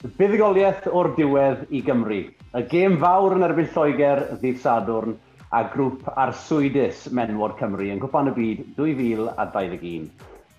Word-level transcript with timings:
Buddugoliaeth 0.00 0.86
o'r 0.96 1.10
diwedd 1.12 1.66
i 1.76 1.82
Gymru. 1.84 2.22
Y 2.56 2.60
gêm 2.70 2.94
fawr 3.02 3.34
yn 3.36 3.44
erbyn 3.44 3.66
Lloegr 3.74 4.22
ddydd 4.40 4.62
Sadwrn 4.62 5.18
a 5.52 5.60
grŵp 5.74 6.06
arswydus 6.22 7.02
menwod 7.12 7.58
Cymru 7.58 7.90
yn 7.92 8.00
gwpan 8.00 8.30
y 8.30 8.32
byd 8.38 8.62
2021. 8.78 10.06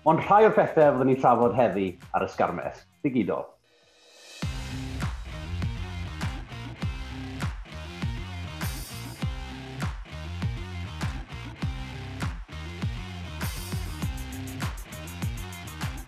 Ond 0.06 0.22
rhai 0.28 0.44
o'r 0.46 0.54
pethau 0.54 0.92
fyddwn 0.92 1.10
ni'n 1.10 1.18
trafod 1.24 1.58
heddi 1.58 1.88
ar 2.14 2.22
y 2.22 2.30
sgarmell 2.30 2.78
digidol. 3.02 3.48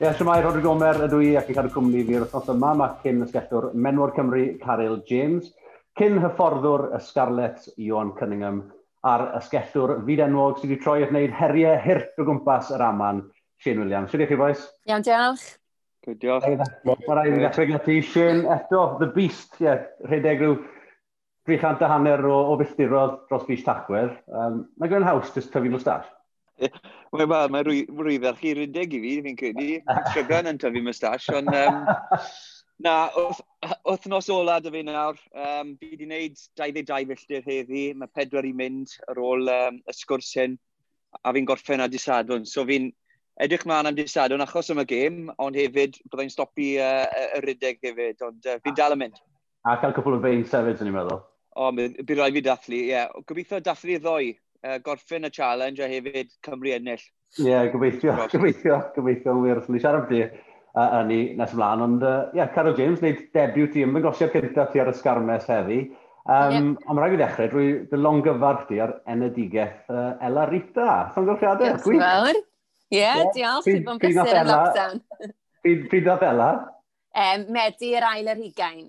Ie, 0.04 0.08
yeah, 0.10 0.16
siwmai 0.18 0.42
Rodri 0.44 0.60
Gomer 0.60 0.98
ydw 1.06 1.18
i 1.24 1.28
ac 1.40 1.46
yn 1.48 1.56
cadw 1.56 1.70
cwmni 1.72 2.02
fi'r 2.04 2.26
wythnos 2.26 2.48
yma. 2.52 2.74
Mae 2.76 2.96
cyn 3.00 3.24
ysgellwr 3.24 3.70
Menwod 3.86 4.10
Cymru 4.12 4.42
Caryl 4.60 4.98
James, 5.08 5.46
cyn 5.96 6.18
hyfforddwr 6.20 6.90
y 6.92 6.98
Scarlett 7.00 7.70
Ion 7.80 8.10
Cunningham 8.18 8.58
a'r 9.08 9.24
ysgellwr 9.38 9.94
fyd 10.04 10.20
enwog 10.26 10.58
sydd 10.58 10.74
wedi 10.74 10.82
troi 10.82 11.06
at 11.06 11.14
wneud 11.14 11.32
heriau 11.38 11.78
hirt 11.86 12.20
o 12.20 12.26
gwmpas 12.28 12.68
yr 12.76 12.84
aman, 12.84 13.22
Shane 13.64 13.80
Williams. 13.80 14.12
Siwyd 14.12 14.26
i 14.26 14.28
chi, 14.28 14.38
boys? 14.42 14.66
Iawn, 14.90 15.06
diolch. 15.08 15.46
Good, 16.04 16.20
diolch. 16.20 16.50
Mae 16.84 17.00
rhaid 17.08 17.38
i 17.38 17.40
ddechrau 17.40 17.70
gyda 17.72 17.80
ti. 17.88 17.96
Shane, 18.04 18.44
eto, 18.58 18.84
The 19.00 19.08
Beast, 19.16 19.56
ie, 19.62 19.70
yeah, 19.70 19.88
rhedeg 20.10 20.44
rhyw 20.44 20.58
300 21.48 21.88
a 21.88 21.94
hanner 21.94 22.28
o, 22.28 22.42
o 22.52 22.60
filltirodd 22.60 23.22
dros 23.32 23.48
fys 23.48 23.64
tachwedd. 23.64 24.12
Um, 24.28 24.66
Mae 24.76 24.92
gwein 24.92 25.08
haws, 25.08 25.32
jyst 25.32 25.48
tyfu 25.56 25.72
mwstash. 25.72 26.12
Wel, 26.58 27.28
mae 27.30 27.50
ma 27.50 27.62
rwyddach 27.66 28.40
chi 28.40 28.54
rydeg 28.54 28.94
i 28.94 29.00
fi, 29.02 29.14
fi'n 29.26 29.38
credu. 29.38 29.68
Llygan 30.14 30.50
yn 30.52 30.60
tyfu 30.62 30.82
mustache, 30.84 31.34
ond... 31.38 31.50
Um, 31.54 31.80
na, 32.84 32.94
wythnos 33.86 34.30
ola 34.34 34.58
dy 34.62 34.72
fi 34.74 34.82
nawr. 34.86 35.18
Um, 35.34 35.74
fi 35.80 35.92
wedi 35.92 36.06
gwneud 36.06 36.44
22 36.60 37.08
filltir 37.10 37.46
heddi. 37.46 37.84
Mae 37.98 38.10
pedwar 38.14 38.46
i 38.46 38.54
mynd 38.56 38.94
ar 39.10 39.20
ôl 39.22 39.50
um, 39.50 39.80
y 39.82 39.96
sgwrs 39.96 40.32
hyn. 40.40 40.56
A 41.22 41.34
fi'n 41.34 41.46
gorffen 41.48 41.82
a 41.82 41.90
disadwn. 41.90 42.46
So 42.50 42.66
fi'n 42.68 42.90
edrych 43.42 43.66
mlaen 43.66 43.90
am 43.90 43.98
disadwn 43.98 44.42
achos 44.44 44.70
am 44.70 44.82
y 44.82 44.88
gêm, 44.90 45.20
ond 45.42 45.58
hefyd 45.58 46.00
byddai'n 46.10 46.34
stopi 46.34 46.74
uh, 46.82 47.04
y 47.38 47.44
rydeg 47.46 47.82
hefyd. 47.82 48.22
Ond 48.26 48.50
uh, 48.50 48.58
fi'n 48.64 48.78
dal 48.78 48.96
yn 48.96 49.04
mynd. 49.06 49.22
A 49.64 49.78
cael 49.80 49.94
cwpl 49.96 50.18
o 50.18 50.22
fein 50.22 50.42
sefyd, 50.46 50.82
yn 50.82 50.90
i'n 50.90 50.98
meddwl. 50.98 51.22
O, 51.54 51.70
bydd 51.74 52.18
rhaid 52.18 52.34
fi 52.34 52.42
dathlu, 52.42 52.80
ie. 52.82 52.90
Yeah. 52.90 53.22
Gobeithio 53.28 53.62
dathlu 53.62 54.00
ddoi 54.02 54.34
uh, 54.64 54.78
gorffen 54.84 55.28
y 55.28 55.30
challenge 55.34 55.84
a 55.84 55.90
hefyd 55.90 56.32
Cymru 56.44 56.72
ennill. 56.74 57.04
Ie, 57.38 57.48
yeah, 57.50 57.68
gobeithio, 57.72 58.14
gobeithio, 58.32 58.80
gobeithio, 58.96 59.36
wir, 59.42 59.60
ni 59.68 59.82
siarad 59.82 60.08
ti 60.10 60.22
uh, 60.24 60.88
yn 61.00 61.10
ni 61.10 61.20
nes 61.38 61.52
ymlaen, 61.54 61.84
ond 61.84 62.06
uh, 62.06 62.30
yeah, 62.36 62.50
Carol 62.54 62.76
James 62.78 63.02
wneud 63.02 63.26
debut 63.34 63.74
ti 63.74 63.84
ym 63.84 63.92
ymwyngosio 63.92 64.30
cyntaf 64.32 64.72
ti 64.72 64.82
ar 64.82 64.92
y 64.92 64.96
sgarmes 64.98 65.46
heddi. 65.50 65.84
Um, 66.24 66.54
yep. 66.54 66.88
Ond 66.88 67.00
rhaid 67.02 67.14
i 67.14 67.20
ddechrau, 67.20 67.48
drwy 67.52 67.70
dy 67.90 68.00
long 68.00 68.22
gyfarch 68.24 68.68
ti 68.70 68.78
ar 68.80 68.94
enedigaeth 69.12 69.90
uh, 69.92 70.14
Ella 70.24 70.46
Rita. 70.48 70.90
Llongyfriadau, 71.16 71.68
yes, 71.68 71.82
gwych. 71.84 72.00
Fawr. 72.00 72.40
Ie, 72.94 73.08
diolch, 73.34 73.66
sydd 73.66 73.84
bod 73.84 73.98
yn 73.98 74.02
bysur 74.04 74.38
yn 74.40 74.48
lockdown. 74.48 75.02
Pryd 75.90 76.08
oedd 76.14 76.24
Ella? 76.30 76.50
Um, 77.14 77.44
Medi 77.54 77.92
yr 77.98 78.06
ail 78.08 78.30
yr 78.32 78.40
hugain. 78.40 78.86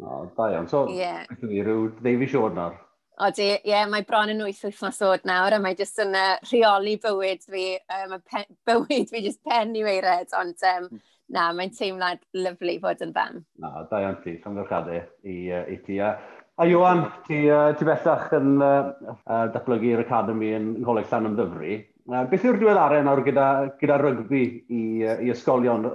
O, 0.00 0.24
da 0.34 0.48
iawn. 0.50 0.66
So, 0.70 0.86
yeah. 0.90 1.22
rhyw 1.44 1.92
Davy 2.02 2.26
Siwrnor. 2.32 2.74
Odi, 3.22 3.44
ie, 3.46 3.70
yeah, 3.70 3.84
mae 3.86 4.02
bron 4.02 4.32
yn 4.32 4.40
wyth 4.42 4.64
wythnos 4.66 4.96
oed 5.06 5.22
nawr 5.28 5.54
a 5.54 5.60
mae 5.62 5.76
jyst 5.78 6.00
yn 6.02 6.16
uh, 6.18 6.32
rheoli 6.48 6.96
bywyd 6.98 7.44
fi. 7.46 7.66
Um, 7.94 8.16
pen, 8.26 8.48
bywyd 8.66 9.12
fi 9.12 9.20
jyst 9.22 9.38
pen 9.46 9.70
i 9.78 9.84
weired, 9.86 10.32
ond 10.34 10.64
um, 10.66 10.88
na, 11.30 11.52
mae'n 11.54 11.70
teimlad 11.76 12.24
lyflu 12.34 12.74
fod 12.82 13.04
yn 13.06 13.12
fan. 13.14 13.44
Na, 13.62 13.84
da 13.90 14.00
iawn 14.02 14.18
ti, 14.24 14.34
llongyfrchadau 14.42 14.98
i, 15.30 15.36
uh, 15.46 15.62
i 15.70 15.78
ti. 15.86 16.00
A, 16.02 16.16
a 16.58 16.66
Iwan, 16.66 17.04
ti, 17.28 17.44
uh, 17.46 17.70
ti 17.78 17.86
bellach 17.86 18.34
yn 18.40 18.58
uh, 18.58 18.90
uh, 19.14 19.46
datblygu'r 19.54 20.02
Academy 20.02 20.50
yn 20.58 20.68
Ngholeg 20.80 21.06
Llan 21.12 21.30
Ymddyfri. 21.30 21.78
Uh, 22.10 22.26
beth 22.34 22.50
yw'r 22.50 22.58
diweddarau 22.58 23.06
nawr 23.06 23.22
gyda, 23.30 23.48
gyda 23.78 24.02
rygbi 24.02 24.44
i, 24.66 24.84
uh, 25.06 25.16
i 25.22 25.30
ysgolion? 25.30 25.86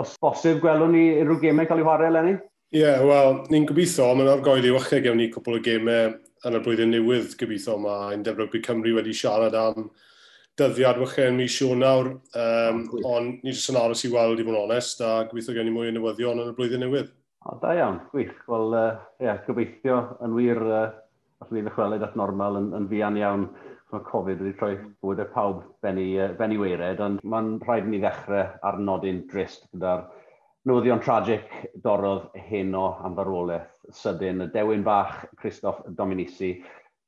Os 0.00 0.16
bosib 0.24 0.64
gwelwn 0.64 0.96
ni 0.96 1.06
unrhyw 1.20 1.44
gemau 1.44 1.68
cael 1.68 1.84
eu 1.84 1.90
chwarae, 1.90 2.16
Lenny? 2.16 2.38
Ie, 2.72 2.80
yeah, 2.80 3.04
wel, 3.04 3.42
ni'n 3.52 3.68
gobeithio, 3.68 4.14
mae'n 4.16 4.38
argoeddi 4.38 4.72
wachau 4.72 5.04
gewn 5.04 5.20
ni 5.20 5.28
cwpl 5.28 5.60
o 5.60 5.66
gemau 5.68 6.14
yn 6.48 6.58
y 6.58 6.62
blwyddyn 6.62 6.90
newydd 6.94 7.36
gobeithio 7.38 7.76
yma. 7.78 7.98
Ein 8.10 8.24
defryd 8.26 8.64
Cymru 8.66 8.96
wedi 8.96 9.14
siarad 9.14 9.54
am 9.58 9.90
dyddiad 10.60 10.98
wychen 11.00 11.38
mis 11.38 11.58
nawr, 11.78 12.12
um, 12.36 12.80
ond 13.08 13.42
ni 13.42 13.52
jyst 13.52 13.70
yn 13.72 13.78
aros 13.80 14.04
i 14.04 14.10
weld 14.12 14.40
i 14.40 14.44
fod 14.44 14.52
yn 14.52 14.60
onest, 14.60 15.00
a 15.00 15.24
gobeithio 15.28 15.54
gen 15.56 15.70
i 15.70 15.74
mwy 15.74 15.88
o 15.88 15.94
newyddion 15.96 16.42
yn 16.42 16.50
y 16.52 16.56
blwyddyn 16.56 16.82
newydd. 16.84 17.12
O, 17.46 17.56
da 17.62 17.72
iawn, 17.74 18.00
gwych. 18.12 18.34
Wel, 18.50 18.74
uh, 18.76 18.98
yeah, 19.22 19.40
gobeithio 19.46 20.00
yn 20.22 20.34
wir, 20.36 20.60
uh, 20.66 20.82
allwn 21.42 21.58
ni'n 21.58 21.68
ddychwelyd 21.68 22.04
at 22.06 22.18
normal 22.18 22.58
yn, 22.60 22.72
yn 22.78 22.88
fian 22.90 23.18
iawn. 23.20 23.46
Mae 23.92 24.04
Covid 24.08 24.40
wedi 24.40 24.54
troi 24.56 24.74
bwyd 25.04 25.20
y 25.20 25.26
pawb 25.34 25.64
benni, 25.84 26.06
uh, 26.20 26.30
benni 26.38 26.58
weired, 26.60 27.00
ond 27.04 27.24
mae'n 27.28 27.54
rhaid 27.64 27.88
i 27.88 27.94
ni 27.94 28.02
ddechrau 28.02 28.44
ar 28.68 28.78
nodyn 28.80 29.24
drist 29.32 29.66
gyda'r 29.72 30.06
newyddion 30.68 31.00
tragic 31.02 31.48
dorodd 31.84 32.28
heno 32.48 32.84
am 33.04 33.16
farwolaeth 33.18 33.70
sydyn, 33.98 34.44
y 34.44 34.50
dewin 34.54 34.84
bach 34.86 35.24
Christoph 35.40 35.82
Dominici. 35.98 36.54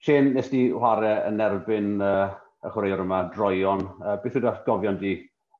Shane, 0.04 0.34
nes 0.34 0.50
di 0.52 0.66
chwarae 0.72 1.20
yn 1.28 1.40
erbyn 1.40 1.94
uh, 2.02 2.34
y 2.64 2.72
chwaraewr 2.74 3.04
yma, 3.04 3.20
droion. 3.34 3.86
Uh, 4.02 4.16
beth 4.24 4.40
yw'r 4.40 4.58
gofion 4.66 4.98
di 5.00 5.14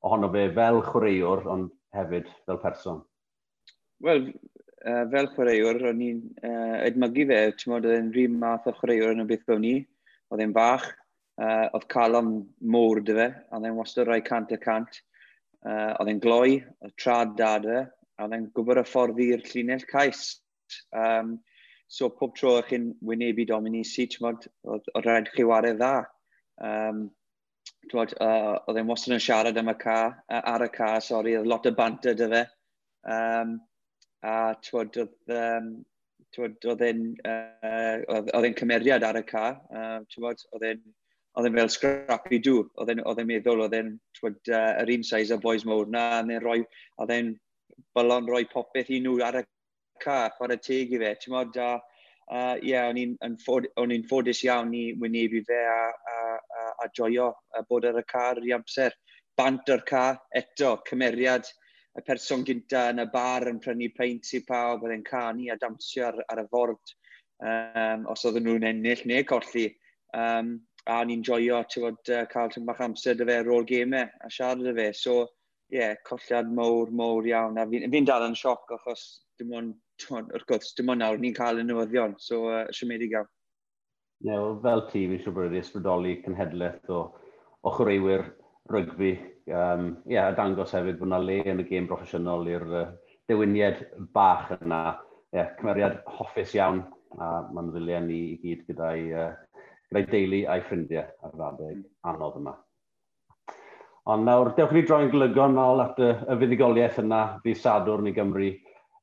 ohono 0.05 0.29
fe 0.33 0.49
fel 0.57 0.81
chwaraewr, 0.85 1.47
ond 1.53 1.71
hefyd 1.95 2.27
fel 2.45 2.61
person? 2.61 2.99
Wel, 4.03 4.27
uh, 4.83 5.05
fel 5.15 5.31
chwaraewr, 5.33 5.81
o'n 5.93 6.03
i'n 6.09 6.21
uh, 6.43 6.77
edmygu 6.85 7.25
fe, 7.31 7.41
ti'n 7.55 7.73
modd, 7.73 7.89
oedd 7.89 7.97
e'n 8.01 8.13
rhywun 8.13 8.37
math 8.43 8.69
o 8.69 8.75
chwaraewr 8.75 9.15
yn 9.15 9.25
y 9.25 9.29
beth 9.31 9.47
fel 9.47 9.63
ni. 9.63 9.79
Oedd 10.33 10.43
e'n 10.45 10.53
bach. 10.55 10.91
uh, 11.41 11.67
oedd 11.75 11.87
calon 11.91 12.31
môr 12.63 13.01
dy 13.03 13.15
fe, 13.17 13.27
a 13.27 13.57
oedd 13.57 13.67
e'n 13.69 13.77
wastad 13.79 14.09
rai 14.09 14.21
cant 14.25 14.53
y 14.55 14.59
cant 14.61 15.01
uh, 15.65 15.91
oedd 15.99 16.13
e'n 16.13 16.21
gloi, 16.23 16.61
y 16.61 16.93
trad 17.01 17.35
dad 17.39 17.67
e, 17.67 17.81
a 18.15 18.25
oedd 18.27 18.37
e'n 18.37 18.47
gwybod 18.55 18.81
y 18.81 18.85
ffordd 18.87 19.21
i'r 19.25 19.43
llinell 19.49 19.85
cais. 19.89 20.23
Um, 20.95 21.37
so 21.87 22.09
pob 22.09 22.33
tro 22.37 22.55
eich 22.59 22.71
chi'n 22.71 22.89
wynebu 23.05 23.45
Dominici, 23.49 24.07
oedd 24.23 24.89
rhaid 25.05 25.29
chi 25.35 25.45
wario 25.47 25.77
dda. 25.77 25.93
Um, 26.63 27.05
Twod, 27.89 28.13
uh, 28.21 28.57
oedd 28.65 28.79
e'n 28.81 28.87
wastad 28.89 29.13
yn 29.15 29.21
siarad 29.21 29.57
am 29.61 29.69
y 29.69 29.75
ca, 29.81 29.97
uh, 30.09 30.41
ar 30.53 30.65
y 30.65 30.69
ca, 30.73 30.95
sori, 31.01 31.35
oedd 31.37 31.49
lot 31.49 31.67
o 31.69 31.73
banter 31.77 32.15
dy 32.17 32.27
fe. 32.31 32.41
Um, 33.15 33.59
a 34.25 34.35
twod, 34.65 34.97
oedd, 35.03 35.13
um, 35.35 35.67
twod, 36.33 36.57
oedd 36.71 36.81
e'n 36.87 37.03
uh, 37.29 38.53
cymeriad 38.57 39.05
ar 39.05 39.19
y 39.21 39.23
ca, 39.29 39.45
uh, 39.69 39.99
twod, 40.13 40.41
oedd 40.57 40.65
e'n 40.71 40.81
oedd 41.35 41.49
e'n 41.49 41.57
fel 41.59 41.71
scrappy 41.73 42.39
do, 42.43 42.61
oedd 42.79 42.93
e'n 42.93 43.27
meddwl, 43.27 43.65
oedd 43.65 43.75
e'n 43.75 43.91
uh, 43.95 44.69
yr 44.83 44.93
un 44.95 45.03
size 45.03 45.35
o 45.35 45.41
boys 45.41 45.65
mowr 45.67 45.89
na, 45.91 46.05
oedd 46.21 46.31
e'n 46.37 46.43
rhoi, 46.43 46.61
oedd 47.03 47.15
bylon 47.95 48.29
rhoi 48.29 48.45
popeth 48.51 48.91
i 48.91 49.01
nhw 49.03 49.19
ar 49.25 49.41
y 49.41 49.43
car, 50.03 50.31
ffordd 50.37 50.55
y 50.55 50.61
teg 50.63 50.95
i 50.95 51.01
fe, 51.01 51.11
ti'n 51.19 51.35
modd, 51.35 51.59
a 51.59 51.73
uh, 52.31 52.55
yeah, 52.63 52.87
o'n 52.91 53.95
i'n 53.95 54.07
ffodus 54.09 54.43
iawn 54.47 54.73
i 54.75 54.85
wynebu 55.01 55.43
fe 55.47 55.59
a, 55.71 55.81
a, 56.13 56.17
a, 56.61 56.65
a 56.85 56.89
joio 56.97 57.31
a 57.55 57.63
bod 57.69 57.87
ar 57.89 57.99
y 57.99 58.05
car 58.09 58.41
i 58.43 58.55
amser. 58.55 58.95
Bant 59.35 59.67
o'r 59.71 59.83
car, 59.87 60.19
eto, 60.35 60.77
cymeriad, 60.87 61.47
y 61.95 62.03
person 62.07 62.43
gynta 62.47 62.89
yn 62.91 63.03
y 63.03 63.07
bar 63.11 63.47
yn 63.51 63.59
prynu 63.63 63.89
peint 63.95 64.31
i 64.35 64.41
pawb, 64.47 64.83
oedd 64.83 64.95
e'n 64.95 65.03
canu 65.07 65.49
a 65.51 65.59
damsio 65.59 66.07
ar, 66.09 66.21
ar 66.31 66.43
y 66.43 66.47
ford 66.51 66.95
um, 67.43 68.07
os 68.11 68.25
oedden 68.27 68.47
nhw'n 68.47 68.67
ennill 68.71 69.03
neu 69.11 69.27
colli. 69.27 69.67
Um, 70.15 70.57
a 70.85 71.01
ni'n 71.05 71.23
joio 71.25 71.61
tywod, 71.69 72.01
uh, 72.13 72.25
cael 72.29 72.51
tyn 72.53 72.65
bach 72.67 72.81
amser 72.85 73.17
dy 73.17 73.25
fe 73.27 73.39
ar 73.41 73.49
ôl 73.51 73.65
gemau 73.69 74.05
a 74.05 74.29
siarad 74.29 74.63
dy 74.65 74.73
fe. 74.77 74.87
So, 74.93 75.15
ie, 75.71 75.79
yeah, 75.79 75.95
colliad 76.07 76.51
mowr, 76.53 76.91
mowr 76.93 77.25
iawn. 77.29 77.57
A 77.57 77.65
fi'n 77.69 77.89
fi 77.91 78.03
dal 78.05 78.27
yn 78.27 78.37
sioc 78.37 78.69
achos 78.77 79.05
dim 79.39 79.53
ond, 79.57 79.73
wrth 80.13 80.47
gwrs, 80.49 80.73
dim 80.77 80.91
ond 80.93 81.01
nawr 81.01 81.21
ni'n 81.21 81.37
cael 81.37 81.61
y 81.61 81.65
newyddion. 81.65 82.17
So, 82.21 82.43
uh, 82.53 82.65
siomedig 82.75 83.15
iawn. 83.15 83.29
Ie, 84.23 84.29
yeah, 84.29 84.41
well, 84.41 84.59
fel 84.63 84.85
ti, 84.91 85.07
fi'n 85.09 85.23
siŵr 85.23 85.37
bod 85.37 85.47
wedi 85.47 85.63
ysbrydoli 85.63 86.19
cynhedlaeth 86.25 86.91
o, 86.93 86.99
o 87.65 87.73
chwaraewyr 87.77 88.27
rygbi. 88.73 89.15
Um, 89.45 89.89
yeah, 90.09 90.29
a 90.29 90.37
dangos 90.37 90.73
hefyd 90.73 90.99
bod 91.01 91.09
yna 91.09 91.21
le 91.21 91.39
yn 91.51 91.61
y 91.61 91.67
gêm 91.69 91.89
broffesiynol 91.89 92.47
i'r 92.49 92.67
uh, 92.69 92.85
dewiniad 93.29 93.81
bach 94.13 94.53
yna. 94.59 94.83
Ie, 95.33 95.41
yeah, 95.41 95.49
cymeriad 95.57 95.97
hoffus 96.19 96.53
iawn 96.55 96.85
a 97.17 97.31
mae'n 97.49 97.73
ddiliau 97.73 98.05
ni 98.05 98.21
i 98.35 98.37
gyd 98.43 98.63
gyda'i 98.69 99.09
uh, 99.15 99.33
gyda'i 99.91 100.07
deulu 100.11 100.41
a'i 100.51 100.63
ffrindiau 100.65 101.05
ar 101.05 101.33
yr 101.33 101.43
adeg 101.49 101.73
hmm. 101.73 101.89
anodd 102.11 102.39
yma. 102.41 102.55
Ond 104.13 104.27
nawr, 104.27 104.51
dewch 104.53 104.73
i 104.73 104.77
ni 104.77 104.85
droi'n 104.85 105.09
glygon 105.09 105.55
nôl 105.57 105.81
at 105.81 105.97
y, 105.97 106.11
y 106.13 106.37
fuddigoliaeth 106.41 106.99
yna 107.01 107.21
fydd 107.41 107.57
Sadwrn 107.57 108.11
i 108.11 108.13
Gymru 108.13 108.51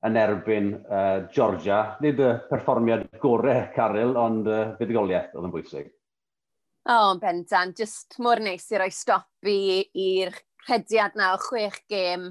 yn 0.06 0.18
erbyn 0.18 0.68
uh, 0.78 1.24
Georgia. 1.34 1.80
Nid 2.02 2.22
y 2.22 2.30
perfformiad 2.50 3.08
gorau 3.22 3.64
Caryl, 3.74 4.14
ond 4.18 4.46
y 4.46 4.54
uh, 4.54 4.76
fuddigoliaeth 4.78 5.34
oedd 5.34 5.48
yn 5.48 5.54
bwysig. 5.54 5.90
O, 6.82 6.94
oh, 6.94 7.10
bendant. 7.18 7.74
Just 7.78 8.18
mor 8.22 8.42
neis 8.42 8.68
i 8.70 8.78
roi 8.78 8.90
stop 8.94 9.50
i'r 9.50 10.38
rhediad 10.68 11.18
na 11.18 11.32
o 11.34 11.42
chwech 11.42 11.82
gêm 11.90 12.30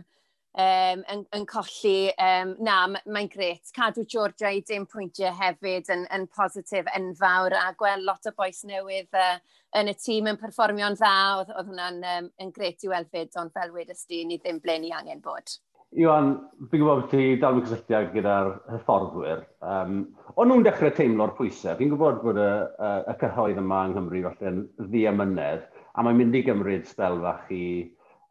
um, 0.58 1.04
yn, 1.14 1.24
yn 1.38 1.48
colli. 1.50 2.12
Um, 2.18 2.54
na, 2.64 2.84
mae'n 3.06 3.32
gret. 3.32 3.72
Cadw 3.76 4.06
Georgia 4.10 4.52
i 4.52 4.62
dim 4.68 4.88
pwyntiau 4.90 5.34
hefyd 5.38 5.92
yn, 5.94 6.06
yn 6.14 6.28
positif 6.36 6.90
enfawr 6.98 7.56
a 7.58 7.72
gweld 7.80 8.06
lot 8.08 8.30
o 8.30 8.36
boes 8.38 8.64
newydd 8.68 9.12
uh, 9.18 9.36
yn 9.80 9.92
y 9.92 9.98
tîm 9.98 10.30
yn 10.32 10.40
perfformio'n 10.42 11.00
dda. 11.00 11.18
Oedd, 11.40 11.52
oedd 11.56 11.74
hwnna'n 11.74 12.00
um, 12.16 12.32
yn 12.44 12.56
gret 12.56 12.88
i 12.88 12.92
weld 12.92 13.12
fyd, 13.12 13.36
ond 13.42 13.54
fel 13.56 13.76
wedys 13.76 14.08
di, 14.08 14.24
ni 14.26 14.40
ddim 14.42 14.62
ble 14.64 14.80
ni 14.82 14.96
angen 14.96 15.24
bod. 15.24 15.60
Iwan, 16.00 16.38
fi'n 16.72 16.80
gwybod 16.80 17.02
bod 17.02 17.10
ti 17.12 17.24
dal 17.40 17.58
yn 17.58 17.66
cysylltiad 17.66 18.14
gyda'r 18.14 18.54
hyfforddwyr. 18.72 19.42
Um, 19.68 20.06
o'n 20.40 20.48
nhw'n 20.48 20.64
dechrau 20.64 20.94
teimlo'r 20.96 21.34
pwysau. 21.36 21.76
Fi'n 21.76 21.92
gwybod 21.92 22.22
bod 22.24 22.40
y, 22.40 22.46
y, 22.88 22.92
y 23.12 23.16
cyhoedd 23.20 23.60
yma 23.60 23.82
yng 23.90 23.98
Nghymru 23.98 24.22
falle'n 24.30 24.62
ddiamynedd, 24.88 25.66
a 25.92 26.06
mae'n 26.08 26.22
mynd 26.22 26.38
i 26.40 26.44
gymryd 26.48 26.88
sbel 26.88 27.20
fach 27.26 27.52
i 27.52 27.66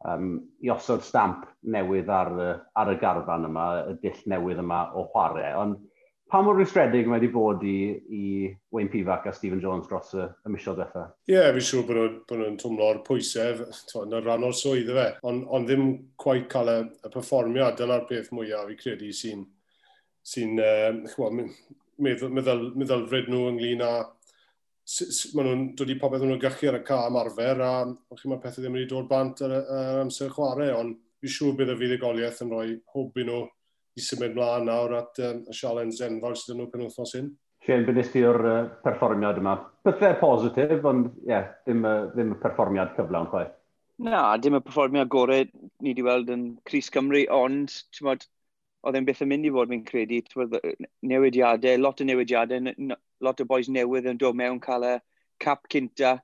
um, 0.08 0.35
i 0.62 0.70
osod 0.73 1.05
stamp 1.05 1.47
newydd 1.62 2.11
ar 2.12 2.35
ar 2.81 2.93
y 2.93 2.99
garfan 3.00 3.49
yma, 3.50 3.70
y 3.91 3.97
dill 4.02 4.26
newydd 4.32 4.62
yma 4.62 4.82
o 4.97 5.06
chwarae. 5.12 5.52
Ond 5.61 5.79
pa 6.31 6.41
mor 6.47 6.55
rwystredig 6.55 7.08
mae 7.11 7.19
wedi 7.19 7.32
bod 7.35 7.64
i, 7.67 7.79
i 8.14 8.25
Wayne 8.70 8.91
Pivac 8.93 9.26
a 9.26 9.32
Stephen 9.35 9.61
Jones 9.62 9.88
dros 9.91 10.12
y, 10.14 10.26
y 10.47 10.52
misio 10.55 10.76
dweitha? 10.79 11.08
Ie, 11.26 11.35
yeah, 11.35 11.50
fi'n 11.56 11.67
siŵr 11.67 11.88
bod 11.88 12.37
nhw'n 12.37 12.55
nhw 12.55 12.61
twmlo'r 12.62 13.02
pwysau, 13.06 13.64
yn 14.05 14.14
y 14.14 14.23
rhan 14.23 14.47
o'r 14.47 14.56
swydd 14.56 14.93
fe, 14.94 15.08
ond 15.26 15.49
on 15.50 15.67
ddim 15.67 15.88
quite 16.20 16.46
cael 16.53 16.70
y, 16.70 16.79
y 17.03 17.11
perfformiad, 17.11 17.76
dyna'r 17.81 18.06
peth 18.11 18.31
mwyaf 18.37 18.70
fi 18.70 18.79
credu 18.85 19.11
sy'n 19.17 19.43
sy 20.31 20.46
uh, 20.61 20.93
meddylfryd 22.00 23.31
nhw 23.31 23.46
ynglyn 23.50 23.85
â 23.85 23.93
maen 25.37 25.47
nhw'n 25.47 25.63
dod 25.79 25.93
i 25.93 25.99
popeth 26.01 26.25
nhw'n 26.25 26.43
gychu 26.43 26.71
ar 26.71 26.81
y 26.81 26.83
ca 26.87 27.05
ymarfer, 27.11 27.63
a 27.63 28.19
chi 28.19 28.31
mae 28.31 28.43
pethau 28.43 28.65
ddim 28.65 28.77
wedi 28.79 28.91
dod 28.91 29.09
bant 29.11 29.43
ar, 29.47 29.55
ar 29.61 30.03
amser 30.03 30.33
chwarae, 30.35 30.73
ond 30.77 30.99
fi 31.21 31.31
siŵr 31.31 31.57
bydd 31.59 31.75
y 31.75 31.77
fuddugoliaeth 31.83 32.43
yn 32.47 32.53
rhoi 32.55 32.75
hwb 32.95 33.21
i 33.21 33.27
nhw 33.29 33.45
i 33.99 34.05
symud 34.05 34.35
mlaen 34.37 34.67
nawr 34.69 34.97
at 35.01 35.23
um, 35.27 35.45
y 35.51 35.57
sialens 35.57 36.01
enfawr 36.07 36.37
sydd 36.39 36.55
yn 36.55 36.63
nhw 36.63 36.69
penwthnos 36.73 37.15
hyn. 37.19 37.31
Sian, 37.67 37.85
beth 37.85 38.01
ysdi 38.01 38.25
o'r 38.25 38.41
uh, 38.49 38.59
perfformiad 38.85 39.41
yma? 39.43 39.57
Bythau 39.85 40.15
e 40.15 40.19
positif, 40.21 40.77
ond 40.89 41.11
ie, 41.11 41.33
yeah, 41.35 41.51
ddim, 41.67 41.83
uh, 41.85 42.07
ddim 42.15 42.35
y 42.35 42.39
perfformiad 42.41 42.95
cyflawn 42.97 43.29
chwaith. 43.33 43.53
Na, 44.01 44.23
dim 44.41 44.57
y 44.57 44.63
perfformiad 44.65 45.11
gorau 45.13 45.45
ni 45.45 45.93
wedi 45.93 46.05
weld 46.07 46.31
yn 46.33 46.47
Cris 46.69 46.89
Cymru, 46.93 47.27
ond 47.37 47.75
mod, 48.07 48.25
oedd 48.87 48.97
e'n 48.97 49.06
beth 49.06 49.23
yn 49.25 49.31
mynd 49.31 49.47
i 49.47 49.53
fod, 49.53 49.71
fi'n 49.73 49.85
credu, 49.85 50.21
newidiadau, 51.12 51.81
lot 51.81 52.00
o 52.00 52.06
newidiadau, 52.09 52.73
lot 53.21 53.43
o 53.43 53.47
boys 53.49 53.69
newydd 53.69 54.09
yn 54.12 54.21
dod 54.21 54.38
mewn 54.38 54.61
cael 54.65 54.87
y 54.88 54.94
cap 55.43 55.69
cynta. 55.73 56.17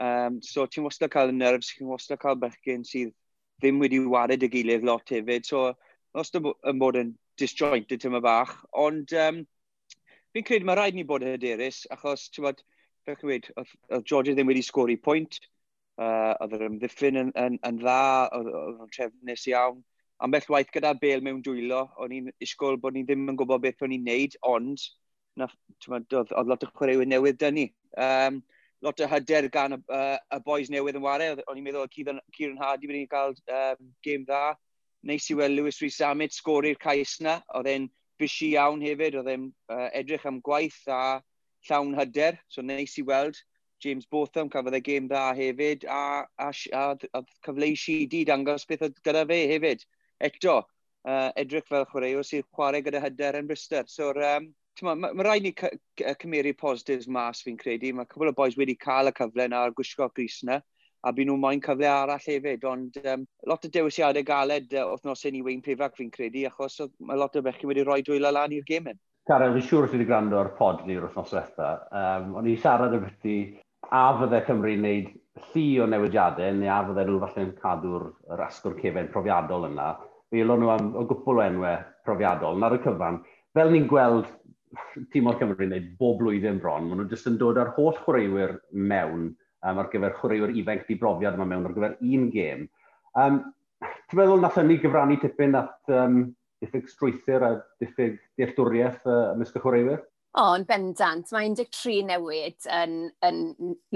Um, 0.00 0.40
so 0.42 0.64
ti'n 0.66 0.86
wastad 0.86 1.12
cael 1.12 1.30
y 1.30 1.36
nerfs, 1.36 1.74
ti'n 1.76 1.90
wastad 1.90 2.20
cael 2.22 2.38
bechgyn 2.40 2.86
sydd 2.88 3.12
ddim 3.60 3.80
wedi 3.82 4.00
wared 4.08 4.42
y 4.42 4.50
gilydd 4.50 4.86
lot 4.88 5.12
hefyd. 5.12 5.46
So, 5.46 5.70
os 6.16 6.32
yn 6.34 6.80
bod 6.80 6.98
yn 6.98 7.14
disjointed 7.38 8.02
tyma 8.02 8.22
bach, 8.24 8.56
ond 8.72 9.12
um, 9.14 9.44
fi'n 10.34 10.46
credu 10.46 10.66
mae 10.66 10.78
rhaid 10.78 10.98
ni 10.98 11.06
bod 11.06 11.24
yn 11.26 11.36
hyderus, 11.36 11.84
achos, 11.94 12.26
ti'n 12.34 12.48
bod, 12.48 12.64
beth 13.06 13.20
chi'n 13.20 13.30
wedi, 13.30 13.54
oedd 13.60 14.08
Georgia 14.08 14.34
ddim 14.34 14.50
wedi 14.50 14.64
sgori 14.66 14.98
pwynt, 15.04 15.38
uh, 16.00 16.34
oedd 16.40 16.56
yr 16.58 16.66
ymddiffyn 16.66 17.20
yn, 17.22 17.32
yn, 17.38 17.60
yn 17.68 17.78
dda, 17.80 18.00
oedd 18.34 18.50
yn 18.50 18.92
trefnus 18.96 19.46
iawn, 19.52 19.78
ambell 20.24 20.48
waith 20.52 20.72
gyda 20.74 20.94
bel 21.00 21.22
mewn 21.24 21.42
dwylo, 21.44 21.84
o'n 22.00 22.14
i'n 22.16 22.30
isgol 22.44 22.78
bod 22.80 22.96
ni 22.96 23.04
ddim 23.08 23.28
yn 23.32 23.38
gwybod 23.40 23.62
beth 23.64 23.84
o'n 23.86 23.94
i'n 23.96 24.06
neud, 24.06 24.36
ond 24.46 24.82
na, 25.40 25.48
oedd, 25.88 26.10
oedd 26.12 26.50
lot 26.50 26.66
o 26.66 26.70
chwaraewyr 26.72 27.08
newydd 27.08 27.38
dyn 27.40 27.56
ni. 27.56 27.66
Um, 27.96 28.42
lot 28.84 29.00
o 29.00 29.08
hyder 29.08 29.48
gan 29.52 29.76
y, 29.76 29.80
uh, 29.92 30.18
y 30.36 30.40
boys 30.44 30.70
newydd 30.72 30.98
yn 31.00 31.04
ware, 31.04 31.30
o'n 31.46 31.60
i'n 31.60 31.64
meddwl 31.64 31.88
Ciron 31.92 32.60
Hardy 32.60 32.90
wedi 32.90 33.06
cael 33.10 33.36
um, 33.56 33.92
game 34.04 34.26
dda. 34.28 34.56
Neis 35.08 35.30
i 35.32 35.36
weld 35.36 35.56
Lewis 35.56 35.80
Rhys 35.80 36.00
Amit 36.04 36.36
sgori'r 36.36 36.80
cais 36.80 37.16
na, 37.24 37.38
oedd 37.56 37.70
e'n 37.70 37.88
bisi 38.20 38.52
iawn 38.54 38.82
hefyd, 38.84 39.16
oedd 39.20 39.30
e'n 39.32 39.46
uh, 39.72 39.88
edrych 39.96 40.26
am 40.28 40.42
gwaith 40.44 40.82
a 40.92 41.20
llawn 41.68 41.94
hyder, 41.96 42.36
so 42.48 42.64
neis 42.64 42.98
i 43.00 43.04
weld. 43.08 43.38
James 43.80 44.04
Botham 44.04 44.50
cafodd 44.52 44.76
e 44.76 44.82
game 44.84 45.08
dda 45.08 45.30
hefyd, 45.36 45.86
a, 45.88 46.26
a, 46.36 46.50
a, 46.76 46.84
a 47.16 47.22
cyfleisi 47.46 48.02
di 48.12 48.26
dangos 48.28 48.68
beth 48.68 48.84
oedd 48.84 49.00
gyda 49.06 49.24
fe 49.28 49.40
hefyd 49.54 49.86
eto, 50.20 50.56
uh, 51.08 51.28
edrych 51.40 51.68
fel 51.68 51.86
chwaraewr 51.90 52.26
sy'n 52.26 52.46
chwarae 52.56 52.82
gyda 52.86 53.02
hyder 53.04 53.38
yn 53.40 53.48
Bristol. 53.50 53.86
So, 53.88 54.10
um, 54.14 54.50
mae 54.82 54.96
ma, 54.96 55.12
ma 55.12 55.26
rhaid 55.26 55.46
ni 55.46 55.54
cymeru 56.22 56.54
positives 56.58 57.08
mas 57.08 57.42
fi'n 57.44 57.58
credu. 57.60 57.94
Mae 57.96 58.08
cwbl 58.10 58.32
o 58.32 58.36
boes 58.36 58.58
wedi 58.60 58.78
cael 58.80 59.12
y 59.12 59.16
cyfle 59.16 59.48
na 59.50 59.64
a'r 59.64 59.76
gwisgo 59.76 60.08
gris 60.14 60.42
na 60.48 60.60
a 61.00 61.12
byd 61.16 61.30
nhw'n 61.30 61.40
moyn 61.40 61.62
cyfle 61.64 61.88
arall 61.88 62.20
hefyd, 62.20 62.64
ond 62.68 62.98
um, 63.08 63.22
lot 63.48 63.64
o 63.64 63.70
dewisiadau 63.72 64.24
galed 64.26 64.74
uh, 64.76 64.84
othnos 64.92 65.24
hyn 65.24 65.38
i 65.38 65.44
Wayne 65.46 65.64
Pivac 65.64 65.96
fi'n 65.96 66.10
credu, 66.12 66.44
achos 66.48 66.76
mae 66.98 67.16
lot 67.16 67.38
o 67.40 67.42
bechyn 67.46 67.70
wedi 67.70 67.84
rhoi 67.86 68.02
dwylo 68.04 68.32
lan 68.36 68.52
i'r 68.52 68.66
gêm 68.68 68.90
hyn. 68.90 69.00
Cara, 69.30 69.48
fi'n 69.54 69.64
siŵr 69.64 69.88
ti 69.88 69.96
wedi 69.96 70.08
gwrando 70.10 70.36
ar 70.40 70.52
pod 70.58 70.84
ni'r 70.84 71.06
wythnos 71.06 71.32
dweitha. 71.32 71.70
Um, 72.02 72.34
o'n 72.40 72.50
i 72.50 72.56
siarad 72.60 72.96
y 72.96 73.00
byty 73.06 73.36
a 73.96 74.04
fydde 74.20 74.42
Cymru 74.48 74.74
wneud 74.76 75.10
llu 75.54 75.66
o 75.80 75.88
newidiadau, 75.88 76.52
neu 76.58 76.72
a 76.72 76.80
fydde 76.90 77.06
nhw 77.08 77.20
falle'n 77.24 77.52
cadw'r 77.62 78.06
asgwr 78.48 78.76
cefen 78.82 79.10
profiadol 79.14 79.68
yna 79.70 79.90
Mi 80.30 80.44
ylwn 80.44 80.62
nhw 80.62 80.70
am 80.74 80.90
o 80.94 81.04
gwpl 81.10 81.40
o 81.40 81.44
enwau 81.44 81.78
profiadol. 82.06 82.58
na'r 82.62 82.76
y 82.76 82.82
cyfan, 82.84 83.20
fel 83.56 83.72
ni'n 83.72 83.88
gweld 83.90 84.28
tîm 85.10 85.26
o'r 85.26 85.38
Cymru 85.40 85.66
wneud 85.66 85.88
bob 85.98 86.20
blwyddyn 86.20 86.60
bron, 86.62 86.86
maen 86.86 87.02
nhw 87.02 87.08
jyst 87.10 87.30
yn 87.30 87.38
dod 87.40 87.58
â'r 87.58 87.72
holl 87.78 87.96
chwaraewyr 88.04 88.58
mewn 88.70 89.30
um, 89.30 89.80
ar 89.82 89.88
gyfer 89.92 90.14
chwaraewyr 90.20 90.54
ifanc 90.60 90.86
di 90.86 90.98
brofiad 91.00 91.38
yma 91.38 91.48
mewn 91.50 91.66
ar 91.66 91.74
gyfer 91.74 91.96
un 91.98 92.28
gêm. 92.34 92.68
Um, 93.18 93.42
Ti'n 93.80 94.18
meddwl 94.18 94.42
nath 94.42 94.58
ni 94.66 94.76
gyfrannu 94.82 95.16
tipyn 95.22 95.56
at 95.56 95.92
um, 95.96 96.22
diffyg 96.60 96.88
strwythyr 96.90 97.46
a 97.46 97.50
diffyg 97.80 98.18
dealltwriaeth 98.38 99.06
uh, 99.08 99.32
ymysg 99.34 99.56
y 99.56 99.62
chwaraewyr? 99.64 100.02
O, 100.38 100.42
yn 100.54 100.64
bendant. 100.66 101.32
Mae 101.34 101.48
13 101.58 102.06
newid 102.06 102.66
yn, 102.70 102.96
yn 103.26 103.40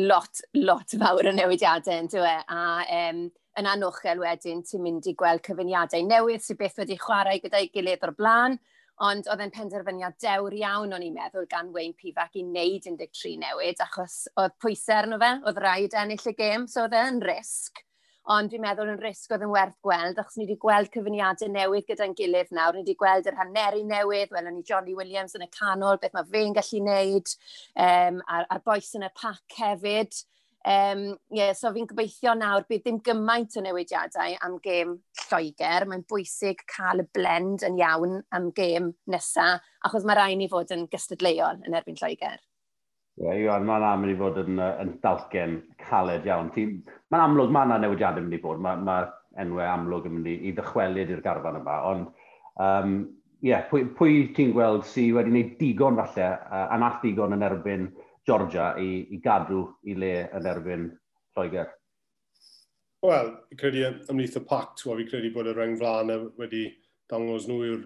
lot, 0.02 0.40
lot 0.58 0.94
fawr 0.98 1.30
o 1.30 1.32
newidiadau, 1.34 2.00
yn 2.02 2.10
dweud. 2.10 2.48
A 2.50 2.64
um, 2.98 3.20
yn 3.60 3.68
anochel 3.70 4.18
wedyn, 4.18 4.64
ti'n 4.66 4.82
mynd 4.82 5.06
i 5.06 5.14
gweld 5.18 5.44
cyfyniadau 5.46 6.02
newydd 6.08 6.42
sydd 6.42 6.58
beth 6.58 6.80
wedi 6.82 6.98
chwarae 6.98 7.38
gyda'i 7.44 7.70
gilydd 7.74 8.02
o'r 8.08 8.16
blaen, 8.18 8.58
ond 9.06 9.30
oedd 9.30 9.44
e'n 9.44 9.54
penderfyniad 9.54 10.18
dewr 10.22 10.58
iawn 10.58 10.94
o'n 10.94 11.06
i'n 11.06 11.14
meddwl 11.14 11.46
gan 11.50 11.70
Wayne 11.74 11.94
Pifac 11.98 12.34
i 12.38 12.42
wneud 12.42 12.90
13 12.90 13.38
newid, 13.42 13.82
achos 13.86 14.24
oedd 14.34 14.58
pwysau 14.62 15.04
arno 15.04 15.22
fe, 15.22 15.32
oedd 15.46 15.62
rhaid 15.62 15.98
ennill 16.02 16.30
y 16.30 16.34
gêm, 16.38 16.66
so 16.70 16.88
oedd 16.88 16.98
e'n 16.98 17.22
risg 17.22 17.82
ond 18.32 18.48
dwi'n 18.50 18.62
meddwl 18.64 18.90
yn 18.94 19.00
risg 19.02 19.32
oedd 19.34 19.42
yn 19.44 19.52
werth 19.52 19.76
gweld, 19.84 20.18
achos 20.20 20.38
ni 20.38 20.46
wedi 20.46 20.56
gweld 20.60 20.90
cyfyniadau 20.94 21.50
newydd 21.52 21.88
gyda'n 21.90 22.14
gilydd 22.16 22.52
nawr, 22.56 22.76
ni 22.76 22.84
wedi 22.84 22.96
gweld 23.00 23.26
yr 23.28 23.36
haneri 23.36 23.82
newydd, 23.84 24.32
welon 24.32 24.56
ni 24.56 24.64
Johnny 24.64 24.94
Williams 24.96 25.36
yn 25.36 25.44
y 25.44 25.50
canol, 25.52 26.00
beth 26.00 26.14
mae 26.16 26.30
fe'n 26.30 26.54
gallu 26.56 26.80
wneud, 26.80 27.34
um, 27.86 28.22
a'r, 28.24 28.46
ar 28.48 28.62
boes 28.64 28.94
yn 28.96 29.04
y 29.04 29.10
pac 29.20 29.58
hefyd. 29.58 30.16
Um, 30.64 31.18
yeah, 31.28 31.52
so 31.52 31.68
fi'n 31.74 31.84
gobeithio 31.90 32.32
nawr 32.40 32.64
bydd 32.70 32.86
ddim 32.86 33.02
gymaint 33.04 33.58
o 33.60 33.64
newidiadau 33.66 34.38
am 34.46 34.56
gêm 34.64 34.96
Lloegr. 35.26 35.84
Mae'n 35.90 36.06
bwysig 36.08 36.64
cael 36.72 37.04
y 37.04 37.06
blend 37.12 37.66
yn 37.68 37.76
iawn 37.82 38.22
am 38.32 38.48
gêm 38.56 38.94
nesaf, 39.12 39.60
achos 39.84 40.08
mae 40.08 40.16
rhaid 40.16 40.40
ni 40.40 40.48
fod 40.48 40.72
yn 40.72 40.88
gystadleuol 40.88 41.60
yn 41.68 41.76
erbyn 41.76 42.00
Lloegr. 42.00 42.40
Ie, 43.22 43.34
Iwan, 43.44 43.66
mae'n 43.68 43.84
am 43.86 44.06
i 44.10 44.14
fod 44.18 44.40
yn, 44.42 44.58
yn 44.58 44.96
dalgen 45.02 45.60
caled 45.84 46.24
iawn. 46.26 46.48
Mae'n 46.54 47.22
amlwg, 47.28 47.52
mae 47.54 47.68
yna 47.68 47.76
newidiadau 47.84 48.24
yn 48.24 48.26
mynd 48.26 48.38
i 48.38 48.42
bod. 48.42 48.62
Mae 48.62 48.80
ma 48.82 48.96
enwau 49.42 49.66
amlwg 49.68 50.08
yn 50.08 50.16
mynd 50.16 50.30
i, 50.32 50.34
i 50.48 50.54
ddychwelyd 50.56 51.12
i'r 51.14 51.22
garfan 51.22 51.60
yma. 51.60 51.76
Ond, 51.90 52.24
um, 52.64 52.96
yeah, 53.46 53.62
pwy, 53.70 53.84
pwy 53.98 54.24
ti'n 54.34 54.50
gweld 54.56 54.82
sydd 54.88 55.14
wedi 55.18 55.30
gwneud 55.30 55.54
digon 55.60 56.00
falle, 56.00 56.32
uh, 56.48 56.66
anath 56.74 57.00
digon 57.04 57.36
yn 57.36 57.46
erbyn 57.46 57.86
Georgia 58.26 58.72
i, 58.80 59.04
i 59.14 59.20
gadw 59.22 59.62
i 59.86 59.94
le 60.00 60.12
yn 60.34 60.50
erbyn 60.50 60.90
Lloegr? 61.36 61.70
Wel, 63.04 63.30
fi 63.50 63.60
credu 63.60 63.86
ymlaeth 64.10 64.40
y 64.40 64.44
pact, 64.48 64.82
fi 64.82 65.06
credu 65.06 65.30
bod 65.34 65.50
y 65.50 65.54
reng 65.54 65.78
flan 65.78 66.10
e 66.10 66.18
wedi 66.40 66.66
dangos 67.10 67.46
nhw 67.50 67.62
i'r 67.68 67.82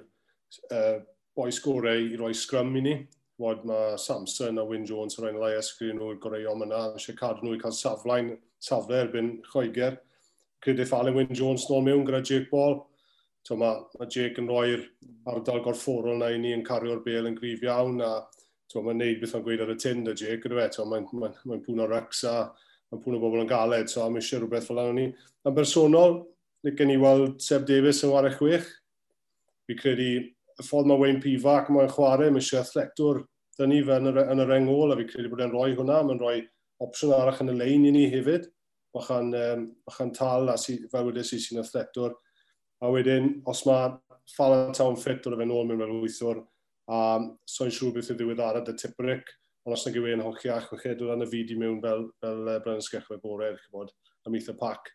uh, 0.73 0.99
boi 1.37 1.51
sgorau 1.53 2.05
i 2.15 2.17
roi 2.17 2.33
sgrym 2.39 2.77
i 2.79 2.85
ni 2.85 2.99
wad 3.39 3.65
mae 3.67 3.97
Samson 3.99 4.59
a 4.59 4.65
Wyn 4.67 4.87
Jones 4.87 5.19
yn 5.19 5.25
rhaid 5.25 5.39
lai 5.39 5.55
ysgrifennu 5.59 6.03
nhw'r 6.03 6.21
goreion 6.23 6.65
yna, 6.67 6.83
eisiau 6.99 7.17
cadw 7.19 7.47
nhw 7.47 7.55
i 7.55 7.61
cael 7.63 7.75
saflaen, 7.75 8.33
safle 8.63 8.99
erbyn 9.05 9.37
Lloegr. 9.53 9.99
Credu 10.65 10.87
Fallon 10.91 11.15
Wyn 11.15 11.31
Jones 11.31 11.69
nôl 11.71 11.85
mewn 11.87 12.07
gyda 12.07 12.23
Jake 12.25 12.51
Ball. 12.51 12.81
So, 13.47 13.57
mae, 13.57 13.85
mae 14.01 14.11
Jake 14.11 14.43
yn 14.43 14.49
rhoi'r 14.51 14.83
ardal 15.31 15.63
gorfforol 15.65 16.19
na 16.19 16.33
i 16.35 16.41
ni 16.43 16.51
yn 16.57 16.65
cario'r 16.67 17.05
bel 17.05 17.31
yn 17.31 17.37
grif 17.39 17.63
iawn 17.63 18.03
a 18.03 18.11
so, 18.67 18.83
mae'n 18.83 18.99
neud 18.99 19.23
beth 19.23 19.37
o'n 19.39 19.45
gweud 19.47 19.63
ar 19.65 19.71
y 19.73 19.79
tind 19.79 20.11
y 20.11 20.17
Jake 20.19 20.43
gyda 20.43 20.59
fe. 20.59 20.73
So, 20.75 20.89
mae'n 20.91 21.07
mae, 21.23 21.37
mae 21.47 21.63
pwn 21.63 21.85
o 21.85 21.87
Rex 21.89 22.25
a 22.27 22.35
mae'n 22.91 23.05
pwn 23.05 23.21
o 23.21 23.23
bobl 23.23 23.45
yn 23.45 23.51
galed, 23.51 23.93
so 23.93 24.03
am 24.03 24.19
eisiau 24.19 24.43
rhywbeth 24.43 24.67
fel 24.67 24.83
yna 24.83 24.97
ni. 24.99 25.07
Yn 25.47 25.55
bersonol, 25.55 26.19
ni 26.67 26.75
gen 26.75 26.91
i 26.91 26.99
weld 26.99 27.39
Seb 27.45 27.71
Davies 27.71 28.03
yn 28.03 28.13
warach 28.17 28.41
chwech. 28.41 28.67
Fi 29.69 29.79
credu 29.79 30.11
y 30.59 30.67
ffordd 30.67 30.91
mae 30.91 31.01
Wayne 31.01 31.23
Pifac 31.23 31.71
mae'n 31.71 31.91
chwarae, 31.93 32.31
mae 32.35 32.43
eisiau 32.43 32.63
athletwr 32.65 33.23
dyn 33.59 33.73
ni 33.73 33.81
fe 33.87 33.99
yn 33.99 34.11
yr, 34.13 34.21
yn 34.35 34.43
yr 34.45 34.55
engol, 34.59 34.93
a 34.95 34.99
fi 34.99 35.07
credu 35.09 35.31
bod 35.33 35.43
e'n 35.43 35.53
rhoi 35.55 35.75
hwnna, 35.75 36.03
mae'n 36.07 36.21
rhoi 36.23 36.39
opsiwn 36.85 37.15
arach 37.17 37.43
yn 37.43 37.53
y 37.53 37.57
lein 37.59 37.87
i 37.89 37.93
ni 37.95 38.05
hefyd, 38.13 38.47
bachan, 38.95 39.33
um, 39.35 39.65
bachan 39.87 40.13
tal 40.15 40.53
a 40.53 40.57
si, 40.61 40.79
fel 40.93 41.09
wedi 41.09 41.25
si 41.27 41.41
sy'n 41.43 41.63
athletwr. 41.63 42.15
A 42.83 42.91
wedyn, 42.95 43.33
os 43.51 43.65
mae 43.67 43.97
Fallon 44.37 44.75
Town 44.77 44.99
fit 45.01 45.27
o'r 45.27 45.39
fe'n 45.41 45.55
ôl 45.55 45.67
mewn 45.67 45.83
fel 45.83 45.97
wythwr, 46.05 46.43
a 46.95 47.01
so'n 47.51 47.75
siŵr 47.75 47.97
beth 47.97 48.13
y 48.15 48.19
ddiwedd 48.19 48.43
ar 48.45 48.61
y 48.63 48.77
Tibric, 48.79 49.35
ond 49.67 49.77
os 49.77 49.85
na 49.85 49.93
gywe 49.93 50.15
yn 50.15 50.23
hochi 50.25 50.53
ach 50.55 50.69
chwechyd 50.71 51.03
o 51.05 51.11
ran 51.11 51.27
y 51.27 51.29
fyd 51.29 51.51
i 51.53 51.59
mewn 51.59 51.81
fel, 51.83 52.07
fel 52.23 52.45
uh, 52.47 52.61
Brennan 52.63 52.85
Sgechwe 52.85 53.19
bore, 53.23 53.51
chybod, 53.65 53.91
am 54.27 54.39
eitha 54.39 54.55
pac. 54.59 54.91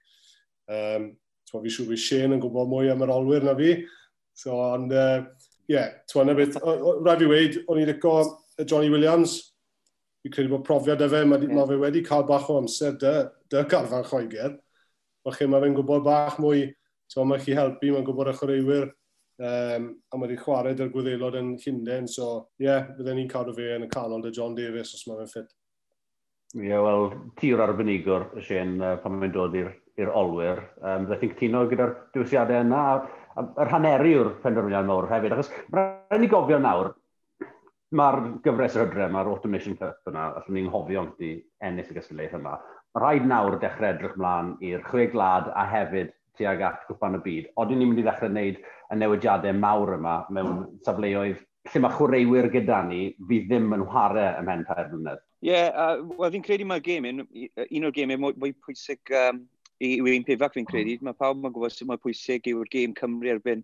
Um, 0.72 1.12
Twa, 1.50 1.60
fi 1.60 1.74
siŵr 1.76 1.90
fi 1.92 2.00
Shane 2.00 2.38
yn 2.38 2.42
gwybod 2.42 2.72
mwy 2.72 2.88
am 2.94 3.04
yr 3.04 3.12
olwyr 3.14 3.44
na 3.44 3.54
fi, 3.60 3.74
so, 4.40 4.56
ond 4.56 4.96
uh, 4.96 5.26
yeah, 5.74 5.90
twan 6.12 6.32
beth. 6.38 6.60
Rhaid 6.62 7.24
fi 7.24 7.30
wedi, 7.32 7.64
o'n 7.68 7.82
i'n 7.82 7.90
lico 7.90 8.16
Johnny 8.64 8.92
Williams. 8.94 9.40
Fi 10.24 10.32
credu 10.32 10.54
bod 10.54 10.66
profiad 10.68 11.02
efe, 11.04 11.24
mae 11.28 11.42
yeah. 11.44 11.56
ma 11.58 11.66
fe 11.68 11.80
wedi 11.82 12.04
cael 12.06 12.28
bach 12.30 12.50
o 12.52 12.60
amser 12.62 12.96
dy, 13.02 13.16
dy 13.52 13.66
garfan 13.72 14.06
Lloegr. 14.08 14.58
Mae 15.24 15.38
chi, 15.38 15.48
mae 15.48 15.64
fe'n 15.64 15.78
gwybod 15.78 16.06
bach 16.06 16.38
mwy, 16.44 16.68
so 17.12 17.26
mae 17.28 17.42
chi 17.44 17.56
helpu, 17.58 17.92
mae'n 17.92 18.06
gwybod 18.08 18.32
y 18.32 18.38
chwaraewyr. 18.40 18.92
Um, 19.44 19.88
a 20.14 20.18
mae 20.20 20.28
wedi 20.28 20.38
chwarae 20.40 20.76
dy'r 20.78 20.92
gwyddelod 20.94 21.36
yn 21.40 21.56
Llynden, 21.60 22.08
so 22.12 22.28
ie, 22.62 22.68
yeah, 22.68 22.86
bydden 22.96 23.18
ni'n 23.18 23.32
cadw 23.32 23.56
fe 23.58 23.72
yn 23.76 23.88
y 23.88 23.92
canol 23.92 24.22
dy 24.24 24.32
John 24.36 24.54
Davies 24.56 24.94
os 24.94 25.08
mae 25.10 25.24
fe'n 25.24 25.32
ffit. 25.32 25.56
Ie, 26.54 26.68
yeah, 26.70 26.84
wel, 26.86 27.10
tir 27.42 27.64
arbenigwr, 27.64 28.28
Shane, 28.46 28.78
uh, 28.78 29.00
pan 29.02 29.18
mae'n 29.18 29.34
dod 29.34 29.58
i'r 29.58 30.12
olwyr. 30.14 30.62
Um, 30.86 31.08
Dwi'n 31.10 31.34
cytuno 31.34 31.64
gyda'r 31.72 31.96
diwysiadau 32.14 32.62
yna, 32.62 32.84
yr 33.42 33.72
haneri 33.72 34.14
yw'r 34.18 34.34
penderfyniad 34.44 34.88
mawr 34.88 35.10
hefyd, 35.12 35.36
achos 35.36 35.52
mae'n 35.74 35.96
rhaid 36.12 36.26
i 36.28 36.30
gofio 36.32 36.60
nawr, 36.62 36.92
mae'r 38.00 38.20
gyfres 38.46 38.78
yr 38.78 38.88
hydre, 38.88 39.08
mae'r 39.14 39.32
Automation 39.34 39.78
Cup 39.80 40.12
yna, 40.12 40.30
allwn 40.40 40.58
ni'n 40.58 40.72
hofio 40.74 41.04
ond 41.06 41.24
i 41.26 41.36
ennill 41.66 41.90
y 41.94 41.98
gystadleuaeth 41.98 42.38
yma. 42.40 42.58
Mae 42.94 43.04
rhaid 43.04 43.30
nawr 43.30 43.58
dechrau 43.62 43.94
edrych 43.94 44.18
mlaen 44.22 44.54
i'r 44.66 44.84
chwe 44.90 45.08
glad 45.14 45.50
a 45.54 45.66
hefyd 45.70 46.14
tuag 46.38 46.62
at 46.66 46.86
gwpan 46.90 47.18
y 47.20 47.24
byd. 47.26 47.50
Odyn 47.62 47.82
ni'n 47.82 47.92
mynd 47.92 48.02
i 48.02 48.06
ddechrau 48.06 48.32
wneud 48.32 48.62
y 48.62 49.00
newidiadau 49.00 49.58
mawr 49.58 49.96
yma 49.98 50.20
mewn 50.34 50.64
safleoedd 50.86 51.42
lle 51.72 51.82
mae 51.84 51.96
chwaraewyr 51.96 52.50
gyda 52.52 52.82
ni 52.88 53.04
fi 53.30 53.40
ddim 53.48 53.72
yn 53.78 53.86
chwarae 53.88 54.34
ym 54.40 54.50
mhen 54.50 54.66
tair 54.68 54.90
blynedd. 54.92 55.22
Ie, 55.44 55.52
yeah, 55.52 55.70
uh, 55.76 56.04
wel 56.20 56.32
fi'n 56.34 56.44
credu 56.44 56.68
mae'r 56.68 56.84
gêm, 56.84 57.08
un, 57.10 57.24
o'r 57.24 57.96
gêm 57.96 58.14
mwy, 58.16 58.36
mwy 58.40 58.54
pwysig 58.64 59.14
um, 59.20 59.42
i 59.84 60.16
un 60.16 60.26
Pifac 60.28 60.56
fi'n 60.56 60.68
credu. 60.70 60.98
Hmm. 60.98 61.10
Mae 61.10 61.20
pawb 61.20 61.40
yn 61.42 61.54
gwybod 61.54 61.76
sut 61.76 61.90
mae 61.90 62.02
pwysig 62.02 62.50
yw'r 62.52 62.70
gêm 62.72 62.96
Cymru 62.98 63.34
erbyn 63.36 63.64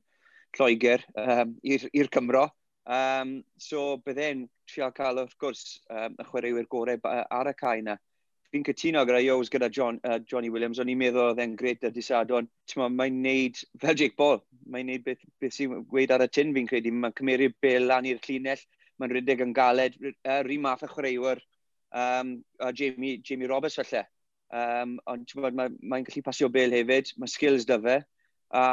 Lloegr 0.57 1.05
um, 1.15 1.55
i'r 1.63 2.11
Cymro. 2.13 2.47
Um, 2.89 3.43
so 3.61 3.99
bydde'n 4.05 4.47
trial 4.69 4.93
cael 4.97 5.21
wrth 5.21 5.35
gwrs 5.41 5.65
um, 5.93 6.15
y 6.17 6.25
chwaraewyr 6.25 6.69
gorau 6.71 7.01
ar 7.05 7.51
y 7.51 7.53
cae 7.57 7.83
yna. 7.83 7.99
Fi'n 8.49 8.63
cytuno 8.65 9.03
gyda 9.05 9.19
Yows 9.21 9.51
gyda 9.53 9.67
John, 9.69 9.99
uh, 10.09 10.17
Johnny 10.25 10.49
Williams, 10.49 10.79
o'n 10.81 10.89
i'n 10.89 10.97
meddwl 10.97 11.27
oedd 11.27 11.41
e'n 11.43 11.53
gret 11.57 11.85
ar 11.85 11.93
disadon. 11.93 12.47
Mae'n 12.73 13.19
neud, 13.21 13.61
fel 13.83 13.99
Jake 13.99 14.17
Paul, 14.17 14.41
mae'n 14.73 14.89
neud 14.89 15.05
beth, 15.05 15.21
beth 15.37 15.53
sy'n 15.53 15.83
gweud 15.91 16.15
ar 16.15 16.25
y 16.25 16.29
tin 16.33 16.55
fi'n 16.55 16.69
credu. 16.71 16.95
Mae'n 16.97 17.13
cymeru 17.19 17.51
bel 17.61 17.85
lan 17.91 18.09
i'r 18.09 18.23
llinell, 18.25 18.63
mae'n 18.97 19.13
rhedeg 19.13 19.45
yn 19.45 19.53
galed, 19.53 19.99
uh, 20.01 20.41
un 20.41 20.63
math 20.65 20.87
y 20.87 20.89
chwaraewyr 20.95 21.43
um, 21.93 22.39
a 22.65 22.73
Jamie, 22.73 23.19
Jamie 23.21 23.51
Roberts 23.53 23.77
felly. 23.77 24.01
Um, 24.49 24.95
ond 25.05 25.29
mae'n 25.37 25.75
mae 25.85 26.05
gallu 26.07 26.23
pasio 26.25 26.49
bel 26.49 26.73
hefyd, 26.73 27.13
mae 27.21 27.29
skills 27.29 27.67
dy 27.69 27.77
fe. 27.83 27.99
A 28.49 28.63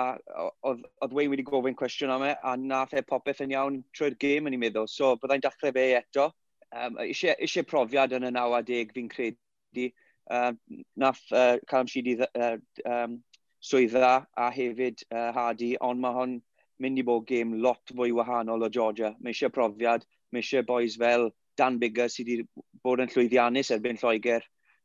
oedd 0.64 1.12
Wayne 1.12 1.34
wedi 1.34 1.44
gofyn 1.44 1.76
cwestiwn 1.76 2.14
am 2.14 2.24
e, 2.24 2.32
a 2.32 2.54
nath 2.56 2.94
e 2.96 3.02
popeth 3.04 3.42
yn 3.44 3.52
iawn 3.52 3.82
trwy'r 3.96 4.16
gêm 4.22 4.48
yn 4.48 4.56
ei 4.56 4.62
meddwl. 4.62 4.88
So 4.88 5.12
byddai'n 5.20 5.44
dachrau 5.44 5.74
fe 5.76 5.90
eto. 5.98 6.30
Um, 6.72 6.96
eisiau, 7.04 7.36
eisiau 7.44 7.68
profiad 7.68 8.16
yn 8.16 8.28
y 8.30 8.32
90 8.38 8.96
fi'n 8.96 9.12
credu. 9.12 9.90
Um, 10.32 10.56
nath 10.98 11.20
uh, 11.30 11.58
Callum 11.68 11.92
Sheedy 11.92 12.16
uh, 12.24 12.56
um, 12.88 13.20
swydda 13.60 14.14
a 14.34 14.50
hefyd 14.50 15.04
uh, 15.12 15.30
Hardy, 15.36 15.76
ond 15.84 16.00
mae 16.00 16.16
hon 16.16 16.38
mynd 16.82 17.00
i 17.00 17.04
bod 17.06 17.28
gêm 17.28 17.54
lot 17.62 17.92
fwy 17.92 18.14
wahanol 18.16 18.64
o 18.64 18.72
Georgia. 18.72 19.12
Mae 19.20 19.36
eisiau 19.36 19.52
profiad, 19.52 20.08
mae 20.32 20.40
eisiau 20.40 20.64
boys 20.66 20.96
fel 21.00 21.30
Dan 21.56 21.78
Bigger 21.80 22.08
sydd 22.12 22.32
wedi 22.32 22.64
bod 22.84 23.04
yn 23.04 23.12
llwyddiannus 23.12 23.70
erbyn 23.76 24.00
Lloegr 24.00 24.44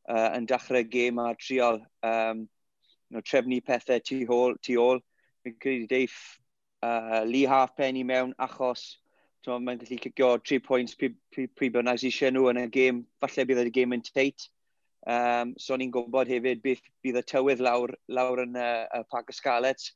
uh, 0.10 0.30
yn 0.38 0.48
dechrau 0.50 0.84
gêm 0.88 1.20
a 1.22 1.32
trial 1.36 1.82
um, 2.06 2.48
no, 3.12 3.22
trefnu 3.22 3.62
pethau 3.66 4.00
tu 4.00 4.24
ôl. 4.28 4.58
Tu 4.64 4.78
ôl. 4.80 5.02
Fi'n 5.44 5.58
credu 5.62 5.88
deif 5.90 6.18
uh, 6.86 7.24
Lee 7.26 7.50
Halfpenny 7.50 8.04
mewn 8.08 8.34
achos 8.40 9.02
mae'n 9.42 9.80
gallu 9.82 9.98
cicio 9.98 10.28
3 10.38 10.60
points 10.62 10.94
pryd 10.96 11.74
bynnag 11.74 11.98
sy'n 11.98 12.12
eisiau 12.12 12.34
nhw 12.34 12.50
yn 12.52 12.62
y 12.62 12.68
gêm. 12.74 13.06
Falle 13.22 13.46
bydd 13.50 13.64
y 13.66 13.72
gêm 13.74 13.96
yn 13.98 14.04
teit. 14.06 14.48
Um, 15.10 15.56
so 15.58 15.74
ni'n 15.78 15.90
gwybod 15.94 16.30
hefyd 16.30 16.62
bydd, 16.62 16.84
bydd 17.02 17.18
y 17.18 17.24
tywydd 17.26 17.64
lawr, 17.66 17.96
lawr 18.08 18.44
yn 18.44 18.54
y 18.54 18.70
y 19.00 19.02
Parc 19.10 19.34
Ysgalet. 19.34 19.88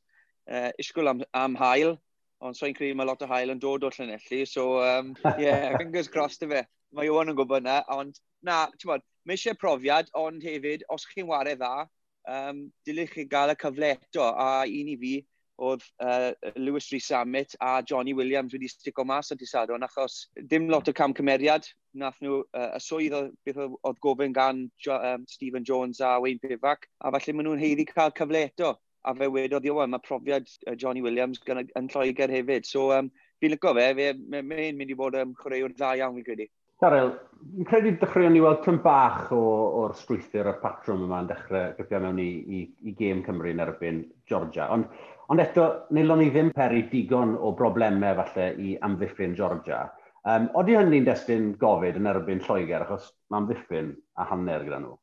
Uh, 0.50 0.70
isgwyl 0.82 1.10
am, 1.10 1.22
am 1.34 1.54
hael, 1.58 1.96
ond 2.42 2.58
so'n 2.58 2.74
credu 2.74 2.94
mae 2.98 3.06
lot 3.06 3.22
o 3.22 3.28
hael 3.30 3.54
yn 3.54 3.62
dod 3.62 3.86
o 3.86 3.90
Llanelli. 3.94 4.42
So, 4.46 4.82
um, 4.82 5.14
yeah, 5.38 5.76
fingers 5.78 6.10
crossed 6.10 6.42
y 6.46 6.50
fe. 6.50 6.64
Mae 6.94 7.10
Iwan 7.10 7.30
yn 7.30 7.38
gwybod 7.38 7.66
na, 7.66 7.80
ond 7.94 8.18
na, 8.46 8.64
ti'n 8.74 8.92
bod, 8.92 9.06
mae 9.26 9.36
eisiau 9.38 9.58
profiad, 9.58 10.10
ond 10.14 10.44
hefyd, 10.46 10.84
os 10.92 11.06
chi'n 11.10 11.26
wario 11.28 11.58
dda, 11.58 11.86
um, 12.30 12.66
dilych 12.86 13.14
chi 13.14 13.26
gael 13.30 13.54
y 13.54 13.56
cyfle 13.60 13.96
eto. 13.96 14.26
A 14.26 14.62
un 14.66 14.92
i 14.92 14.96
fi, 15.00 15.16
oedd 15.56 15.82
uh, 16.04 16.32
Lewis 16.56 16.90
Rhys 16.92 17.06
Summit 17.06 17.54
a 17.60 17.82
Johnny 17.82 18.12
Williams 18.14 18.52
wedi 18.52 18.68
stico 18.68 19.04
mas 19.04 19.30
o 19.32 19.34
disadon, 19.34 19.82
achos 19.82 20.26
dim 20.48 20.68
lot 20.68 20.88
o 20.88 20.92
cam 20.92 21.14
cymeriad. 21.14 21.68
Nath 21.96 22.18
nhw, 22.20 22.42
uh, 22.52 22.72
y 22.76 22.80
swydd 22.82 23.16
o, 23.16 23.22
beth 23.46 23.62
oedd 23.64 24.02
gofyn 24.04 24.34
gan 24.36 24.66
jo, 24.84 24.98
um, 24.98 25.24
Stephen 25.28 25.64
Jones 25.64 26.00
a 26.00 26.18
Wayne 26.20 26.42
Pivac, 26.42 26.84
a 27.00 27.12
falle 27.14 27.36
maen 27.36 27.48
nhw'n 27.48 27.62
heiddi 27.62 27.86
cael 27.88 28.12
cyfle 28.16 28.46
eto. 28.50 28.74
A 29.06 29.14
fe 29.14 29.28
wedodd, 29.30 29.66
iwan, 29.68 29.92
mae 29.92 30.02
profiad 30.02 30.48
uh, 30.66 30.74
Johnny 30.74 31.02
Williams 31.02 31.40
gan, 31.46 31.62
yn 31.78 31.88
Lloegr 31.92 32.32
hefyd. 32.34 32.66
So, 32.66 32.90
um, 32.92 33.10
fi'n 33.40 33.54
lygo 33.54 33.72
fe, 33.78 33.90
fe'n 33.96 34.24
mynd 34.50 34.90
i 34.92 34.98
bod 34.98 35.16
um, 35.20 35.34
chwaraewr 35.40 35.72
dda 35.76 35.94
iawn, 36.00 36.18
fi'n 36.18 36.26
credu. 36.26 36.48
Darel, 36.82 37.12
fi'n 37.56 37.68
credu 37.68 37.92
dechreuon 38.00 38.34
ni 38.36 38.40
weld 38.44 38.62
tyn 38.64 38.78
bach 38.84 39.30
o'r 39.32 39.94
strwythyr 39.96 40.50
a'r 40.50 40.58
patrwm 40.60 41.06
yma 41.06 41.22
yn 41.24 41.28
dechrau 41.30 41.70
gyfio 41.78 42.00
mewn 42.04 42.18
i, 42.20 42.30
i, 42.58 42.62
i 42.90 42.92
gêm 42.98 43.22
Cymru 43.24 43.52
yn 43.52 43.62
erbyn 43.64 44.02
Georgia. 44.28 44.68
Ond, 44.74 44.90
ond 45.32 45.42
eto, 45.42 45.66
nilon 45.96 46.20
ni 46.20 46.28
ddim 46.34 46.52
peri 46.56 46.84
digon 46.90 47.32
o 47.36 47.54
broblemau 47.56 48.18
falle 48.20 48.50
i 48.60 48.76
amddiffyn 48.88 49.36
Georgia. 49.38 49.86
Um, 50.26 50.50
Oeddi 50.58 50.76
hynny'n 50.76 51.06
destyn 51.06 51.52
gofyd 51.60 52.00
yn 52.00 52.10
erbyn 52.10 52.42
Lloegr, 52.44 52.84
achos 52.84 53.12
mae 53.30 53.40
amddiffyn 53.40 53.92
a 54.18 54.26
hanner 54.32 54.64
gyda 54.66 54.80
nhw. 54.82 54.96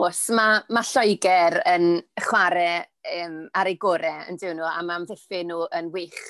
Os, 0.00 0.22
mae, 0.34 0.62
mae 0.72 0.86
Lloegr 0.88 1.60
yn 1.68 1.90
chwarae 2.24 2.78
um, 3.20 3.42
ar 3.54 3.70
ei 3.70 3.76
gorau 3.78 4.24
yn 4.30 4.40
dyn 4.40 4.58
nhw, 4.58 4.66
a 4.66 4.82
mae 4.82 5.02
amddiffyn 5.02 5.50
nhw 5.52 5.66
yn 5.78 5.92
wych. 5.94 6.22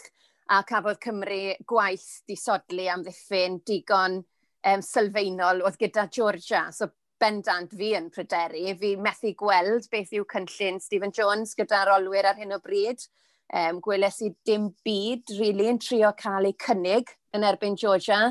A 0.51 0.65
cafodd 0.67 0.99
Cymru 1.05 1.55
gwaith 1.71 2.09
disodli 2.29 2.89
amddiffyn 2.91 3.61
digon 3.69 4.19
um, 4.67 4.83
sylfaenol 4.85 5.65
oedd 5.67 5.79
gyda 5.81 6.09
Georgia. 6.13 6.67
So 6.73 6.91
bendant 7.21 7.73
fi 7.77 7.95
yn 7.99 8.11
pryderu. 8.13 8.67
Fi 8.81 8.95
methu 9.01 9.35
gweld 9.39 9.89
beth 9.93 10.13
yw 10.17 10.27
cynllun 10.31 10.81
Stephen 10.81 11.13
Jones 11.17 11.57
gyda'r 11.59 11.93
olwyr 11.99 12.31
ar 12.31 12.39
hyn 12.41 12.57
o 12.57 12.61
bryd. 12.65 13.03
Um, 13.51 13.81
gweles 13.83 14.21
i 14.23 14.31
dim 14.47 14.69
byd, 14.87 15.27
rili, 15.33 15.41
really, 15.41 15.67
yn 15.73 15.81
trio 15.83 16.13
cael 16.19 16.47
ei 16.47 16.55
cynnig 16.65 17.11
yn 17.35 17.47
erbyn 17.47 17.77
Georgia. 17.81 18.31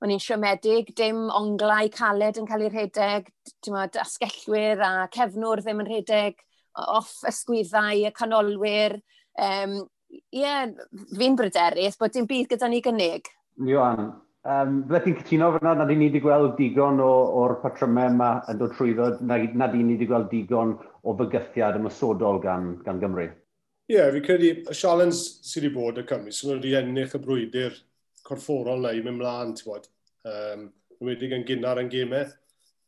O'n 0.00 0.12
i'n 0.14 0.22
siomedig, 0.22 0.94
dim 0.96 1.26
onglau 1.36 1.90
caled 1.92 2.38
yn 2.40 2.46
cael 2.48 2.64
ei 2.64 2.70
rhedeg, 2.70 3.26
mod, 3.68 3.98
asgellwyr 4.00 4.80
a 4.86 4.92
cefnwr 5.12 5.60
ddim 5.60 5.82
yn 5.82 5.90
rhedeg, 5.90 6.38
off 6.86 7.18
ysgwyddau, 7.28 8.06
y 8.06 8.12
canolwyr. 8.16 8.96
Um, 9.36 9.82
Ie, 10.10 10.40
yeah, 10.40 10.64
fi'n 11.14 11.36
bryderus 11.38 11.98
bod 12.00 12.10
dim 12.16 12.24
byd 12.26 12.48
gyda 12.50 12.66
ni 12.66 12.80
gynnig. 12.82 13.28
Iwan, 13.62 14.08
Um, 14.48 14.78
Fydde 14.88 15.02
ti'n 15.04 15.16
cytuno 15.18 15.50
fyna 15.58 15.74
nad 15.76 15.90
i 15.92 15.96
ni 16.00 16.06
wedi 16.08 16.22
gweld 16.24 16.54
digon 16.56 17.00
o'r 17.04 17.58
patrymau 17.60 18.08
yma 18.08 18.30
yn 18.48 18.60
dod 18.62 18.72
trwyddo, 18.72 19.10
nad, 19.28 19.74
i 19.76 19.82
ni 19.82 19.98
wedi 19.98 20.08
gweld 20.08 20.30
digon 20.30 20.72
o 20.80 21.12
fygythiad 21.18 21.76
ymysodol 21.76 22.40
gan, 22.40 22.70
gan 22.86 23.02
Gymru? 23.02 23.26
Ie, 23.90 23.98
yeah, 23.98 24.08
fi 24.14 24.22
credu 24.24 24.54
y 24.64 24.76
sialens 24.78 25.20
sydd 25.44 25.66
wedi 25.66 25.74
bod 25.76 26.00
y 26.00 26.06
Cymru, 26.08 26.32
sy'n 26.32 26.54
wedi 26.54 26.72
ennill 26.78 27.18
y 27.18 27.22
brwydr 27.26 27.76
corfforol 28.24 28.80
na 28.80 28.94
i 28.96 29.04
mynd 29.04 29.20
mlaen, 29.20 29.52
ti'n 29.58 29.68
bod. 29.68 29.90
Um, 30.24 30.66
wedi 31.04 31.28
gan 31.28 31.44
gynnar 31.44 31.84
yn 31.84 31.92
gemau. 31.92 32.32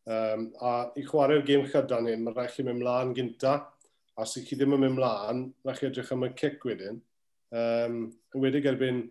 Um, 0.08 0.48
a 0.56 0.74
i 0.96 1.04
chwarae'r 1.04 1.44
gêm 1.46 1.68
chydan 1.68 2.08
hyn, 2.08 2.24
mae'n 2.24 2.36
rhaid 2.38 2.56
chi 2.56 2.64
mynd 2.64 2.80
mlaen 2.80 3.12
gynta. 3.18 3.58
A 4.16 4.24
sy'n 4.28 4.48
chi 4.48 4.56
ddim 4.56 4.78
yn 4.78 4.86
mynd 4.86 4.96
mlaen, 4.96 5.50
rhaid 5.66 5.82
chi 5.82 5.90
edrych 5.90 6.16
am 6.16 6.24
y 6.24 6.32
cic 6.38 6.64
wedyn. 6.64 7.02
Um, 7.52 8.06
yn 8.32 8.40
wedi 8.40 8.64
gerbyn 8.64 9.10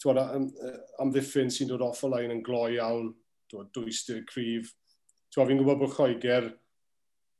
twod, 0.00 0.20
am, 0.22 0.48
amddiffyn 1.02 1.52
sy'n 1.52 1.68
dod 1.70 1.84
off 1.84 2.04
o 2.04 2.10
lain 2.12 2.32
yn 2.32 2.42
gloi 2.44 2.76
iawn, 2.78 3.12
dwystyr 3.50 4.24
cryf. 4.28 4.72
Twod, 5.30 5.50
fi'n 5.50 5.60
gwybod 5.60 5.80
bod 5.82 5.94
Lloegr, 5.96 6.50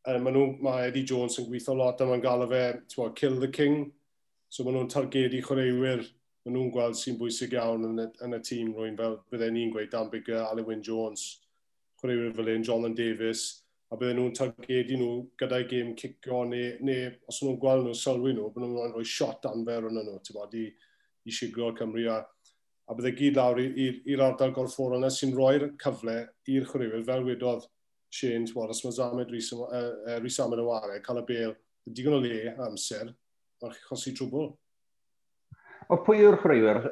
maen 0.07 0.35
nhw, 0.35 0.47
mae 0.65 0.89
Eddie 0.89 1.07
Jones 1.07 1.39
yn 1.41 1.49
gweithio 1.49 1.77
lot 1.77 2.01
a 2.01 2.09
mae'n 2.09 2.25
galw 2.25 2.49
fe, 2.51 2.65
twod, 2.93 3.15
kill 3.19 3.41
the 3.41 3.49
king. 3.49 3.91
So 4.51 4.65
maen 4.65 4.79
nhw'n 4.79 4.91
targedu 4.93 5.41
chwaraewyr, 5.47 6.05
maen 6.45 6.57
nhw'n 6.57 6.73
gweld 6.75 6.99
sy'n 6.99 7.19
bwysig 7.21 7.57
iawn 7.57 7.87
yn 7.87 8.05
y, 8.05 8.07
yn 8.27 8.37
y 8.37 8.43
tîm 8.47 8.75
rwy'n 8.75 8.99
fel, 8.99 9.19
bydde 9.33 9.51
ni'n 9.55 9.73
gweud 9.75 9.91
Dan 9.93 10.11
Bigger, 10.13 10.45
Alwyn 10.49 10.85
Jones, 10.87 11.27
chwaraewyr 12.01 12.35
fel 12.37 12.55
un, 12.55 12.65
Jonathan 12.67 12.97
Davis, 12.99 13.45
a 13.91 13.99
bydden 13.99 14.21
nhw'n 14.21 14.37
targedu 14.39 14.99
nhw 14.99 15.15
gyda'i 15.41 15.67
gêm 15.71 15.95
cicio 15.99 16.45
neu, 16.49 16.75
neu 16.87 17.11
os 17.31 17.41
nhw'n 17.43 17.59
gweld 17.63 17.87
nhw, 17.87 17.97
sylwi 17.99 18.35
nhw, 18.37 18.51
bydden 18.55 18.75
nhw'n 18.75 18.95
rhoi 18.95 19.07
shot 19.07 19.49
anfer 19.51 19.89
yn 19.89 19.99
nhw, 20.01 20.19
ti'n 20.27 20.39
bod, 20.39 20.55
i, 20.59 20.67
i 21.27 21.35
siglo 21.35 21.73
Cymru 21.79 22.07
a 22.11 22.21
a 22.91 22.97
bydde 22.99 23.13
gyd 23.15 23.37
lawr 23.39 23.61
i'r 23.63 24.23
ardal 24.25 24.55
gorfforol 24.55 24.99
yna 24.99 25.11
sy'n 25.15 25.35
rhoi'r 25.37 25.69
cyfle 25.79 26.17
i'r 26.51 26.67
chwaraewyr 26.67 27.05
fel 27.07 27.23
wedodd 27.29 27.69
Shane 28.11 28.51
Wallace, 28.57 28.83
mae 28.83 28.97
Zamed 28.97 29.31
Rhys 29.31 29.53
uh, 29.55 30.43
Amad 30.45 30.59
yn 30.59 30.67
ware, 30.67 30.99
cael 31.05 31.21
y 31.21 31.25
bel, 31.29 31.55
digon 31.87 32.17
o 32.17 32.21
le 32.25 32.51
amser, 32.67 33.13
mae'n 33.63 33.79
chosi 33.87 34.13
trwbl. 34.19 34.51
O 35.91 36.01
pwy 36.03 36.25
yw'r 36.25 36.41
chwaraewyr? 36.43 36.83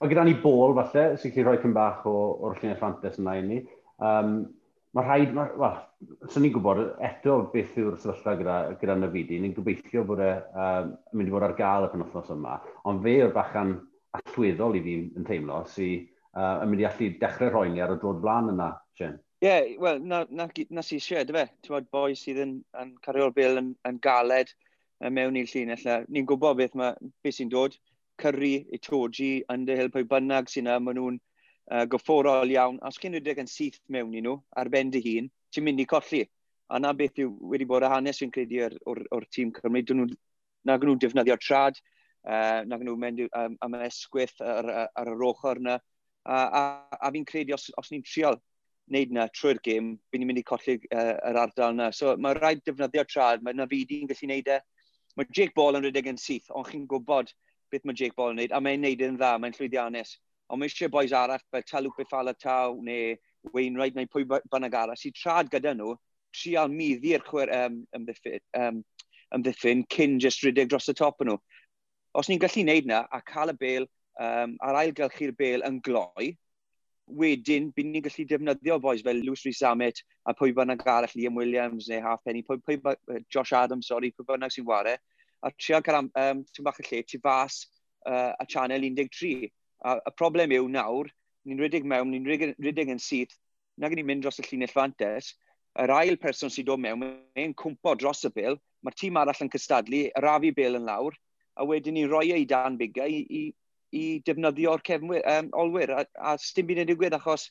O 0.00 0.08
gyda 0.08 0.24
ni 0.28 0.36
bol 0.38 0.76
falle, 0.78 1.18
sy'n 1.18 1.34
gallu 1.34 1.48
rhoi 1.48 1.62
cyn 1.64 1.74
bach 1.74 2.06
o'r 2.06 2.54
llunia 2.60 2.78
ffantes 2.78 3.18
yna 3.18 3.36
i 3.40 3.44
ni. 3.48 3.60
Um, 3.98 4.38
mae 4.94 5.06
rhaid, 5.06 5.34
ma, 5.34 5.48
well, 5.58 5.82
sy'n 6.30 6.46
ni'n 6.46 6.54
gwybod 6.54 6.86
eto 7.10 7.40
beth 7.50 7.74
yw'r 7.82 7.98
sefyllfa 7.98 8.38
gyda, 8.38 8.56
gyda 8.78 9.00
Nafidi. 9.02 9.42
Ni'n 9.42 9.58
gobeithio 9.58 10.06
bod 10.06 10.22
e'n 10.24 10.54
um, 10.54 10.94
mynd 11.18 11.30
i 11.30 11.34
fod 11.34 11.50
ar 11.50 11.58
gael 11.58 11.88
y 11.88 11.92
penwthnos 11.92 12.30
yma, 12.38 12.60
ond 12.86 13.02
fe 13.02 13.18
yw'r 13.18 13.34
bachan 13.34 13.80
allweddol 14.18 14.78
i 14.78 14.84
fi 14.84 14.94
yn 15.18 15.26
teimlo, 15.26 15.62
sy 15.70 15.90
uh, 16.36 16.62
yn 16.62 16.70
mynd 16.70 16.82
i 16.82 16.88
allu 16.88 17.10
dechrau 17.20 17.52
rhoi 17.52 17.68
ni 17.72 17.82
ar 17.84 17.94
y 17.94 17.98
drod 18.00 18.22
flaen 18.24 18.52
yna, 18.54 18.72
Sien. 18.98 19.18
Ie, 19.40 19.48
yeah, 19.48 19.68
wel, 19.80 20.02
na, 20.04 20.24
na, 20.28 20.48
na 20.68 20.82
si 20.84 20.98
eisiau, 21.00 21.22
e, 21.22 21.24
dy 21.24 21.32
fe. 21.32 21.46
Ti'n 21.64 21.72
bod 21.72 21.86
boi 21.94 22.16
sydd 22.18 22.42
yn, 22.42 22.58
yn 22.76 22.90
cario'r 23.06 23.32
bil 23.36 23.56
yn, 23.56 23.70
yn 23.88 24.00
galed 24.04 24.50
mewn 25.16 25.38
i'r 25.40 25.48
llinell. 25.48 26.04
Ni'n 26.12 26.26
gwybod 26.28 26.58
beth, 26.58 26.74
ma, 26.76 26.90
beth 27.24 27.38
sy'n 27.38 27.52
dod. 27.52 27.78
Curry, 28.20 28.66
Itoji, 28.76 29.30
Underhill, 29.48 29.88
pwy 29.94 30.04
bynnag 30.10 30.50
sy'n 30.52 30.66
yna, 30.66 30.76
maen 30.84 30.98
nhw'n 31.00 31.16
uh, 31.16 31.86
gyfforol 31.88 32.52
iawn. 32.52 32.76
Os 32.84 33.00
gen 33.00 33.16
rydych 33.16 33.40
yn 33.40 33.48
syth 33.48 33.80
mewn 33.88 34.12
i 34.12 34.20
nhw, 34.26 34.36
ar 34.60 34.68
ben 34.68 34.92
dy 34.92 35.00
hun, 35.06 35.30
ti'n 35.54 35.64
mynd 35.64 35.80
i 35.80 35.88
colli. 35.88 36.26
A 36.68 36.78
na 36.82 36.92
beth 36.98 37.16
yw 37.24 37.32
wedi 37.54 37.64
bod 37.70 37.86
y 37.86 37.90
hanes 37.90 38.20
fi'n 38.20 38.34
credu 38.34 38.60
o'r, 38.66 38.76
or, 38.92 39.00
or 39.16 39.24
tîm 39.32 39.54
Cymru. 39.56 39.80
Dyn 39.88 40.02
nhw, 40.02 40.10
na 40.68 40.76
nhw 40.76 40.98
defnyddio 41.00 41.38
trad, 41.40 41.80
uh, 42.26 42.60
na 42.66 42.78
nhw 42.80 42.96
mynd 43.00 43.24
um, 43.28 43.56
am 43.64 43.76
esgwyth 43.80 44.40
ar, 44.44 44.68
ar, 44.68 44.92
ar 45.00 45.12
yr 45.14 45.26
ochr 45.30 45.60
yna. 45.62 45.78
A, 46.28 46.36
a, 46.36 46.62
a 47.00 47.10
fi'n 47.14 47.26
credu 47.28 47.56
os, 47.56 47.70
os 47.80 47.92
ni'n 47.92 48.04
trial 48.04 48.36
wneud 48.90 49.14
yna 49.14 49.28
trwy'r 49.32 49.60
gym, 49.64 49.94
fi'n 50.10 50.26
mynd 50.26 50.42
i 50.42 50.46
colli 50.46 50.76
uh, 50.90 51.14
yr 51.30 51.38
ardal 51.44 51.76
yna. 51.76 51.90
So 51.96 52.16
mae 52.20 52.36
rhaid 52.36 52.64
defnyddio 52.66 53.06
trad, 53.08 53.44
mae 53.46 53.56
na 53.56 53.68
fi 53.70 53.84
di'n 53.88 54.10
gallu 54.10 54.28
wneud 54.28 54.50
e. 54.50 54.58
Mae 55.18 55.30
Jake 55.34 55.56
Ball 55.56 55.78
yn 55.78 55.86
rhedeg 55.86 56.10
yn 56.10 56.20
syth, 56.20 56.50
ond 56.54 56.68
chi'n 56.68 56.86
gwybod 56.90 57.32
beth 57.70 57.86
mae 57.86 57.96
Jake 57.96 58.16
Ball 58.18 58.34
yn 58.34 58.40
wneud, 58.40 58.54
a 58.54 58.60
mae'n 58.62 58.82
wneud 58.82 59.06
yn 59.06 59.18
dda, 59.18 59.32
mae'n 59.38 59.56
llwyddiannus. 59.56 60.16
Ond 60.50 60.60
mae 60.60 60.70
eisiau 60.70 60.90
boes 60.90 61.12
arall 61.14 61.42
fel 61.54 61.66
Talwp 61.66 61.98
Beffala 62.00 62.34
Taw 62.34 62.78
neu 62.82 63.14
Wainwright 63.54 63.96
neu 63.96 64.08
pwy 64.10 64.26
bynnag 64.26 64.74
arall 64.76 64.98
sy'n 64.98 65.14
trad 65.14 65.50
gyda 65.52 65.76
nhw, 65.76 65.94
trial 66.34 66.70
middi'r 66.72 67.22
chwer 67.26 67.52
um, 67.54 67.80
ymddiffyn, 67.96 68.42
um, 68.58 68.82
ymddiffyn 69.36 69.84
cyn 69.94 70.18
just 70.22 70.42
rhedeg 70.44 70.70
dros 70.70 70.90
y 70.90 70.96
top 70.98 71.22
yn 71.22 71.32
nhw 71.32 71.38
os 72.14 72.28
ni'n 72.28 72.40
gallu 72.42 72.64
wneud 72.64 72.88
na 72.90 73.04
a 73.12 73.20
cael 73.22 73.52
y 73.52 73.56
bel 73.58 73.86
um, 74.20 74.56
a'r 74.66 74.78
ailgylchu'r 74.84 75.34
bel 75.38 75.66
yn 75.66 75.80
gloi, 75.84 76.30
wedyn 77.20 77.70
byd 77.74 77.90
ni'n 77.90 78.04
gallu 78.06 78.26
defnyddio 78.30 78.78
boes 78.82 79.02
fel 79.06 79.22
Lewis 79.24 79.44
Rhys 79.46 79.62
Amet 79.66 80.02
a 80.28 80.34
pwy 80.36 80.54
bynnag 80.56 80.84
arall 80.86 81.16
Liam 81.16 81.38
Williams 81.38 81.88
neu 81.90 82.02
Halfpenny, 82.04 82.42
pwy, 82.46 82.60
pwy, 82.66 82.78
pwy, 82.82 83.22
Josh 83.32 83.52
Adams, 83.56 83.90
sorry, 83.90 84.12
pwy 84.14 84.26
bynnag 84.28 84.54
sy'n 84.54 84.66
ware, 84.68 84.96
a 85.42 85.50
trio 85.58 85.80
cael 85.82 86.02
um, 86.06 86.42
tîm 86.54 86.66
bach 86.66 86.80
y 86.82 86.86
lle 86.88 87.02
tu 87.06 87.20
fas 87.22 87.64
uh, 88.06 88.32
a 88.38 88.46
Channel 88.46 88.84
13. 88.90 89.50
A, 89.84 89.96
y 89.96 90.14
problem 90.16 90.52
yw 90.54 90.68
nawr, 90.70 91.10
ni'n 91.48 91.62
rhedeg 91.62 91.86
mewn, 91.88 92.10
ni'n 92.12 92.26
rhedeg, 92.28 92.54
rhedeg 92.60 92.92
yn 92.92 93.00
syth, 93.00 93.32
nag 93.80 93.94
ni'n 93.96 94.06
mynd 94.06 94.26
dros 94.26 94.42
y 94.42 94.46
llinell 94.46 94.74
fantes, 94.74 95.32
yr 95.80 95.92
ail 95.94 96.18
person 96.20 96.52
sy'n 96.52 96.66
dod 96.68 96.82
mewn, 96.82 97.00
mae'n 97.06 97.56
cwmpo 97.58 97.94
dros 97.96 98.26
y 98.28 98.32
bil, 98.34 98.58
mae'r 98.84 98.98
tîm 98.98 99.18
arall 99.20 99.44
yn 99.46 99.52
cystadlu, 99.52 100.04
y 100.10 100.22
rafi 100.24 100.52
bil 100.56 100.76
yn 100.76 100.88
lawr, 100.88 101.16
a 101.56 101.66
wedyn 101.66 101.96
ni 101.98 102.06
roi 102.08 102.30
ei 102.34 102.46
dan 102.48 102.78
bigau 102.80 103.08
i, 103.08 103.22
i, 103.40 103.42
i 103.96 104.04
defnyddio'r 104.26 104.84
cefnwyr, 104.86 105.24
um, 105.34 105.50
olwyr. 105.62 105.94
A, 105.96 106.04
a 106.32 106.36
sdim 106.40 106.68
byd 106.70 106.84
yn 106.84 106.90
digwydd 106.92 107.16
achos 107.18 107.48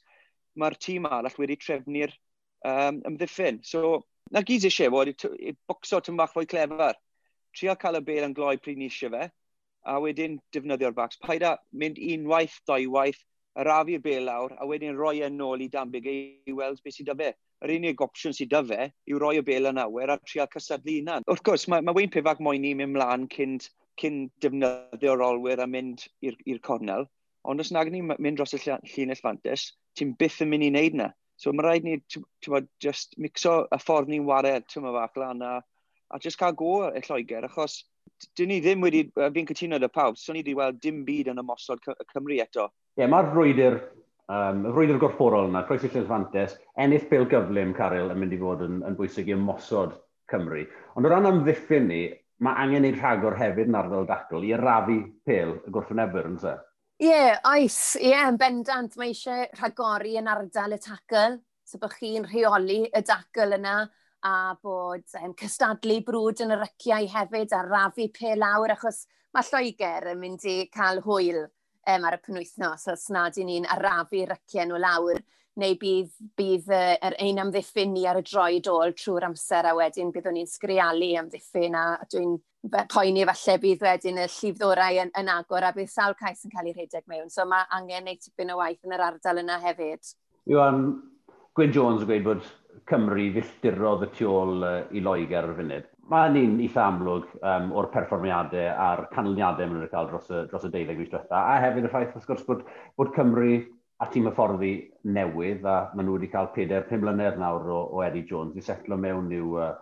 mae'r 0.59 0.77
tîm 0.81 1.07
arall 1.09 1.37
wedi 1.39 1.57
trefnu'r 1.59 2.15
um, 2.65 3.01
ymddiffyn. 3.09 3.61
So, 3.63 4.03
na 4.31 4.43
gyd 4.45 4.67
eisiau 4.69 4.93
fod 4.93 5.13
i 5.13 5.55
bocso 5.69 6.01
tym 6.03 6.19
bach 6.19 6.33
fwy 6.35 6.49
clefer. 6.49 6.97
Trio 7.55 7.75
cael 7.81 7.99
y 7.99 8.05
bel 8.05 8.27
yn 8.29 8.35
gloi 8.37 8.57
pryd 8.61 8.77
ni 8.77 8.89
eisiau 8.89 9.13
fe, 9.15 9.29
a 9.89 9.97
wedyn 10.03 10.37
defnyddio'r 10.53 10.95
bacs. 10.95 11.19
Paid 11.25 11.45
a 11.47 11.57
mynd 11.73 11.97
unwaith, 11.97 12.59
dwywaith, 12.69 13.21
arafu'r 13.59 14.01
bel 14.03 14.27
lawr, 14.29 14.55
a 14.59 14.67
wedyn 14.69 14.97
roi 14.97 15.19
e 15.19 15.27
yn 15.27 15.41
ôl 15.43 15.63
i 15.65 15.69
Danbig 15.71 16.07
i 16.09 16.53
weld 16.55 16.81
beth 16.83 16.99
sydd 16.99 17.11
â 17.13 17.17
fe. 17.19 17.33
Yr 17.65 17.73
unig 17.75 18.01
opsiwn 18.05 18.35
sydd 18.35 18.55
â 18.55 18.61
fe 18.69 18.85
yw 19.09 19.19
roi 19.19 19.35
y 19.39 19.43
bel 19.45 19.67
yn 19.71 19.81
awyr 19.81 20.13
a 20.13 20.19
trio 20.23 20.45
cysadlu 20.53 20.99
hunan. 20.99 21.25
Wrth 21.27 21.43
gwrs, 21.47 21.67
mae, 21.71 21.83
mae 21.83 21.97
Wayne 21.97 22.13
Pifac 22.13 22.39
moyn 22.43 22.63
ni 22.63 22.75
mynd 22.77 22.95
mlaen 22.95 23.27
cynt 23.33 23.67
cyn 23.99 24.27
defnyddio'r 24.43 25.23
olwyr 25.25 25.63
a 25.63 25.67
mynd 25.67 26.05
i'r 26.23 26.61
cornel. 26.65 27.07
Ond 27.49 27.63
os 27.63 27.71
nag 27.71 27.91
ni'n 27.91 28.13
mynd 28.17 28.39
dros 28.39 28.55
y 28.57 28.59
llinell 28.63 29.23
fantes, 29.23 29.69
ti'n 29.97 30.15
byth 30.19 30.41
yn 30.43 30.51
mynd 30.51 30.67
i 30.67 30.71
wneud 30.73 30.97
na. 30.99 31.11
So 31.39 31.53
mae 31.55 31.63
rhaid 31.63 31.85
ni, 31.87 31.99
ti'n 32.11 32.25
bod, 32.51 32.67
just 32.83 33.15
mixo 33.17 33.61
y 33.71 33.79
ffordd 33.79 34.11
ni'n 34.11 34.27
wario, 34.27 34.59
ti'n 34.67 34.83
bod, 34.83 34.97
fach 34.97 35.21
lan 35.21 35.45
a, 35.45 35.53
a 36.11 36.19
just 36.19 36.39
cael 36.41 36.57
go 36.59 36.73
y 36.89 37.03
Lloegr, 37.05 37.47
achos 37.47 37.83
dyn 38.35 38.51
ni 38.51 38.59
ddim 38.63 38.83
wedi, 38.83 39.05
fi'n 39.15 39.47
cytuno 39.47 39.79
dy 39.79 39.87
pawb, 39.93 40.17
so 40.19 40.35
ni 40.35 40.43
wedi 40.43 40.57
weld 40.59 40.81
dim 40.83 41.05
byd 41.07 41.31
yn 41.31 41.39
ymosod 41.39 41.87
y 41.93 41.95
Cymru 42.11 42.41
eto. 42.43 42.67
Ie, 42.97 43.05
yeah, 43.05 43.11
mae'r 43.11 43.31
rwydr, 43.31 43.79
um, 44.35 44.65
rwydr 44.73 44.99
gorfforol 44.99 45.47
yna, 45.47 45.63
croes 45.67 45.85
Croesi 45.85 45.95
Llynsfantes, 45.95 46.57
ennill 46.75 47.07
bil 47.11 47.27
gyflym, 47.31 47.71
Caryl, 47.77 48.11
yn 48.11 48.19
mynd 48.19 48.35
i 48.35 48.41
fod 48.41 48.65
yn, 48.67 48.81
yn 48.89 48.99
bwysig 48.99 49.31
i 49.31 49.37
ymosod 49.37 49.95
Cymru. 50.31 50.65
Ond 50.99 51.07
o 51.07 51.13
ran 51.13 51.29
amddiffyn 51.29 51.87
ni, 51.87 52.03
mae 52.45 52.63
angen 52.63 52.87
ei 52.87 52.95
rhagor 52.95 53.37
hefyd 53.39 53.69
yn 53.69 53.77
ardal 53.79 54.07
dacl 54.07 54.43
i 54.47 54.53
arafu 54.55 54.99
pel 55.27 55.55
y 55.59 55.73
gwrthwynebwyr 55.75 56.29
yn 56.31 56.39
se. 56.41 56.55
Ie, 56.99 57.07
yeah, 57.07 57.39
oes. 57.47 57.79
Ie, 57.99 58.09
yeah, 58.11 58.27
yn 58.31 58.39
bendant. 58.39 58.97
Mae 58.99 59.13
eisiau 59.13 59.45
rhagori 59.59 60.17
yn 60.19 60.27
ardal 60.31 60.75
y 60.75 60.79
tacl. 60.83 61.39
So 61.67 61.79
bod 61.79 61.93
chi'n 61.95 62.25
rheoli 62.27 62.81
y 62.87 63.01
dacl 63.05 63.55
yna 63.59 63.77
a 64.25 64.33
bod 64.61 65.05
um, 65.21 65.33
cystadlu 65.39 65.99
brwd 66.03 66.43
yn 66.43 66.55
y 66.55 66.57
ryciau 66.59 67.07
hefyd 67.13 67.53
a 67.55 67.61
rafu 67.67 68.09
pe 68.15 68.33
lawr 68.35 68.73
achos 68.75 69.05
mae 69.35 69.45
Lloegr 69.47 70.09
yn 70.13 70.19
mynd 70.19 70.43
i 70.49 70.55
cael 70.73 70.99
hwyl 71.05 71.45
um, 71.45 72.07
ar 72.09 72.17
y 72.17 72.21
penwythnos 72.25 72.87
os 72.91 73.07
nad 73.15 73.37
i 73.39 73.45
ni'n 73.47 73.69
arafu 73.77 74.25
ryciau 74.27 74.67
nhw 74.67 74.81
lawr 74.81 75.21
neu 75.59 75.75
bydd, 75.79 76.11
bydd 76.37 76.69
uh, 76.71 76.93
er 77.07 77.15
ein 77.23 77.41
amddiffyn 77.41 77.91
ni 77.93 78.05
ar 78.07 78.19
y 78.21 78.23
droed 78.27 78.69
ôl 78.71 78.93
trwy'r 78.97 79.27
amser 79.29 79.67
a 79.67 79.73
wedyn 79.77 80.13
byddwn 80.15 80.37
ni'n 80.37 80.49
sgrialu 80.49 81.15
amddiffyn 81.19 81.75
a 81.75 81.85
dwi'n 82.11 82.37
poeni 82.91 83.25
falle 83.25 83.57
bydd 83.63 83.83
wedyn 83.83 84.19
y 84.19 84.25
llifddorau 84.27 85.01
yn, 85.03 85.11
yn 85.19 85.31
agor 85.31 85.63
a 85.63 85.73
bydd 85.75 85.91
sawl 85.91 86.15
cais 86.19 86.43
yn 86.45 86.53
cael 86.53 86.67
ei 86.67 86.75
rhedeg 86.75 87.05
mewn. 87.07 87.29
So 87.31 87.45
mae 87.47 87.67
angen 87.75 88.07
neud 88.07 88.19
tipyn 88.23 88.51
o 88.53 88.59
waith 88.59 88.83
yn 88.83 88.95
yr 88.95 89.05
ardal 89.09 89.43
yna 89.43 89.59
hefyd. 89.63 90.11
Iwan, 90.49 90.89
Gwyn 91.55 91.75
Jones 91.75 92.03
yn 92.03 92.09
gweud 92.09 92.27
bod 92.27 92.49
Cymru 92.89 93.29
filltirodd 93.35 94.05
y 94.07 94.11
tu 94.17 94.27
ôl 94.31 94.63
uh, 94.65 94.75
i 94.91 95.01
Loegr 95.03 95.43
ar 95.43 95.53
y 95.53 95.55
funud. 95.57 95.87
Mae 96.09 96.31
ni'n 96.33 96.55
eitha 96.63 96.87
amlwg 96.89 97.27
um, 97.37 97.73
o'r 97.77 97.89
perfformiadau 97.93 98.71
a'r 98.73 99.03
canlyniadau 99.13 99.67
maen 99.69 99.83
nhw'n 99.83 99.91
cael 99.91 100.07
dros 100.09 100.31
y, 100.33 100.39
dros 100.49 100.65
y 100.65 100.71
deuddeg 100.73 100.97
mis 100.97 101.11
diwetha, 101.11 101.37
a 101.37 101.59
hefyd 101.63 101.85
y 101.85 101.91
ffaith 101.91 102.15
wrth 102.15 102.29
gwrs 102.31 102.47
bod, 102.47 102.63
bod 102.97 103.11
Cymru 103.13 103.51
a 103.99 104.07
tîm 104.07 104.29
hyfforddi 104.29 104.73
newydd, 105.11 105.65
a 105.67 105.89
maen 105.93 106.07
nhw 106.07 106.15
wedi 106.15 106.29
cael 106.31 106.47
4-5 106.55 107.01
mlynedd 107.01 107.39
nawr 107.41 107.67
o, 107.67 107.79
o 107.97 108.03
Eddie 108.05 108.27
Jones 108.29 108.55
i 108.55 108.63
setlo 108.63 108.95
mewn 108.99 109.27
i'w, 109.35 109.57
uh, 109.59 109.73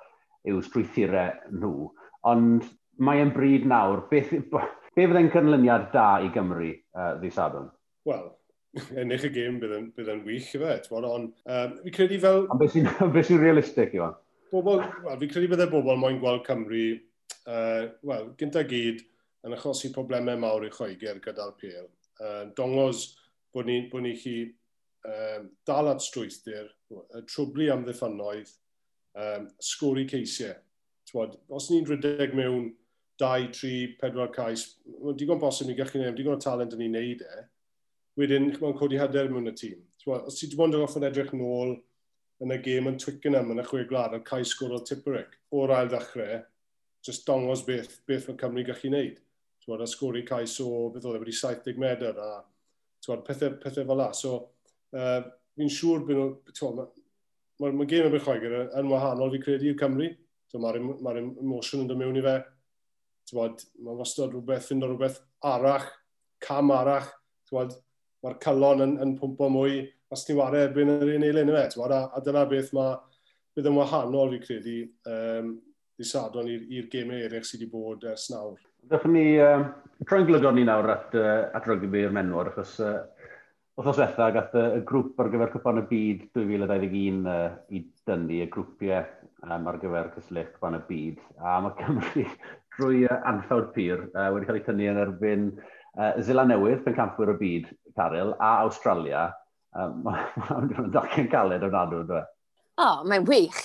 i'w 0.50 0.62
strwythurau 0.66 1.54
nhw. 1.54 1.90
Ond 2.32 2.66
mae 2.98 3.22
e'n 3.22 3.34
bryd 3.36 3.68
nawr, 3.70 4.08
beth, 4.10 4.34
be 4.50 5.06
fydde'n 5.06 5.30
cynlyniad 5.34 5.92
da 5.94 6.08
i 6.26 6.32
Gymru 6.34 6.72
uh, 6.74 7.12
ddys 7.22 7.38
Adam? 7.44 7.68
Wel, 8.10 8.26
ennill 9.04 9.28
y 9.30 9.32
gêm 9.36 9.60
bydd 9.62 9.76
yn 9.78 9.92
bydd 9.98 10.10
yn 10.16 10.24
wych 10.26 10.50
i 10.58 10.64
fe, 10.64 10.80
ti'n 10.88 11.10
ond 11.12 11.30
um, 11.46 11.78
fi 11.84 11.94
credu 12.00 12.18
fel... 12.24 12.48
Ond 12.50 12.64
beth 12.64 12.74
sy'n 12.74 12.90
be 13.14 13.26
sy 13.28 13.38
realistig 13.42 13.94
i 13.94 14.02
fan? 14.02 14.18
Bobl, 14.50 14.82
well, 15.06 15.22
fi 15.22 15.30
credu 15.30 15.52
bydde 15.54 15.70
bobl 15.70 16.02
moyn 16.02 16.18
gweld 16.24 16.42
Cymru, 16.48 16.88
uh, 17.46 17.86
wel, 18.10 18.32
gynta 18.42 18.66
gyd, 18.66 19.06
yn 19.46 19.54
achosi 19.54 19.94
problemau 19.94 20.42
mawr 20.42 20.66
i 20.66 20.74
Lloegr 20.74 21.22
gyda'r 21.22 21.54
PL. 21.62 21.88
Uh, 22.18 22.44
dongos 22.58 23.12
bod 23.56 23.70
ni, 23.70 23.82
bod 23.92 24.06
ni 24.06 24.14
chi 24.20 24.38
um, 25.08 25.50
dal 25.68 25.92
at 25.92 26.04
strwythur, 26.04 26.72
trwblu 27.28 27.70
am 27.74 27.86
ddiffynnoedd, 27.86 28.52
um, 29.18 29.48
sgori 29.64 30.08
ceisiau. 30.10 30.56
Twod, 31.08 31.38
os 31.56 31.70
ni'n 31.72 31.86
rhedeg 31.88 32.36
mewn 32.36 32.74
2, 33.22 33.52
3, 33.56 33.98
4 34.02 34.32
cais, 34.36 34.66
mae'n 35.02 35.18
digon 35.18 35.40
bosib 35.42 35.70
ni 35.70 35.76
gallu 35.78 35.96
gwneud, 35.96 36.18
digon 36.18 36.38
o 36.38 36.42
talent 36.44 36.76
yn 36.76 36.84
ei 36.84 36.92
wneud 36.92 37.24
e, 37.24 37.46
wedyn 38.20 38.50
mae'n 38.60 38.76
codi 38.78 39.00
hyder 39.00 39.32
mewn 39.32 39.50
y 39.50 39.54
tîm. 39.58 39.80
Twod, 40.04 40.28
os 40.28 40.38
ti 40.38 40.46
wedi 40.46 40.60
bod 40.60 40.76
yn 40.76 40.84
gorfod 40.84 41.08
edrych 41.08 41.32
nôl 41.38 41.78
yn 42.44 42.54
y 42.54 42.60
gêm 42.66 42.92
yn 42.92 43.00
Twickenham 43.02 43.54
yn 43.54 43.64
y 43.64 43.66
chwe 43.66 43.86
glad 43.90 44.14
ar 44.14 44.26
cais 44.28 44.52
sgwr 44.54 44.76
o 44.78 44.82
Tipperick 44.86 45.40
o'r 45.56 45.74
ail 45.78 45.90
ddechrau, 45.94 46.44
jyst 47.08 47.26
dongos 47.30 47.64
beth, 47.66 47.98
beth 48.10 48.28
mae 48.28 48.38
Cymru 48.44 48.68
gallu 48.68 48.84
gwneud. 48.84 49.24
Twod, 49.64 49.82
a 49.82 49.88
sgori 49.90 50.22
cais 50.28 50.60
o 50.64 50.68
beth 50.94 51.08
oedd 51.08 51.18
e 51.18 51.24
wedi 51.24 51.38
70 51.40 51.82
medr 51.82 52.22
a 52.22 52.30
Twod, 53.06 53.24
pethau, 53.28 53.58
pethau 53.62 53.88
fel 53.88 54.00
la. 54.00 54.12
So, 54.18 54.38
uh, 54.98 55.20
fi'n 55.58 55.74
siŵr 55.74 56.06
bod 56.08 56.22
nhw... 56.22 56.88
Mae'r 57.58 57.74
ma, 57.74 57.82
ma 57.82 57.90
gêm 57.90 58.08
yn 58.12 58.22
Lloegr 58.22 58.56
yn 58.78 58.90
wahanol 58.92 59.32
fi 59.34 59.42
credu 59.42 59.72
i'r 59.72 59.80
Cymru. 59.80 60.12
Mae'r 60.54 60.80
ma 61.04 61.14
emotion 61.18 61.84
yn 61.84 61.90
dod 61.90 62.00
mewn 62.00 62.20
i 62.20 62.24
fe. 62.26 62.38
Mae 63.36 63.98
wastad 63.98 64.32
rhywbeth, 64.32 64.70
fynd 64.70 64.86
o 64.86 64.92
rhywbeth 64.92 65.20
arach, 65.46 65.88
cam 66.44 66.72
arach. 66.76 67.10
Mae'r 67.52 68.40
calon 68.44 68.84
yn, 68.86 68.98
yn 69.04 69.16
pwmpo 69.20 69.50
mwy 69.54 69.82
os 70.14 70.24
ti'n 70.28 70.38
wario 70.40 70.68
erbyn 70.68 70.94
yr 70.94 71.16
un 71.16 71.26
eilen 71.28 71.52
yma. 71.52 71.66
A, 71.66 72.02
a 72.16 72.24
dyna 72.24 72.46
beth 72.50 72.74
mae 72.78 72.96
bydd 73.58 73.72
yn 73.72 73.78
wahanol 73.80 74.36
fi 74.36 74.44
credu 74.44 74.78
um, 75.10 75.56
i 75.98 76.06
sadon 76.06 76.50
i'r 76.54 76.90
gemau 76.94 77.24
eraill 77.26 77.46
sydd 77.48 77.64
wedi 77.66 77.72
bod 77.74 78.06
ers 78.12 78.30
nawr. 78.30 78.60
Dachwn 78.88 79.14
ni 79.18 79.26
um, 79.44 79.66
troi'n 80.08 80.28
glygod 80.28 80.56
ni 80.56 80.64
nawr 80.68 80.88
at, 80.94 81.16
uh, 81.18 81.48
at 81.58 81.66
rygbi'r 81.68 82.14
menwr, 82.16 82.52
achos 82.54 82.78
uh, 82.84 83.02
wrthos 83.78 84.00
wetha 84.00 84.30
gath 84.36 84.54
y 84.56 84.84
grŵp 84.88 85.20
ar 85.20 85.32
gyfer 85.34 85.52
cwpan 85.56 85.82
y 85.82 85.84
byd 85.90 86.22
2021 86.38 87.28
uh, 87.28 87.50
i 87.76 87.82
dynnu 88.08 88.38
y 88.46 88.48
grwpiau 88.54 89.02
um, 89.44 89.68
ar 89.72 89.80
gyfer 89.82 90.14
cysyllt 90.16 90.54
cwpan 90.56 90.80
y 90.80 90.82
byd. 90.88 91.20
A 91.42 91.58
mae 91.66 91.76
Cymru 91.82 92.24
drwy 92.78 93.04
uh, 93.10 93.20
anffawr 93.34 93.68
pyr 93.76 94.06
uh, 94.08 94.30
wedi 94.36 94.48
cael 94.48 94.62
ei 94.62 94.66
tynnu 94.70 94.88
yn 94.94 95.02
erbyn 95.04 95.52
uh, 95.58 96.14
Zila 96.24 96.48
Newydd, 96.48 96.86
pen 96.86 96.96
campwyr 96.96 97.34
y 97.36 97.38
byd, 97.44 97.70
Caryl, 98.00 98.34
a 98.40 98.54
Australia. 98.70 99.28
Um, 99.76 100.00
Mae'n 100.08 100.92
dacen 100.96 101.28
galed 101.34 101.68
o'n 101.68 101.76
adw, 101.84 102.06
dwi. 102.08 102.24
E? 102.24 102.34
O, 102.78 102.88
oh, 102.88 103.06
mae'n 103.10 103.28
wych. 103.28 103.62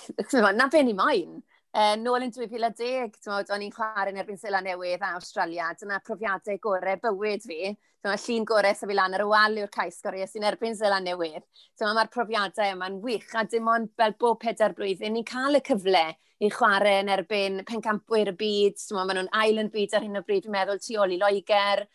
Na 0.57 0.67
be 0.73 0.83
ni 0.83 0.97
mae'n. 0.99 1.43
Uh, 1.73 1.95
nôl 1.97 2.21
yn 2.21 2.29
2010, 2.29 3.15
tmod, 3.25 3.49
o'n 3.55 3.63
i'n 3.65 3.71
chwarae 3.73 4.11
yn 4.13 4.19
erbyn 4.21 4.37
Sela 4.37 4.59
Newydd 4.61 5.01
a 5.07 5.15
Australia. 5.17 5.71
Dyna 5.81 6.03
profiadau 6.05 6.59
gorau 6.61 6.99
bywyd 7.01 7.47
fi. 7.49 7.71
Dyma 8.05 8.17
llun 8.21 8.45
gorau 8.51 8.77
sef 8.77 8.93
i 8.93 8.97
lan 8.99 9.17
ar 9.17 9.25
y 9.25 9.29
wal 9.31 9.57
yw'r 9.57 9.73
cais 9.73 9.97
gorau 10.05 10.27
sy'n 10.29 10.45
erbyn 10.51 10.77
Sela 10.77 10.99
Newydd. 11.01 11.47
Dyma 11.81 11.95
mae'r 11.97 12.11
profiadau 12.13 12.75
yma'n 12.75 12.99
wych 13.01 13.33
a 13.41 13.47
dim 13.49 13.71
ond 13.73 13.89
fel 13.97 14.13
bob 14.21 14.43
pedair 14.45 14.77
blwyddyn 14.77 15.17
ni'n 15.17 15.25
cael 15.33 15.57
y 15.57 15.63
cyfle 15.71 16.05
i 16.45 16.51
chwarae 16.53 16.99
yn 17.07 17.13
erbyn 17.17 17.63
pencampwyr 17.65 18.35
y 18.35 18.37
byd. 18.45 18.77
Dyma 18.91 19.07
maen 19.07 19.23
nhw'n 19.23 19.33
ail 19.41 19.65
yn 19.65 19.73
byd 19.73 19.97
ar 19.97 20.05
hyn 20.05 20.21
o 20.21 20.25
bryd, 20.29 20.45
dwi'n 20.45 20.59
meddwl, 20.59 20.83
tu 20.85 21.01
ôl 21.01 21.17
i 21.17 21.21
Loegr 21.25 21.87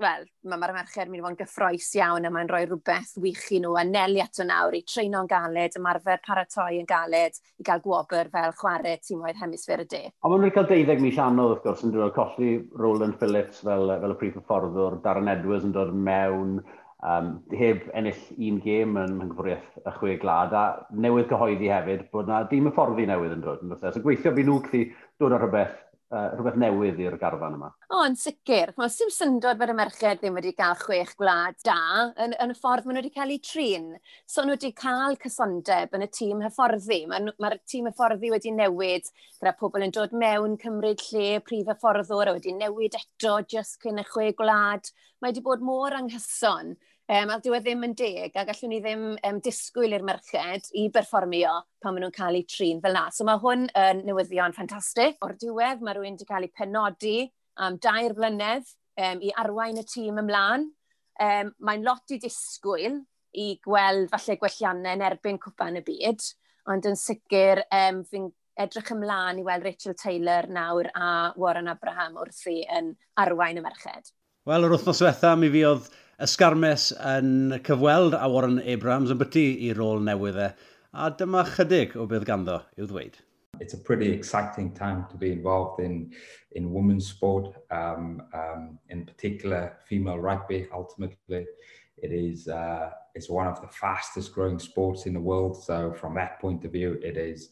wel, 0.00 0.24
mae'r 0.50 0.72
ma 0.72 0.80
merched 0.80 1.10
mynd 1.10 1.20
i 1.20 1.22
fod 1.22 1.34
yn 1.34 1.38
gyffroes 1.38 1.88
iawn 1.98 2.26
a 2.26 2.30
mae'n 2.34 2.50
rhoi 2.50 2.64
rhywbeth 2.66 3.14
wych 3.22 3.44
i 3.54 3.60
nhw 3.62 3.74
a 3.78 3.84
nelu 3.86 4.22
ato 4.24 4.46
nawr 4.46 4.74
i 4.74 4.82
treino'n 4.90 5.28
galed, 5.30 5.76
ymarfer 5.78 6.22
paratoi 6.24 6.80
yn 6.80 6.88
galed 6.90 7.38
i 7.60 7.66
gael 7.66 7.82
gwobr 7.84 8.30
fel 8.32 8.54
chwarae 8.58 8.96
tîmoedd 9.06 9.38
hemisfer 9.42 9.84
y 9.84 9.88
de. 9.90 10.02
A 10.10 10.30
maen 10.30 10.42
nhw 10.44 10.54
cael 10.54 10.70
deuddeg 10.70 11.02
mis 11.04 11.20
anodd 11.22 11.54
wrth 11.54 11.66
gwrs 11.66 11.84
yn 11.86 11.94
dod 11.94 12.14
colli 12.16 12.56
Roland 12.80 13.18
Phillips 13.20 13.62
fel, 13.66 13.92
fel 14.02 14.16
y 14.16 14.18
prif 14.22 14.40
hyfforddwr, 14.40 14.98
Darren 15.04 15.30
Edwards 15.30 15.68
yn 15.68 15.76
dod 15.76 15.94
mewn, 15.94 16.58
um, 17.04 17.30
heb 17.54 17.86
ennill 17.94 18.26
un 18.48 18.60
gêm 18.64 18.98
yn 19.04 19.18
hynghyfwriaeth 19.22 19.80
y 19.84 19.96
chwe 20.00 20.18
glad 20.22 20.54
a 20.58 20.66
newydd 20.90 21.30
cyhoeddi 21.30 21.70
hefyd 21.70 22.06
bod 22.14 22.30
na 22.30 22.42
dim 22.50 22.70
y 22.70 22.74
fforddi 22.74 23.06
newydd 23.10 23.38
yn 23.38 23.46
dod. 23.46 23.62
Yn 23.62 23.78
e? 23.78 23.94
so 23.94 24.02
gweithio 24.02 24.34
bydd 24.34 24.50
nhw 24.50 24.60
gallu 24.66 24.86
dod 25.22 25.36
ar 25.36 25.44
rhywbeth 25.46 25.82
uh, 26.14 26.30
rhywbeth 26.34 26.58
newydd 26.60 27.00
i'r 27.02 27.16
garfan 27.20 27.56
yma. 27.56 27.70
O, 27.90 28.00
yn 28.06 28.16
sicr. 28.18 28.72
Mae 28.78 28.92
sy'n 28.92 29.12
syndod 29.14 29.58
bod 29.60 29.72
y 29.72 29.76
merched 29.76 30.20
ddim 30.22 30.38
wedi 30.38 30.54
cael 30.56 30.76
chwech 30.80 31.14
gwlad 31.18 31.58
da 31.66 31.78
yn, 32.24 32.36
yn 32.42 32.54
y 32.54 32.58
ffordd 32.58 32.86
maen 32.86 32.98
nhw 32.98 33.04
wedi 33.04 33.14
cael 33.16 33.34
eu 33.34 33.42
trin. 33.44 33.90
So 34.30 34.44
nhw 34.44 34.56
wedi 34.56 34.72
cael 34.78 35.18
cysondeb 35.24 35.96
yn 35.98 36.06
y 36.06 36.10
tîm 36.14 36.44
hyfforddi. 36.44 37.00
Mae'r 37.10 37.30
ma, 37.42 37.52
tîm 37.70 37.90
hyfforddi 37.90 38.32
wedi 38.34 38.54
newid 38.54 39.10
gyda 39.40 39.54
pobl 39.60 39.86
yn 39.86 39.94
dod 39.94 40.14
mewn 40.16 40.58
cymryd 40.62 41.02
lle 41.10 41.40
prif 41.46 41.70
hyfforddwr 41.72 42.30
a 42.30 42.38
wedi 42.38 42.54
newid 42.56 42.98
eto 43.00 43.40
just 43.50 43.80
cyn 43.82 44.02
y 44.02 44.06
chwe 44.08 44.30
gwlad. 44.38 44.92
Mae 45.20 45.32
wedi 45.32 45.44
bod 45.44 45.62
mor 45.64 45.94
anghyson 45.96 46.76
Um, 47.04 47.28
a 47.28 47.36
dyw 47.36 47.52
e 47.52 47.58
ddim 47.60 47.82
yn 47.84 47.92
deg, 48.00 48.32
a 48.32 48.46
gallwn 48.48 48.70
ni 48.72 48.78
ddim 48.80 49.02
um, 49.28 49.38
disgwyl 49.44 49.92
i'r 49.92 50.04
merched 50.08 50.70
i 50.80 50.86
berfformio 50.92 51.50
pan 51.84 51.92
maen 51.92 52.06
nhw'n 52.06 52.14
cael 52.16 52.38
eu 52.38 52.46
trin 52.48 52.78
fel 52.80 52.94
na. 52.96 53.10
So 53.12 53.26
mae 53.28 53.40
hwn 53.42 53.66
yn 53.68 53.98
uh, 54.00 54.04
newyddion 54.08 54.54
ffantastig. 54.56 55.18
O'r 55.20 55.34
diwedd, 55.36 55.82
mae 55.84 55.98
rhywun 55.98 56.14
wedi 56.16 56.28
cael 56.30 56.46
ei 56.46 56.52
penodi 56.56 57.18
am 57.60 57.76
dair 57.76 58.14
blynedd 58.16 58.70
um, 58.96 59.20
i 59.20 59.32
arwain 59.42 59.82
y 59.82 59.84
tîm 59.84 60.22
ymlaen. 60.22 60.64
Um, 61.20 61.50
mae'n 61.60 61.84
lot 61.84 62.14
i 62.14 62.18
disgwyl 62.22 62.96
i 63.36 63.50
gweld 63.66 64.08
falle 64.14 64.38
gwelliannau 64.40 64.96
yn 64.96 65.04
erbyn 65.04 65.40
cwpan 65.42 65.76
y 65.82 65.84
byd, 65.84 66.24
ond 66.72 66.88
yn 66.88 66.96
sicr 66.96 67.60
um, 67.68 68.00
fi'n 68.08 68.30
edrych 68.64 68.94
ymlaen 68.94 69.42
i 69.42 69.44
weld 69.44 69.68
Rachel 69.68 69.96
Taylor 69.98 70.48
nawr 70.48 70.88
a 70.94 71.10
Warren 71.36 71.68
Abraham 71.68 72.16
wrthi 72.22 72.62
yn 72.64 72.94
arwain 73.20 73.60
y 73.60 73.66
merched. 73.66 74.14
Wel, 74.48 74.64
yr 74.64 74.74
wythnos 74.76 75.04
diwetha 75.04 75.34
mi 75.36 75.52
fi 75.52 75.66
oedd 75.68 75.92
ysgarmes 76.22 76.92
yn 76.94 77.58
cyfweld 77.66 78.14
a 78.14 78.28
Warren 78.30 78.60
Abrams 78.62 79.10
yn 79.10 79.18
byty 79.18 79.46
i 79.66 79.72
rôl 79.74 80.02
newydd 80.06 80.38
e, 80.38 80.48
a 80.94 81.10
dyma 81.18 81.42
chydig 81.48 81.96
o 81.98 82.06
bydd 82.10 82.26
ganddo 82.28 82.60
i'w 82.78 82.86
ddweud. 82.86 83.18
It's 83.60 83.74
a 83.74 83.78
pretty 83.78 84.10
exciting 84.12 84.72
time 84.74 85.06
to 85.10 85.16
be 85.16 85.30
involved 85.32 85.80
in, 85.80 86.12
in 86.52 86.72
women's 86.72 87.06
sport, 87.06 87.54
um, 87.70 88.22
um, 88.34 88.78
in 88.90 89.04
particular 89.06 89.76
female 89.88 90.18
rugby, 90.18 90.66
ultimately. 90.72 91.46
It 91.96 92.12
is 92.12 92.48
uh, 92.48 92.90
it's 93.14 93.30
one 93.30 93.46
of 93.46 93.60
the 93.60 93.68
fastest 93.68 94.34
growing 94.34 94.58
sports 94.58 95.06
in 95.06 95.14
the 95.14 95.20
world. 95.20 95.62
So 95.62 95.92
from 95.92 96.14
that 96.16 96.40
point 96.40 96.64
of 96.64 96.72
view, 96.72 96.98
it 97.02 97.16
is 97.16 97.50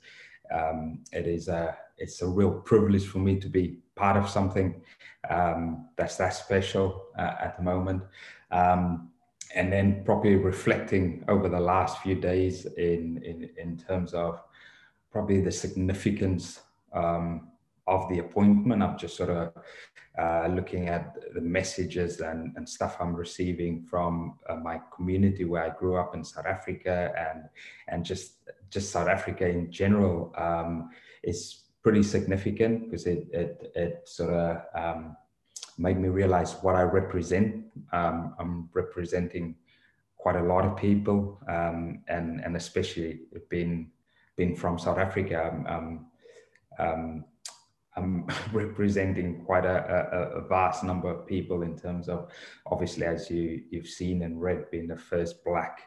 um, 0.52 1.04
it 1.12 1.26
is 1.26 1.48
a 1.48 1.76
it's 1.98 2.20
a 2.22 2.26
real 2.26 2.50
privilege 2.50 3.06
for 3.06 3.18
me 3.18 3.38
to 3.38 3.48
be 3.48 3.78
part 3.94 4.16
of 4.16 4.28
something 4.28 4.82
um, 5.30 5.88
that's 5.96 6.16
that 6.16 6.34
special 6.34 7.04
uh, 7.18 7.34
at 7.40 7.56
the 7.56 7.62
moment. 7.62 8.02
Um, 8.52 9.08
and 9.54 9.72
then 9.72 10.02
probably 10.04 10.36
reflecting 10.36 11.24
over 11.28 11.48
the 11.48 11.60
last 11.60 11.98
few 11.98 12.14
days 12.14 12.64
in, 12.64 13.22
in, 13.22 13.50
in 13.58 13.76
terms 13.76 14.14
of 14.14 14.40
probably 15.10 15.40
the 15.40 15.52
significance 15.52 16.60
um, 16.94 17.48
of 17.86 18.08
the 18.08 18.20
appointment. 18.20 18.82
I'm 18.82 18.96
just 18.96 19.16
sort 19.16 19.30
of 19.30 19.52
uh, 20.18 20.46
looking 20.48 20.88
at 20.88 21.16
the 21.34 21.40
messages 21.40 22.20
and, 22.20 22.52
and 22.56 22.68
stuff 22.68 22.96
I'm 23.00 23.14
receiving 23.14 23.82
from 23.82 24.38
uh, 24.48 24.56
my 24.56 24.80
community 24.94 25.44
where 25.44 25.64
I 25.64 25.70
grew 25.70 25.96
up 25.96 26.14
in 26.14 26.24
South 26.24 26.46
Africa 26.46 27.12
and 27.16 27.48
and 27.88 28.04
just 28.04 28.34
just 28.70 28.90
South 28.90 29.08
Africa 29.08 29.48
in 29.48 29.70
general 29.70 30.32
um, 30.36 30.90
is 31.22 31.64
pretty 31.82 32.02
significant 32.02 32.84
because 32.84 33.06
it 33.06 33.26
it, 33.32 33.72
it 33.74 34.02
sort 34.04 34.30
of 34.30 34.62
um, 34.74 35.16
made 35.78 35.98
me 35.98 36.08
realize 36.08 36.54
what 36.62 36.74
I 36.74 36.82
represent. 36.82 37.64
Um, 37.92 38.34
I'm 38.38 38.68
representing 38.72 39.56
quite 40.16 40.36
a 40.36 40.42
lot 40.42 40.64
of 40.64 40.76
people, 40.76 41.40
um, 41.48 42.02
and 42.08 42.40
and 42.44 42.56
especially 42.56 43.22
being 43.48 43.90
being 44.36 44.56
from 44.56 44.78
South 44.78 44.98
Africa, 44.98 45.62
I'm, 45.68 46.06
um, 46.78 47.24
I'm 47.96 48.26
representing 48.52 49.44
quite 49.44 49.64
a, 49.64 49.78
a, 50.12 50.38
a, 50.38 50.48
vast 50.48 50.84
number 50.84 51.10
of 51.10 51.26
people 51.26 51.62
in 51.62 51.76
terms 51.76 52.08
of, 52.08 52.30
obviously, 52.66 53.04
as 53.04 53.30
you 53.30 53.62
you've 53.70 53.88
seen 53.88 54.22
and 54.22 54.40
read, 54.40 54.70
being 54.70 54.88
the 54.88 54.96
first 54.96 55.44
black 55.44 55.82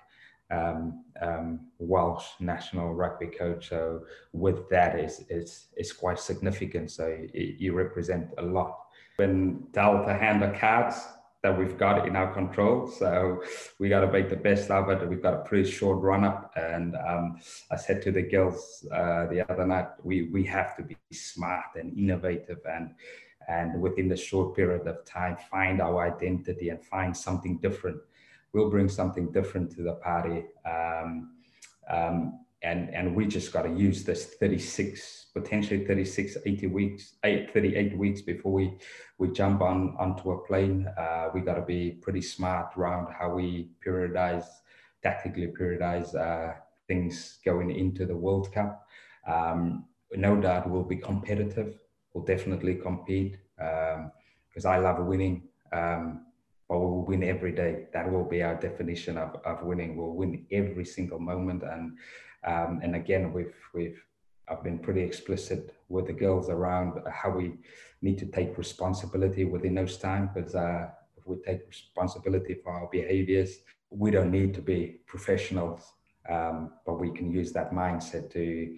um, 0.51 1.03
um, 1.21 1.71
Welsh 1.79 2.25
national 2.39 2.93
rugby 2.93 3.27
coach. 3.27 3.69
So 3.69 4.05
with 4.33 4.69
that 4.69 4.99
is 4.99 5.25
is 5.29 5.67
is 5.77 5.91
quite 5.91 6.19
significant. 6.19 6.91
So 6.91 7.17
you 7.33 7.73
represent 7.73 8.29
a 8.37 8.43
lot 8.43 8.84
been 9.17 9.67
dealt 9.71 10.07
a 10.09 10.13
hand 10.13 10.43
of 10.43 10.55
cards 10.59 10.95
that 11.43 11.57
we've 11.57 11.77
got 11.77 12.07
in 12.07 12.15
our 12.15 12.33
control. 12.33 12.87
So 12.87 13.43
we 13.79 13.87
got 13.87 14.01
to 14.01 14.11
make 14.11 14.29
the 14.29 14.35
best 14.35 14.71
of 14.71 14.89
it. 14.89 15.07
We've 15.07 15.21
got 15.21 15.35
a 15.35 15.43
pretty 15.43 15.69
short 15.69 15.99
run 16.01 16.23
up. 16.23 16.51
And 16.55 16.95
um, 16.95 17.39
I 17.71 17.75
said 17.75 18.01
to 18.03 18.11
the 18.11 18.23
girls 18.23 18.85
uh, 18.91 19.27
the 19.27 19.45
other 19.49 19.65
night, 19.65 19.89
we, 20.03 20.23
we 20.23 20.43
have 20.45 20.75
to 20.77 20.83
be 20.83 20.97
smart 21.11 21.75
and 21.75 21.97
innovative 21.97 22.59
and 22.69 22.95
and 23.47 23.79
within 23.79 24.07
the 24.09 24.17
short 24.17 24.55
period 24.55 24.87
of 24.87 25.05
time, 25.05 25.37
find 25.51 25.81
our 25.81 26.03
identity 26.03 26.69
and 26.69 26.83
find 26.83 27.15
something 27.15 27.57
different. 27.57 27.97
We'll 28.53 28.69
bring 28.71 28.89
something 28.89 29.31
different 29.31 29.71
to 29.75 29.83
the 29.83 29.93
party. 29.93 30.45
Um, 30.65 31.31
um, 31.89 32.44
and, 32.65 32.89
and 32.93 33.15
we 33.15 33.27
just 33.27 33.53
got 33.53 33.61
to 33.61 33.69
use 33.69 34.03
this 34.03 34.25
36 34.39 35.27
potentially 35.35 35.85
36 35.85 36.37
80 36.45 36.67
weeks 36.67 37.15
8 37.23 37.53
38 37.53 37.97
weeks 37.97 38.21
before 38.21 38.53
we 38.53 38.77
we 39.17 39.31
jump 39.31 39.61
on 39.61 39.95
onto 39.99 40.31
a 40.31 40.45
plane. 40.45 40.87
Uh, 40.97 41.29
we 41.33 41.41
got 41.41 41.55
to 41.55 41.61
be 41.61 41.91
pretty 42.01 42.21
smart 42.21 42.73
around 42.77 43.13
how 43.17 43.33
we 43.33 43.69
periodize 43.85 44.45
tactically 45.03 45.47
periodize 45.47 46.15
uh, 46.15 46.53
things 46.87 47.39
going 47.45 47.71
into 47.71 48.05
the 48.05 48.15
world 48.15 48.51
cup. 48.51 48.87
Um, 49.27 49.85
no 50.13 50.35
doubt 50.35 50.69
we'll 50.69 50.83
be 50.83 50.97
competitive. 50.97 51.77
We'll 52.13 52.25
definitely 52.25 52.75
compete 52.75 53.37
because 53.57 54.65
um, 54.65 54.71
i 54.71 54.77
love 54.77 55.05
winning. 55.05 55.43
Um, 55.71 56.24
but 56.67 56.79
we'll 56.79 57.05
win 57.05 57.23
every 57.23 57.51
day. 57.51 57.85
That 57.93 58.11
will 58.11 58.23
be 58.23 58.41
our 58.43 58.55
definition 58.55 59.17
of, 59.17 59.35
of 59.45 59.63
winning. 59.63 59.95
We'll 59.95 60.13
win 60.13 60.45
every 60.51 60.85
single 60.85 61.19
moment, 61.19 61.63
and 61.63 61.97
um, 62.43 62.79
and 62.83 62.95
again, 62.95 63.33
we've 63.33 63.55
we've 63.73 64.01
I've 64.47 64.63
been 64.63 64.79
pretty 64.79 65.01
explicit 65.01 65.75
with 65.89 66.07
the 66.07 66.13
girls 66.13 66.49
around 66.49 66.99
how 67.11 67.31
we 67.31 67.53
need 68.01 68.17
to 68.19 68.27
take 68.27 68.57
responsibility 68.57 69.45
within 69.45 69.75
those 69.75 69.97
time. 69.97 70.29
Because 70.33 70.55
uh, 70.55 70.89
if 71.17 71.25
we 71.25 71.37
take 71.45 71.67
responsibility 71.67 72.55
for 72.63 72.71
our 72.71 72.87
behaviors, 72.91 73.59
we 73.89 74.11
don't 74.11 74.31
need 74.31 74.53
to 74.53 74.61
be 74.61 74.99
professionals 75.07 75.93
um, 76.29 76.71
but 76.85 76.99
we 76.99 77.11
can 77.11 77.31
use 77.31 77.51
that 77.53 77.71
mindset 77.71 78.31
to 78.31 78.77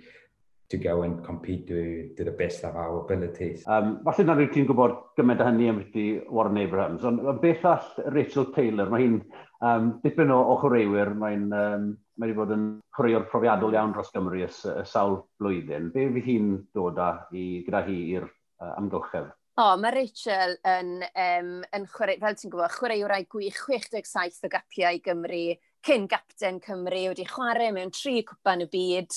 to 0.70 0.78
go 0.78 1.04
and 1.04 1.24
compete 1.24 1.68
to, 1.68 2.10
to 2.18 2.24
the 2.24 2.32
best 2.32 2.64
of 2.64 2.76
our 2.76 3.00
abilities. 3.00 3.64
Um, 3.68 4.00
falle 4.04 4.26
na 4.28 4.36
rydyn 4.36 4.54
ti'n 4.54 4.68
gwybod 4.68 4.96
gymaint 5.16 5.44
o 5.44 5.48
hynny 5.48 5.70
am 5.72 5.80
ydy 5.86 6.06
Warren 6.28 6.60
Abrahams, 6.60 7.06
ond 7.08 7.24
beth 7.42 7.64
all 7.66 8.12
Rachel 8.16 8.50
Taylor, 8.56 8.92
mae 8.92 9.06
hi'n 9.06 9.22
um, 9.64 9.94
dipyn 10.04 10.34
o, 10.34 10.42
o 10.52 10.58
chwaraewyr, 10.62 11.14
mae'n 11.22 11.48
um, 11.56 11.88
mae 12.18 12.28
wedi 12.28 12.38
bod 12.40 12.52
yn 12.56 12.68
chwaraewr 12.98 13.28
profiadol 13.32 13.78
iawn 13.78 13.96
dros 13.96 14.12
Gymru 14.16 14.44
y, 14.44 14.50
y 14.50 14.86
sawl 14.92 15.22
blwyddyn. 15.40 15.92
Be 15.96 16.10
fydd 16.18 16.28
hi'n 16.28 16.52
dod 16.76 17.00
â 17.00 17.12
i, 17.32 17.46
gyda 17.68 17.86
hi 17.88 17.98
i'r 18.18 18.28
uh, 18.28 18.74
amgylchedd? 18.76 19.32
O, 19.58 19.72
oh, 19.72 19.78
mae 19.82 19.96
Rachel 19.96 20.54
yn, 20.70 20.92
um, 21.08 21.54
yn 21.74 21.88
chwarae, 21.90 22.20
fel 22.22 22.36
ti'n 22.38 22.52
gwybod, 22.54 22.76
chwaraewrau 22.76 23.24
gwych 23.32 23.64
67 23.64 24.44
o 24.46 24.52
gapiau 24.54 25.00
Gymru, 25.08 25.42
cyn 25.88 26.06
gapten 26.12 26.60
Cymru, 26.62 27.08
wedi 27.14 27.26
chwarae 27.26 27.72
mewn 27.74 27.90
tri 27.96 28.20
cwpan 28.28 28.68
y 28.68 28.70
byd, 28.70 29.16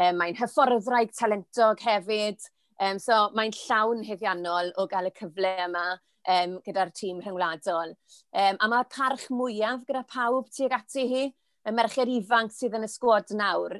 Um, 0.00 0.16
mae'n 0.20 0.38
hyfforddraig 0.38 1.12
talentog 1.18 1.82
hefyd. 1.84 2.40
Um, 2.80 2.98
so 2.98 3.28
mae'n 3.36 3.52
llawn 3.66 4.02
heddiannol 4.06 4.72
o 4.80 4.86
gael 4.90 5.10
y 5.10 5.14
cyfle 5.18 5.52
yma 5.66 5.84
um, 6.28 6.58
gyda'r 6.64 6.92
tîm 6.96 7.20
rhyngwladol. 7.22 7.94
Um, 8.32 8.58
a 8.58 8.70
mae'r 8.70 8.88
parch 8.90 9.28
mwyaf 9.30 9.84
gyda 9.88 10.04
pawb 10.08 10.48
tuag 10.54 10.76
ati 10.78 11.06
hi, 11.10 11.24
y 11.62 11.74
merched 11.74 12.10
ifanc 12.10 12.54
sydd 12.54 12.74
yn 12.78 12.86
y 12.86 12.90
sgwad 12.90 13.30
nawr, 13.38 13.76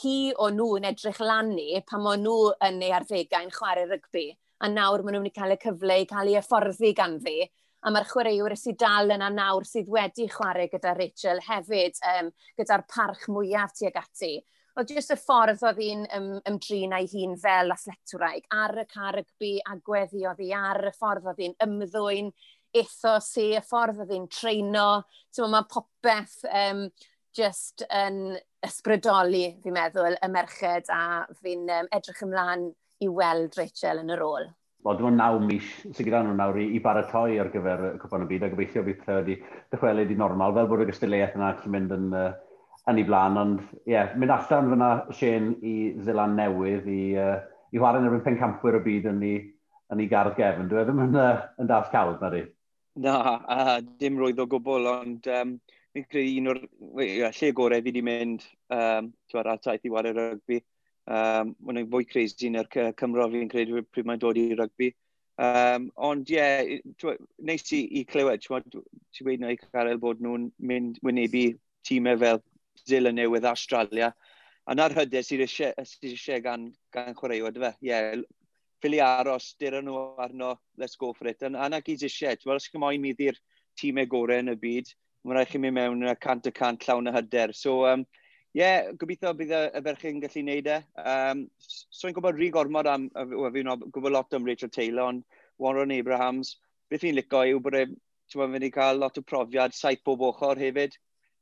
hi 0.00 0.32
o 0.40 0.48
nhw 0.54 0.70
yn 0.78 0.88
edrych 0.88 1.20
lan 1.20 1.50
ni 1.52 1.82
pan 1.86 2.00
maen 2.04 2.22
nhw 2.24 2.54
yn 2.68 2.80
ei 2.86 2.94
arddegau 2.96 3.44
yn 3.44 3.52
chwarae 3.52 3.88
rygbi, 3.90 4.30
a 4.64 4.70
nawr 4.72 5.04
maen 5.04 5.18
nhw'n 5.18 5.26
mynd 5.26 5.32
i 5.32 5.36
cael 5.36 5.56
y 5.56 5.58
cyfle 5.60 5.98
i 6.00 6.06
cael 6.08 6.30
ei 6.30 6.38
hyfforddi 6.38 6.94
fi. 7.26 7.40
a 7.80 7.88
mae'r 7.88 8.08
chwaraewr 8.10 8.52
sydd 8.60 8.76
dal 8.80 9.08
yna 9.14 9.30
nawr 9.32 9.64
sydd 9.64 9.88
wedi 9.88 10.26
chwarae 10.28 10.68
gyda 10.68 10.90
Rachel 10.98 11.38
hefyd, 11.46 11.96
um, 12.12 12.26
gyda'r 12.58 12.84
parch 12.84 13.24
mwyaf 13.32 13.72
tuag 13.72 13.96
ati 13.96 14.34
oedd 14.78 14.92
jyst 14.94 15.14
y 15.14 15.18
ffordd 15.18 15.62
oedd 15.66 15.80
hi'n 15.82 16.06
ym, 16.16 16.30
ymdrin 16.48 16.94
ei 16.96 17.08
hun 17.12 17.36
fel 17.40 17.74
athletwraig, 17.74 18.46
ar 18.54 18.82
y 18.82 18.86
carygbi 18.90 19.54
agweddi 19.72 20.26
oedd 20.28 20.42
hi, 20.44 20.50
ar 20.56 20.90
y 20.90 20.92
ffordd 20.96 21.30
oedd 21.30 21.42
hi'n 21.42 21.56
ymddwyn, 21.66 22.30
ethos 22.76 23.32
hi, 23.38 23.48
y 23.58 23.64
ffordd 23.66 24.04
oedd 24.04 24.14
hi'n 24.14 24.28
treino. 24.30 24.90
Mae 25.40 25.66
popeth 25.70 26.38
um, 26.50 26.86
just 27.36 27.84
yn 27.88 28.38
ysbrydoli, 28.66 29.44
fi'n 29.64 29.76
meddwl, 29.76 30.16
y 30.20 30.30
merched 30.30 30.90
a 30.92 31.02
fi'n 31.42 31.66
um, 31.66 31.90
edrych 31.96 32.24
ymlaen 32.26 32.70
i 33.00 33.08
weld 33.10 33.56
Rachel 33.58 34.02
yn 34.02 34.12
y 34.12 34.18
rôl. 34.20 34.50
Wel, 34.80 34.96
dwi'n 34.96 35.18
naw 35.20 35.36
mis 35.44 35.66
sy'n 35.82 36.06
gyda 36.06 36.22
nhw 36.24 36.34
nawr 36.38 36.56
i, 36.56 36.70
i 36.76 36.78
baratoi 36.80 37.36
ar 37.42 37.50
gyfer 37.52 37.82
y 37.84 37.96
Cwpan 38.00 38.22
y 38.24 38.28
Byd 38.30 38.46
a 38.46 38.48
gobeithio 38.52 38.84
bydd 38.86 39.02
wedi 39.10 39.36
dychwelyd 39.72 40.12
i 40.12 40.16
normal, 40.16 40.54
fel 40.56 40.70
bod 40.70 40.84
y 40.84 40.86
gystyliaeth 40.88 41.36
yna 41.36 41.50
chi'n 41.58 41.74
mynd 41.74 41.92
yn 41.96 42.06
uh, 42.16 42.30
yn 42.88 43.00
ei 43.00 43.06
blaen, 43.06 43.38
ond 43.40 43.60
ie, 43.60 43.92
yeah, 43.92 44.14
mynd 44.16 44.32
allan 44.34 44.70
fyna 44.72 44.90
Shane 45.16 45.56
i 45.66 45.74
Zelan 46.04 46.36
Newydd 46.38 46.88
i, 46.90 47.00
uh, 47.20 47.36
i 47.70 47.80
chwarae 47.80 48.00
yn 48.00 48.08
erbyn 48.08 48.24
pencampwyr 48.24 48.80
y 48.80 48.84
byd 48.86 49.10
yn 49.12 49.20
ei, 49.26 49.42
yn 49.92 50.00
ei 50.00 50.08
gardd 50.10 50.38
gefn. 50.38 50.70
Dwi 50.70 50.80
e 50.80 50.86
ddim 50.88 51.04
yn, 51.04 51.18
uh, 51.20 51.44
yn 51.60 51.70
dath 51.70 51.92
cawd 51.92 52.22
na 52.22 52.32
di. 52.32 52.46
Na, 53.04 53.18
uh, 53.44 53.76
dim 54.00 54.18
roedd 54.18 54.40
o 54.42 54.48
gwbl, 54.50 54.88
ond 54.90 55.28
um, 55.36 55.54
fi'n 55.94 56.08
credu 56.08 56.40
un 56.40 56.52
o'r 56.54 56.62
lle 57.36 57.52
gorau 57.56 57.82
fi 57.82 57.90
wedi 57.90 58.04
mynd 58.06 58.46
um, 58.74 59.12
ar 59.42 59.52
taith 59.62 59.86
i 59.86 59.92
wario 59.92 60.16
rygbi. 60.16 60.62
Um, 61.10 61.54
Mae'n 61.66 61.86
fwy 61.90 62.06
crazy 62.06 62.50
yn 62.50 62.58
yr 62.60 62.68
Cymro 62.98 63.28
fi'n 63.32 63.50
credu 63.50 63.84
pryd 63.90 64.08
mae'n 64.08 64.22
dod 64.22 64.40
i 64.40 64.50
rygbi. 64.56 64.92
Um, 65.40 65.88
ond 65.96 66.28
ie, 66.28 66.36
yeah, 66.36 67.16
neis 67.40 67.70
i, 67.72 67.80
i 67.96 68.04
clywed, 68.04 68.42
ti'n 68.44 68.66
dweud 69.24 69.40
na 69.40 69.54
i 69.54 69.56
Carol 69.60 70.00
bod 70.02 70.20
nhw'n 70.20 70.50
mynd 70.68 70.98
wynebu 71.06 71.46
tîmau 71.88 72.18
fel 72.20 72.42
Zealand 72.88 73.18
newydd 73.18 73.48
Australia. 73.48 74.12
A 74.66 74.76
na'r 74.76 74.94
hyder 74.96 75.24
sydd 75.26 75.44
eisiau, 75.46 75.86
sydd 75.88 76.12
eisiau 76.12 76.44
gan, 76.44 76.68
gan 76.94 77.16
chwaraewod 77.18 77.58
e, 77.58 77.64
fe. 77.64 77.72
Ie, 77.80 77.90
yeah, 77.90 78.22
ffili 78.80 79.00
aros, 79.04 79.52
dyr 79.60 79.80
nhw 79.82 80.04
arno, 80.22 80.54
let's 80.78 80.96
go 80.96 81.12
for 81.12 81.28
it. 81.28 81.42
A 81.42 81.68
na 81.68 81.80
gyd 81.84 82.06
eisiau, 82.06 82.36
ti'n 82.38 82.54
os 82.54 82.68
ysgym 82.68 82.86
oen 82.86 83.02
mi 83.02 83.14
ddi'r 83.16 83.38
tîmau 83.80 84.08
gorau 84.10 84.44
yn 84.44 84.54
y 84.54 84.56
byd. 84.60 84.92
Mae'n 85.24 85.36
rhaid 85.36 85.50
chi 85.52 85.60
mynd 85.60 85.76
mewn 85.76 86.08
y 86.08 86.16
cant 86.24 86.48
y 86.48 86.54
cant 86.56 86.86
llawn 86.86 87.10
y 87.10 87.16
hyder. 87.16 87.52
So, 87.56 87.84
um, 87.88 88.06
Ie, 88.50 88.58
yeah, 88.58 88.88
gobeithio 88.98 89.30
bydd 89.38 89.52
y 89.54 89.80
ferchyn 89.86 90.16
yn 90.16 90.22
gallu 90.24 90.40
neud 90.42 90.66
e. 90.66 90.76
Um, 90.98 91.44
so 91.62 92.08
i'n 92.08 92.14
gwybod 92.16 92.34
rhy 92.34 92.48
gormod 92.50 92.88
am, 92.90 93.04
fi'n 93.14 93.68
gwybod 93.94 94.10
lot 94.10 94.34
am 94.34 94.48
Rachel 94.48 94.72
Taylor, 94.74 95.04
ond 95.06 95.22
Warren 95.62 95.92
Abrahams, 95.94 96.56
beth 96.90 97.04
fi'n 97.04 97.14
licio 97.14 97.44
yw 97.46 97.60
bod 97.62 97.76
e, 97.78 97.84
ti'n 98.26 98.42
bod, 98.42 98.50
wedi 98.56 98.72
cael 98.74 98.98
lot 98.98 99.20
o 99.20 99.22
profiad 99.22 99.76
saith 99.76 100.02
bob 100.02 100.24
ochr 100.32 100.58
hefyd. 100.58 100.98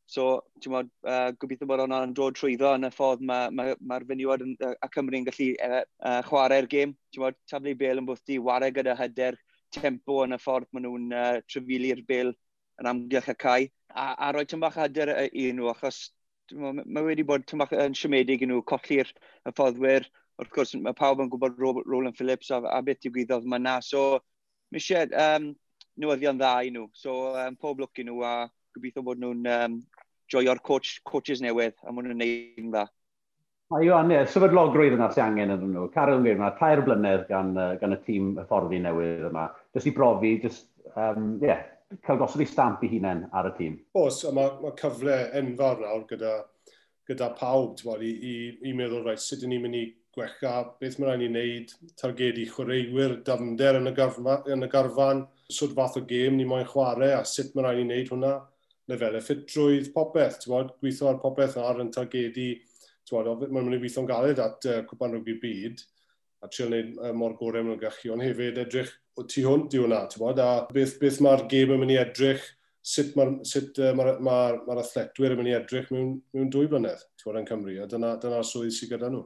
So, 0.09 0.25
ti'n 0.63 0.73
modd, 0.73 0.89
uh, 1.05 1.31
gobeithio 1.37 1.67
bod 1.69 1.83
hwnna'n 1.83 2.15
dod 2.17 2.37
trwyddo 2.39 2.71
yn 2.79 2.89
y 2.89 2.91
ffordd 2.95 3.21
mae'r 3.29 3.51
ma, 3.53 3.65
ma, 3.69 3.75
ma 3.91 3.99
fenywod 4.09 4.45
a 4.71 4.89
Cymru'n 4.95 5.27
gallu 5.27 5.49
uh, 5.67 5.83
uh, 6.01 6.21
chwarae'r 6.25 6.69
gêm. 6.73 6.95
Ti'n 7.13 7.25
modd, 7.27 7.37
taflu 7.51 7.75
bel 7.77 8.01
yn 8.01 8.09
bwthdi, 8.09 8.39
wario 8.47 8.73
gyda 8.79 8.95
hyder, 8.97 9.37
tempo 9.77 10.23
yn 10.25 10.33
y 10.33 10.39
ffordd 10.41 10.71
maen 10.73 10.87
nhw'n 10.87 11.13
uh, 11.13 11.43
trefili'r 11.45 12.01
bel 12.09 12.33
yn 12.81 12.89
amgylch 12.89 13.29
y 13.35 13.37
cae. 13.45 13.69
A, 13.93 14.15
a 14.15 14.33
roi 14.33 14.47
tyn 14.49 14.65
bach 14.65 14.79
hyder 14.81 15.13
i 15.29 15.51
nhw, 15.53 15.69
achos 15.75 16.07
mae 16.57 17.05
wedi 17.05 17.27
bod 17.29 17.45
tyn 17.45 17.61
bach 17.61 17.77
yn 17.77 17.97
siomedig 17.99 18.45
i 18.45 18.49
nhw, 18.49 18.63
colli'r 18.73 19.13
fforddwyr. 19.53 20.09
Wrth 20.39 20.53
gwrs, 20.55 20.77
mae 20.81 20.97
pawb 20.97 21.21
yn 21.21 21.29
gwybod 21.33 21.59
Roland 21.61 22.17
Phillips 22.17 22.53
a, 22.55 22.63
a 22.63 22.81
beth 22.87 23.05
i 23.05 23.13
gwyddoedd 23.13 23.49
mae 23.51 23.61
na. 23.61 23.81
So, 23.85 24.23
mae 24.73 24.81
eisiau 24.81 25.11
um, 25.19 25.51
newyddion 25.99 26.39
dda 26.41 26.53
i 26.65 26.71
nhw. 26.73 26.87
So, 26.97 27.35
um, 27.35 27.61
pob 27.61 27.83
lwc 27.83 28.01
i 28.01 28.07
nhw 28.07 28.23
a 28.25 28.35
gobeithio 28.77 29.03
bod 29.05 29.21
nhw'n 29.23 29.49
um, 29.51 29.81
joio'r 30.33 30.63
coach, 30.65 30.99
coaches 31.09 31.43
newydd, 31.45 31.77
a 31.85 31.93
mwyn 31.93 32.13
yn 32.13 32.23
neud 32.23 32.63
yn 32.63 32.73
dda. 32.73 32.87
A 33.69 33.83
yw 33.85 33.97
ie, 34.15 34.21
sefydlogrwydd 34.33 34.95
yna 34.97 35.11
sy'n 35.13 35.27
angen 35.27 35.51
yn 35.53 35.65
nhw. 35.75 35.89
Carol 35.93 36.23
Gwyn, 36.25 36.39
mae 36.41 36.55
tair 36.57 36.81
blynedd 36.87 37.27
gan, 37.29 37.51
gan 37.81 37.93
y 37.93 37.99
tîm 38.07 38.31
hyfforddi 38.39 38.79
newydd 38.81 39.27
yma. 39.29 39.51
Jyst 39.77 39.91
i 39.91 39.93
brofi, 39.97 40.31
jyst, 40.41 40.71
um, 40.95 41.35
yeah, 41.45 41.67
cael 42.05 42.21
gosod 42.21 42.41
ei 42.45 42.49
stamp 42.49 42.85
i 42.85 42.89
hunain 42.95 43.27
ar 43.37 43.51
y 43.51 43.53
tîm. 43.59 43.77
Os, 44.01 44.23
mae, 44.33 44.55
mae 44.63 44.73
cyfle 44.81 45.19
enfawr 45.41 45.83
nawr 45.85 46.07
gyda, 46.09 46.35
gyda 47.09 47.29
pawb 47.37 47.77
bod, 47.85 48.05
i, 48.05 48.09
i, 48.09 48.35
i 48.71 48.75
meddwl, 48.77 49.05
rhaid 49.05 49.21
sut 49.21 49.45
ni'n 49.45 49.65
mynd 49.65 49.77
i 49.77 49.85
gwella, 50.17 50.55
beth 50.81 50.99
mae'n 50.99 51.11
rhaid 51.11 51.25
i 51.25 51.31
wneud, 51.31 51.75
targedu 52.01 52.45
chwaraewyr, 52.55 53.19
dafnder 53.27 53.79
yn 53.83 53.93
y, 53.93 53.95
garfa, 53.97 54.41
yn 54.53 54.65
y 54.65 54.71
garfan, 54.73 55.27
sut 55.53 55.77
fath 55.77 56.01
o 56.01 56.05
gêm 56.09 56.37
ni 56.37 56.49
moyn 56.49 56.67
chwarae 56.69 57.15
a 57.17 57.25
sut 57.29 57.53
mae'n 57.53 57.69
rhaid 57.69 57.83
i 57.83 57.87
wneud 57.87 58.13
hwnna 58.15 58.33
lefelau 58.89 59.25
ffitrwydd 59.25 59.93
popeth, 59.95 60.47
bod, 60.49 60.73
gweithio 60.83 61.11
ar 61.11 61.21
popeth 61.23 61.59
ar 61.61 61.83
yn 61.83 61.93
targedu, 61.95 62.51
tywod, 63.09 63.47
mae'n 63.47 63.69
mynd 63.69 63.79
i 63.79 63.83
weithio'n 63.83 64.09
galed 64.09 64.43
at 64.43 64.69
uh, 64.69 64.83
cwpan 64.89 65.17
rwg 65.17 65.33
i'r 65.33 65.41
byd, 65.43 65.83
a 66.45 66.51
trio 66.53 66.69
wneud 66.69 66.95
uh, 67.01 67.13
mor 67.17 67.35
gorau 67.39 67.67
mae'n 67.67 67.81
gallu, 67.83 68.13
ond 68.15 68.25
hefyd 68.25 68.63
edrych 68.65 68.93
o 69.19 69.25
tu 69.27 69.45
hwnt 69.47 69.75
i 69.75 69.83
hwnna, 69.83 70.05
bod, 70.21 70.41
a 70.43 70.51
beth, 70.73 70.99
beth 71.01 71.21
mae'r 71.25 71.47
gêm 71.51 71.75
yn 71.75 71.83
mynd 71.83 71.97
i 71.97 72.01
edrych, 72.01 72.45
sut 72.89 73.17
mae'r 73.19 73.35
uh, 73.35 73.95
ma, 73.99 74.13
ma, 74.25 74.37
ma 74.67 74.79
athletwyr 74.83 75.35
yn 75.35 75.43
mynd 75.43 75.53
i 75.53 75.57
edrych 75.59 75.91
mewn, 75.95 76.15
mewn 76.37 76.53
dwy 76.55 76.71
blynedd, 76.71 77.03
bod, 77.25 77.41
yn 77.41 77.49
Cymru, 77.49 77.75
a 77.83 77.89
dyna'r 77.91 78.23
dyna 78.23 78.45
swydd 78.47 78.77
sydd 78.77 78.95
gyda 78.95 79.11
nhw. 79.13 79.25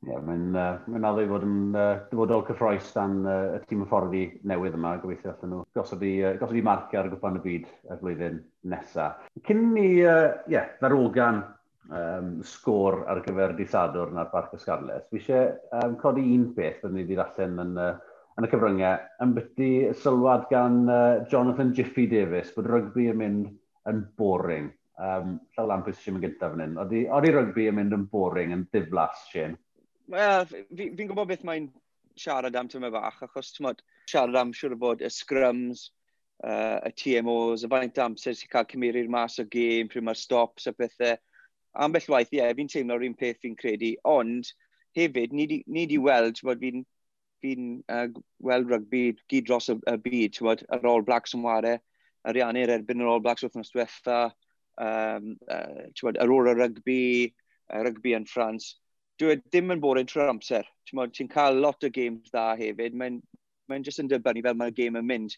Ie, 0.00 0.08
yeah, 0.08 0.20
mae'n 0.24 0.54
uh, 0.56 0.78
mae 0.88 1.02
addo 1.04 1.20
i 1.20 1.28
fod 1.28 1.42
yn 1.44 1.74
uh, 1.76 1.98
dyfodol 2.08 2.46
cyffroes 2.48 2.86
dan 2.94 3.18
uh, 3.28 3.58
y 3.58 3.58
tîm 3.68 3.82
hyfforddi 3.84 4.22
newydd 4.48 4.78
yma, 4.78 4.94
gobeithio 5.02 5.34
allan 5.34 5.52
nhw 5.52 5.58
gosod 5.76 6.04
i, 6.08 6.12
uh, 6.24 6.30
gosod 6.40 6.56
i 6.56 6.62
marcio 6.64 7.02
ar 7.02 7.10
y 7.10 7.12
gwpan 7.12 7.36
y 7.36 7.42
byd 7.44 7.66
y 7.68 7.98
flwyddyn 7.98 8.38
nesaf. 8.72 9.26
Cyn 9.44 9.60
ni, 9.74 9.84
ie, 9.98 10.06
uh, 10.08 10.38
yeah, 10.48 10.72
ddarogan 10.80 11.42
um, 11.92 12.32
sgôr 12.48 13.02
ar 13.12 13.20
gyfer 13.28 13.52
disadwr 13.60 14.16
na'r 14.16 14.32
Barc 14.32 14.56
Ysgarles, 14.56 15.04
fi 15.12 15.20
eisiau 15.20 15.52
um, 15.82 16.00
codi 16.00 16.24
un 16.32 16.48
beth 16.56 16.80
byddwn 16.80 16.96
ni 16.96 17.04
wedi 17.04 17.20
allan 17.20 17.62
yn, 17.66 17.78
uh, 17.84 18.18
yn 18.40 18.48
y 18.48 18.52
cyfryngau, 18.56 19.06
yn 19.20 19.36
byty 19.36 19.72
sylwad 20.00 20.48
gan 20.48 20.82
uh, 20.88 21.24
Jonathan 21.28 21.76
Jiffy 21.76 22.08
Davis 22.08 22.56
bod 22.56 22.72
rygbi 22.72 23.10
yn 23.12 23.20
mynd 23.20 23.50
yn 23.92 24.06
boring. 24.16 24.72
Um, 24.96 25.42
Llaw 25.52 25.68
Lampus 25.68 26.00
eisiau 26.00 26.16
mynd 26.16 26.30
gyntaf 26.30 26.56
fan 26.56 26.70
hyn. 26.70 26.80
Oeddi 26.80 27.36
rygbi 27.36 27.68
yn 27.68 27.82
mynd 27.84 28.00
yn 28.00 28.08
boring, 28.08 28.56
yn 28.56 28.70
ddiflas, 28.72 29.28
Shane? 29.28 29.60
Wel, 30.10 30.46
fi'n 30.50 30.96
fi 30.98 31.04
gwybod 31.06 31.28
beth 31.30 31.42
mae'n 31.46 31.68
siarad 32.18 32.56
am 32.58 32.68
tyma 32.70 32.88
bach, 32.90 33.20
achos 33.22 33.52
tymod, 33.54 33.82
siarad 34.10 34.38
am 34.40 34.48
siwr 34.58 34.72
o 34.74 34.78
fod 34.82 35.04
y 35.06 35.10
scrums, 35.14 35.84
uh, 36.42 36.80
y 36.88 36.90
TMOs, 36.98 37.62
y 37.62 37.70
faint 37.70 38.00
amser 38.02 38.34
sy'n 38.34 38.50
cael 38.50 38.66
cymeriad 38.72 39.12
mas 39.14 39.38
o 39.38 39.44
gêm, 39.52 39.90
pryd 39.92 40.08
mae'r 40.08 40.18
stops 40.18 40.66
a 40.66 40.72
pethau. 40.74 41.14
Ambell 41.86 42.10
waith, 42.10 42.34
ie, 42.34 42.40
yeah, 42.40 42.50
fi'n 42.58 42.72
teimlo'r 42.74 43.06
un 43.06 43.14
peth 43.22 43.38
fi'n 43.44 43.54
credu, 43.60 43.92
ond 44.16 44.50
hefyd, 44.98 45.36
ni 45.36 45.46
di, 45.86 46.00
weld, 46.02 46.42
bod 46.42 46.66
fi'n 46.66 46.82
fi 47.44 47.54
uh, 47.94 48.10
weld 48.50 48.74
rygbi 48.74 49.04
gyd 49.30 49.46
dros 49.46 49.70
y, 49.70 49.78
y 49.78 49.96
byd, 50.08 50.42
bod, 50.42 50.66
yr 50.74 50.90
All 50.90 51.06
Blacks 51.06 51.38
yn 51.38 51.46
ware, 51.46 51.78
ariannu'r 52.26 52.74
erbyn 52.80 53.06
yr 53.06 53.14
All 53.14 53.22
Blacks 53.22 53.46
wythnos 53.46 53.70
diwetha, 53.70 54.20
um, 54.74 55.36
uh, 55.46 55.88
bod, 56.02 56.18
yr 56.18 56.38
Ora 56.40 56.58
Rygbi, 56.58 57.02
uh, 57.70 57.84
Rygbi 57.86 58.18
yn 58.18 58.26
Ffrans, 58.26 58.72
Dwi 59.20 59.34
ddim 59.36 59.74
yn 59.74 59.80
bod 59.84 59.98
yn 60.00 60.06
trwy'r 60.08 60.30
amser. 60.32 60.68
Ti'n 60.88 61.28
cael 61.28 61.58
lot 61.60 61.84
o 61.84 61.88
games 61.92 62.30
dda 62.32 62.54
hefyd. 62.56 62.94
Mae'n 62.96 63.18
mae 63.68 63.82
jyst 63.84 64.00
yn 64.00 64.08
dibynnu 64.08 64.42
fel 64.46 64.54
mae'r 64.56 64.76
game 64.78 64.96
yn 64.96 65.08
mynd. 65.10 65.34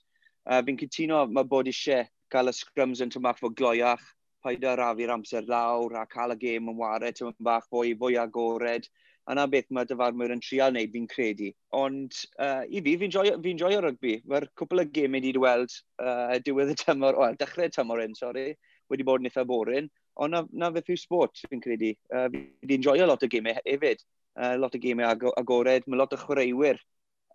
Uh, 0.47 0.61
fi'n 0.67 0.77
cytuno 0.79 1.25
mae 1.27 1.49
bod 1.51 1.71
eisiau 1.71 2.05
cael 2.31 2.53
y 2.53 2.55
scrums 2.55 3.03
yn 3.03 3.11
tymach 3.11 3.41
fod 3.41 3.57
gloiach, 3.59 4.05
paid 4.47 4.63
a 4.71 4.77
rafi'r 4.79 5.11
amser 5.17 5.49
lawr 5.51 5.97
a 5.99 6.05
cael 6.13 6.37
y 6.37 6.37
gêm 6.45 6.71
yn 6.71 6.79
wario 6.79 7.11
tymach 7.19 7.41
bach 7.49 7.67
fwy, 7.75 7.97
fwy 7.99 8.21
agored. 8.23 8.87
A 9.27 9.35
na 9.35 9.49
beth 9.51 9.75
mae 9.75 9.91
dyfarmwyr 9.91 10.37
yn 10.37 10.45
trial 10.47 10.71
wneud 10.77 10.95
fi'n 10.95 11.11
credu. 11.11 11.51
Ond 11.79 12.23
uh, 12.39 12.63
i 12.71 12.85
fi, 12.87 12.95
fi'n 13.03 13.17
joio, 13.17 13.35
fi 13.43 13.57
joio 13.65 13.83
rygbi. 13.83 14.15
Mae'r 14.31 14.47
cwpl 14.63 14.85
o 14.85 14.87
gêm 14.95 15.19
wedi 15.19 15.35
weld 15.43 15.75
uh, 15.99 16.39
diwedd 16.47 16.71
y 16.77 16.79
tymor, 16.85 17.19
wel, 17.19 17.39
dechrau 17.43 17.67
y 17.67 17.75
tymor 17.75 18.07
un, 18.07 18.15
sori, 18.19 18.49
wedi 18.95 19.11
bod 19.11 19.27
yn 19.27 19.31
eitha 19.33 19.47
boring. 19.47 19.91
Ond 20.21 20.35
na, 20.35 20.43
na 20.53 20.71
beth 20.71 20.91
yw 20.93 20.99
sport, 21.01 21.45
fi'n 21.49 21.63
credu. 21.63 21.93
Uh, 22.13 22.29
fi 22.33 22.43
wedi 22.63 22.79
enjoyo 22.79 23.07
lot 23.09 23.23
o 23.25 23.29
gemau 23.33 23.57
hefyd. 23.65 24.03
Uh, 24.39 24.57
lot 24.61 24.75
o 24.77 24.81
gemau 24.81 25.09
ag 25.09 25.25
agored, 25.37 25.87
mae 25.87 26.01
lot 26.01 26.13
o 26.17 26.19
chwaraewyr 26.21 26.81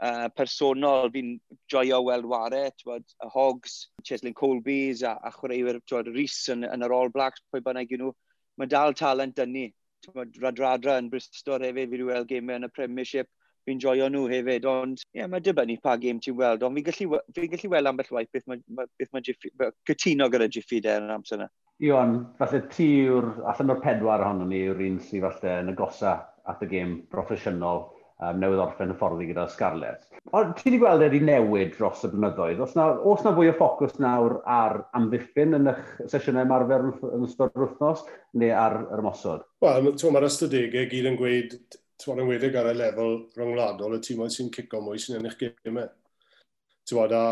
uh, 0.02 0.28
personol 0.38 1.12
fi'n 1.14 1.36
joio 1.72 2.02
weld 2.06 2.30
ware, 2.30 2.68
twod, 2.82 3.06
y 3.24 3.32
Hogs, 3.34 3.80
Cheslin 4.04 4.36
Colbys 4.38 5.04
a, 5.04 5.18
a 5.24 5.34
chwaraewyr 5.34 5.82
Rhys 6.12 6.40
yn, 6.54 6.66
yn, 6.68 6.86
yr 6.86 6.94
All 6.94 7.14
Blacks, 7.14 7.44
pwy 7.52 7.64
bynnag 7.66 7.94
nhw. 7.98 8.14
Mae 8.58 8.70
dal 8.70 8.94
talent 8.98 9.38
dynnu. 9.38 9.70
Radradra 10.14 11.00
yn 11.02 11.10
Bristol 11.10 11.66
hefyd, 11.66 11.90
fi 11.90 11.98
wedi 11.98 12.06
weld 12.08 12.30
gemau 12.30 12.62
yn 12.62 12.70
y 12.70 12.74
Premiership 12.74 13.30
fi'n 13.68 13.82
joio 13.84 14.08
nhw 14.08 14.28
hefyd, 14.32 14.66
ond 14.70 15.02
ie, 15.02 15.20
yeah, 15.20 15.28
mae 15.28 15.44
dibynnu 15.44 15.76
pa 15.84 15.98
gêm 16.00 16.22
ti'n 16.24 16.38
weld, 16.40 16.64
ond 16.64 16.78
fi'n 16.78 16.86
gallu, 16.88 17.20
fi 17.36 17.50
gallu 17.52 17.72
weld 17.74 17.90
ambell 17.92 18.14
waith 18.16 18.30
beth 18.32 18.46
mae 18.48 18.62
ma, 18.72 18.86
beth 19.00 19.12
ma 19.12 19.22
Jiffy, 19.24 19.52
cytuno 19.90 20.30
gyda 20.32 20.48
Jiffy 20.56 20.80
de 20.86 20.94
yn 21.02 21.12
amser 21.18 21.42
yna. 21.42 21.50
Iwan, 21.86 22.16
falle 22.40 22.64
ti 22.74 22.88
yw'r, 23.04 23.28
allan 23.52 23.76
o'r 23.76 23.84
pedwar 23.84 24.24
ohono 24.26 24.48
ni 24.50 24.64
yw'r 24.66 24.80
un 24.82 24.96
sydd 25.04 25.28
falle 25.28 25.60
yn 25.62 25.68
agosa 25.76 26.14
at 26.50 26.64
y 26.66 26.70
gêm 26.72 26.94
broffesiynol 27.12 27.84
um, 27.84 28.40
newydd 28.42 28.64
orffen 28.64 28.94
y 28.94 28.96
fforddi 28.98 29.28
gyda 29.30 29.44
Scarlett. 29.54 30.08
Ond 30.34 30.56
ti 30.58 30.72
wedi 30.72 30.80
gweld 30.82 31.06
e 31.06 31.10
wedi 31.12 31.20
newid 31.28 31.76
dros 31.76 32.02
y 32.08 32.10
blynyddoedd. 32.10 32.64
Os 32.66 32.74
na, 32.80 32.88
os 33.12 33.22
na 33.22 33.34
fwy 33.36 33.52
o 33.52 33.54
ffocws 33.60 34.00
nawr 34.02 34.40
ar 34.50 34.80
amddiffyn 34.98 35.54
yn 35.60 35.70
eich 35.72 35.92
sesiynau 36.10 36.48
ymarfer 36.48 36.88
yn 37.12 37.28
ystod 37.28 37.54
yr 37.54 37.68
wythnos 37.68 38.02
neu 38.42 38.56
ar 38.58 38.80
yr 38.88 39.04
ymosod? 39.04 39.46
Wel, 39.68 39.92
mae'r 39.94 40.28
ystadegau 40.32 40.90
gyd 40.96 41.12
yn 41.12 41.20
gweud, 41.22 41.56
ti'n 42.02 42.24
yn 42.24 42.32
wedig 42.32 42.58
ar 42.58 42.72
y 42.72 42.74
lefel 42.80 43.16
rhyngwladol 43.38 44.00
y 44.00 44.02
tîmau 44.08 44.34
sy'n 44.34 44.50
cico 44.58 44.82
mwy 44.82 44.98
sy'n 45.04 45.20
ennill 45.22 45.38
gymau. 45.46 45.94
Ti'n 46.90 47.16
a, 47.22 47.24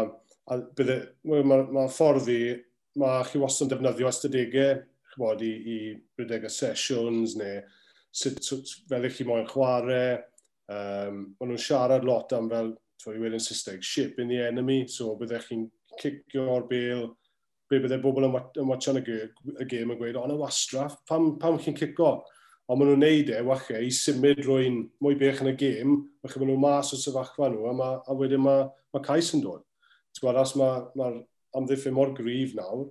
a 0.53 0.61
bydde, 0.77 1.01
mae 1.25 1.49
ma, 1.49 1.63
ma 1.79 1.89
ffordd 1.89 2.29
i 2.29 2.39
mae 2.99 3.25
chi 3.29 3.41
wastad 3.41 3.67
yn 3.67 3.73
defnyddio 3.73 4.11
ystadegau 4.11 4.77
chybod, 5.13 5.43
i, 5.43 5.51
i 5.51 5.77
brydegau 6.17 6.51
sessions 6.51 7.35
neu 7.39 7.59
sut, 8.15 8.41
sut 8.43 8.71
fel 8.89 9.09
chi 9.11 9.27
moyn 9.27 9.47
chwarae. 9.49 10.15
Um, 10.65 11.19
maen 11.37 11.51
nhw'n 11.51 11.61
siarad 11.61 12.05
lot 12.07 12.33
am 12.33 12.49
fel, 12.49 12.71
i 13.05 13.19
wedi 13.21 13.37
yn 13.37 13.43
Saesneg, 13.43 13.83
ship 13.85 14.19
in 14.19 14.31
the 14.31 14.39
enemy, 14.47 14.87
so 14.89 15.11
byddech 15.19 15.51
chi'n 15.51 15.67
cicio'r 16.01 16.65
bel, 16.69 17.11
be 17.69 17.81
byddai 17.83 17.99
bobl 18.01 18.25
yn 18.25 18.33
watchan 18.69 18.97
y 18.97 19.03
gêm 19.05 19.93
yn 19.93 19.99
gweud, 19.99 20.17
ond 20.17 20.33
y 20.33 20.39
wastraff, 20.39 20.97
pam, 21.09 21.35
pam 21.41 21.59
chi'n 21.61 21.77
cicio? 21.77 22.15
Ond 22.65 22.81
maen 22.81 22.95
nhw'n 22.95 23.03
neud 23.03 23.29
e, 23.29 23.43
wachau, 23.45 23.83
i 23.85 23.91
symud 23.93 24.41
rwy'n 24.41 24.81
mwy 25.05 25.19
bech 25.21 25.43
yn 25.43 25.51
y 25.51 25.55
gêm, 25.59 25.99
wachau 26.25 26.41
maen 26.41 26.55
nhw 26.55 26.57
mas 26.63 26.95
o 26.95 26.97
sefyllfa 26.97 27.51
nhw, 27.53 27.67
a, 27.69 27.75
ma, 27.77 27.91
a 28.01 28.17
wedyn 28.17 28.41
mae 28.41 28.65
ma 28.95 29.03
cais 29.05 29.29
yn 29.37 29.45
dod. 29.45 29.61
Ti'n 30.15 30.25
gweld, 30.25 30.41
os 30.41 30.55
mae'r 30.57 30.89
ma, 30.97 31.11
ma 31.11 31.11
amddiffyn 31.57 31.95
mor 31.95 32.13
grif 32.17 32.55
nawr, 32.57 32.87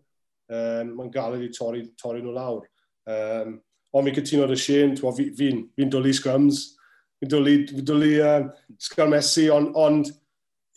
um, 0.52 0.94
mae'n 0.98 1.12
galed 1.14 1.44
i 1.44 1.50
torri, 1.54 1.84
torri 2.00 2.22
nhw 2.24 2.34
lawr. 2.36 2.66
Um, 3.10 3.58
ond 3.94 4.06
mi 4.06 4.14
cytuno 4.16 4.48
dy 4.50 4.58
Shane, 4.58 4.96
fi'n 4.98 5.16
fi, 5.16 5.28
fi, 5.38 5.50
dwlu 5.90 6.14
scrums, 6.16 6.64
fi'n 7.20 7.30
dwlu, 7.30 7.58
fi 7.70 7.84
dwlu 7.86 8.10
uh, 8.24 8.48
sgarmesi, 8.82 9.46
ond 9.54 9.76
on, 9.78 10.02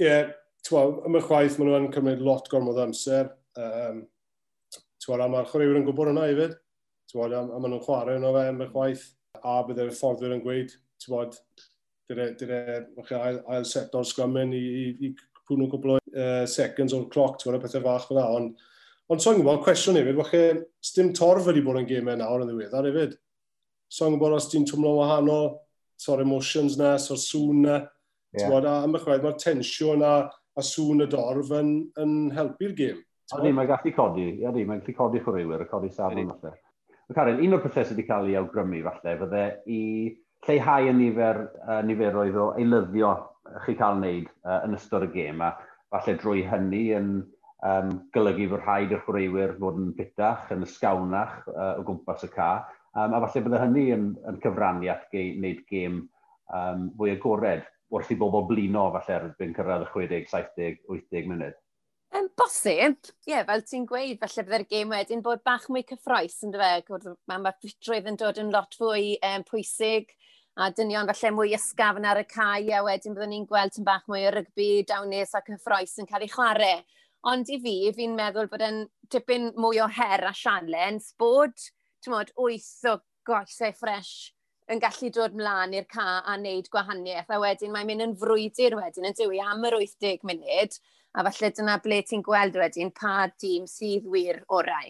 yeah, 0.01 0.29
ym 0.67 1.15
y 1.17 1.23
chwaith 1.23 1.57
maen 1.57 1.71
nhw'n 1.71 1.91
cymryd 1.95 2.23
lot 2.25 2.49
gormod 2.51 2.79
amser. 2.83 3.31
Um, 3.57 4.05
Twa, 5.03 5.19
a 5.21 5.27
mae'r 5.29 5.45
chwaraewyr 5.47 5.77
yn 5.79 5.85
gwybod 5.87 6.09
hwnna 6.09 6.25
hefyd. 6.27 6.55
Twa, 7.11 7.27
a, 7.29 7.39
a 7.45 7.59
maen 7.61 7.71
nhw'n 7.71 7.83
chwarae 7.85 8.17
yno 8.19 8.33
fe 8.35 8.43
ym 8.51 8.63
y 8.65 8.67
chwaith. 8.73 9.03
A 9.37 9.59
byddai'r 9.63 9.93
fforddwyr 9.95 10.33
yn 10.35 10.41
gweud, 10.43 10.73
twa, 11.03 11.21
bod, 11.21 11.37
dyre, 12.09 12.25
dyre 12.39 13.19
ail, 13.19 13.39
ail 13.53 13.67
set 13.69 13.95
o'r 13.95 14.07
sgwamyn 14.07 14.55
i, 14.57 14.63
i, 14.81 14.87
i 15.07 15.11
pwn 15.47 15.61
nhw'n 15.61 15.71
cwbl 15.71 15.95
o 15.95 15.99
uh, 15.99 16.43
seconds 16.49 16.95
o'r 16.97 17.07
cloc, 17.13 17.37
ti'n 17.37 17.49
gwybod, 17.51 17.63
pethau 17.65 17.85
fach 17.85 18.09
fel. 18.09 18.19
Ond, 18.39 18.65
ond 19.13 19.23
so'n 19.23 19.39
gwybod, 19.39 19.61
cwestiwn 19.65 19.99
hefyd, 20.01 20.19
wache, 20.19 20.43
dim 20.95 21.13
torf 21.17 21.47
wedi 21.49 21.63
bod 21.65 21.81
yn 21.81 21.87
gymau 21.89 22.19
nawr 22.19 22.43
yn 22.43 22.51
ddiweddar 22.51 22.89
hefyd. 22.89 23.15
So'n 23.97 24.15
gwybod 24.15 24.37
os 24.37 24.49
ti'n 24.51 24.67
twmlo 24.67 24.97
wahanol, 24.99 25.53
so'r 25.97 26.23
emotions 26.25 26.77
na, 26.79 26.95
so'r 27.01 27.21
sŵn 27.21 27.63
na. 27.65 27.81
Yeah. 28.35 28.51
Bod, 28.51 28.67
a 28.67 28.81
ymwchwaith, 28.85 29.23
mae'r 29.23 29.41
tensiwn 29.41 30.03
a, 30.05 30.13
a 30.27 30.63
sŵn 30.65 31.05
y 31.05 31.09
dorf 31.09 31.51
yn, 31.57 31.73
yn 32.03 32.15
helpu'r 32.35 32.75
gêm. 32.77 33.03
Ydy, 33.37 33.51
mae'n 33.55 33.67
gallu 33.67 33.91
codi, 33.95 34.29
ydy, 34.39 34.63
mae'n 34.67 34.83
gallu 34.83 34.95
codi 34.95 35.21
chwaraewyr, 35.23 35.65
y 35.65 35.69
codi 35.71 35.89
safon 35.91 36.31
falle. 36.35 36.53
Karen, 37.15 37.39
un 37.43 37.55
o'r 37.55 37.63
pethau 37.63 37.87
sydd 37.87 37.95
wedi 37.95 38.07
cael 38.07 38.27
ei 38.27 38.35
awgrymu 38.39 38.81
falle, 38.83 39.13
fydde 39.21 39.43
i 39.71 39.81
lleihau 40.47 40.89
y 40.89 40.93
nifer, 40.95 41.39
uh, 41.63 41.79
niferoedd 41.87 42.39
o 42.39 42.47
eilyddio 42.59 43.11
chi 43.65 43.75
cael 43.79 43.97
wneud 43.99 44.29
uh, 44.45 44.61
yn 44.67 44.77
ystod 44.77 45.07
y 45.07 45.11
gêm. 45.13 45.43
A 45.43 45.53
falle 45.93 46.17
drwy 46.19 46.43
hynny 46.49 46.83
yn 46.97 47.11
um, 47.65 47.93
golygu 48.15 48.49
fod 48.53 48.65
rhaid 48.65 48.93
i'r 48.93 49.03
chwaraewyr 49.05 49.55
fod 49.61 49.79
yn 49.81 49.93
bitach, 49.97 50.49
yn 50.55 50.65
ysgawnach 50.67 51.39
uh, 51.53 51.75
o 51.79 51.85
gwmpas 51.87 52.27
y 52.27 52.31
ca. 52.33 52.51
Um, 52.97 53.13
a 53.13 53.21
falle 53.25 53.45
bydde 53.45 53.63
hynny 53.63 53.87
yn, 53.95 54.11
yn 54.29 54.41
cyfrannu 54.43 54.91
at 54.93 55.07
ge, 55.13 55.29
wneud 55.37 55.63
gêm 55.71 56.03
um, 56.53 56.89
fwy 56.97 57.15
agored 57.15 57.65
wrth 57.93 58.11
i 58.11 58.17
bobl 58.19 58.47
blino 58.49 58.89
falle 58.95 59.15
erbyn 59.21 59.55
cyrraedd 59.55 59.87
y 59.87 59.89
60, 59.93 60.29
70, 60.33 60.83
80 60.91 61.31
munud. 61.31 61.63
Yn 62.17 62.29
bosib, 62.39 62.95
ie, 63.27 63.33
yeah, 63.33 63.43
fel 63.47 63.63
ti'n 63.67 63.85
gweud, 63.87 64.19
falle 64.21 64.43
byddai'r 64.47 64.65
gêm 64.71 64.93
wedyn 64.95 65.23
bod 65.23 65.43
bach 65.47 65.67
mwy 65.71 65.83
cyffroes, 65.87 66.37
yn 66.47 66.53
dyfe, 66.53 67.13
mae 67.27 67.41
ma 67.43 67.51
ffitrwydd 67.55 68.07
yn 68.11 68.19
dod 68.19 68.39
yn 68.39 68.51
lot 68.53 68.77
fwy 68.79 69.17
um, 69.27 69.43
pwysig, 69.47 70.13
a 70.57 70.71
dynion 70.73 71.09
falle 71.11 71.29
mwy 71.35 71.51
ysgafn 71.53 72.05
ar 72.09 72.17
y 72.23 72.23
cae, 72.31 72.71
a 72.73 72.81
wedyn 72.85 73.13
byddwn 73.13 73.33
ni'n 73.35 73.49
gweld 73.49 73.75
yn 73.77 73.85
bach 73.85 74.07
mwy 74.09 74.23
o 74.25 74.31
rygbi, 74.33 74.69
dawnus 74.89 75.35
ac 75.37 75.51
hyffroes 75.53 75.93
yn 76.01 76.09
cael 76.09 76.25
ei 76.25 76.31
chwarae. 76.33 76.79
Ond 77.29 77.49
i 77.53 77.59
fi, 77.61 77.75
fi'n 77.93 78.15
meddwl 78.17 78.49
bod 78.49 78.63
yn 78.65 78.79
tipyn 79.13 79.51
mwy 79.59 79.81
o 79.83 79.87
her 79.99 80.25
a 80.25 80.33
sialens 80.33 81.11
bod, 81.19 81.53
mod, 82.07 82.13
modd, 82.13 82.33
wyth 82.41 82.89
o 82.89 82.97
goesau 83.27 83.75
ffres 83.75 84.11
yn 84.71 84.81
gallu 84.83 85.11
dod 85.13 85.35
mlaen 85.37 85.75
i'r 85.77 85.87
ca 85.91 86.07
a 86.19 86.35
wneud 86.39 86.69
gwahaniaeth, 86.73 87.29
a 87.31 87.39
wedyn 87.43 87.73
mae'n 87.73 87.91
mynd 87.91 88.05
yn 88.07 88.15
frwydr 88.19 88.75
wedyn 88.79 89.07
yn 89.11 89.17
dywi 89.19 89.41
am 89.43 89.65
yr 89.67 89.77
80 89.77 90.25
munud, 90.27 90.79
a 91.13 91.23
falle 91.27 91.51
dyna 91.59 91.77
ble 91.83 92.01
ti'n 92.05 92.25
gweld 92.25 92.57
wedyn 92.59 92.91
pa 92.97 93.27
dîm 93.41 93.69
sydd 93.69 94.09
wir 94.11 94.41
orau. 94.49 94.89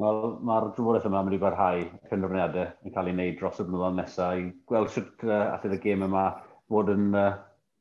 Wel, 0.00 0.38
mae'r 0.48 0.70
drafodaeth 0.72 1.04
yma 1.04 1.20
wedi 1.26 1.38
barhau 1.40 1.82
penderfyniadau 2.08 2.68
yn 2.86 2.92
cael 2.94 3.08
ei 3.10 3.12
wneud 3.16 3.34
dros 3.36 3.58
y 3.60 3.64
blynyddoedd 3.66 3.98
nesaf 3.98 4.38
i 4.40 4.46
gweld 4.70 4.88
sut 4.94 5.24
uh, 5.26 5.50
allai 5.52 5.76
y 5.76 5.80
gêm 5.82 6.04
yma 6.06 6.22
fod 6.72 6.92
yn 6.94 7.10
uh, 7.12 7.34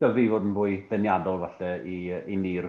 dyfu 0.03 0.25
fod 0.33 0.49
yn 0.49 0.57
fwy 0.57 0.73
ddeniadol 0.89 1.39
falle 1.45 1.69
i, 1.87 2.01
i 2.11 2.39
ni'r 2.41 2.67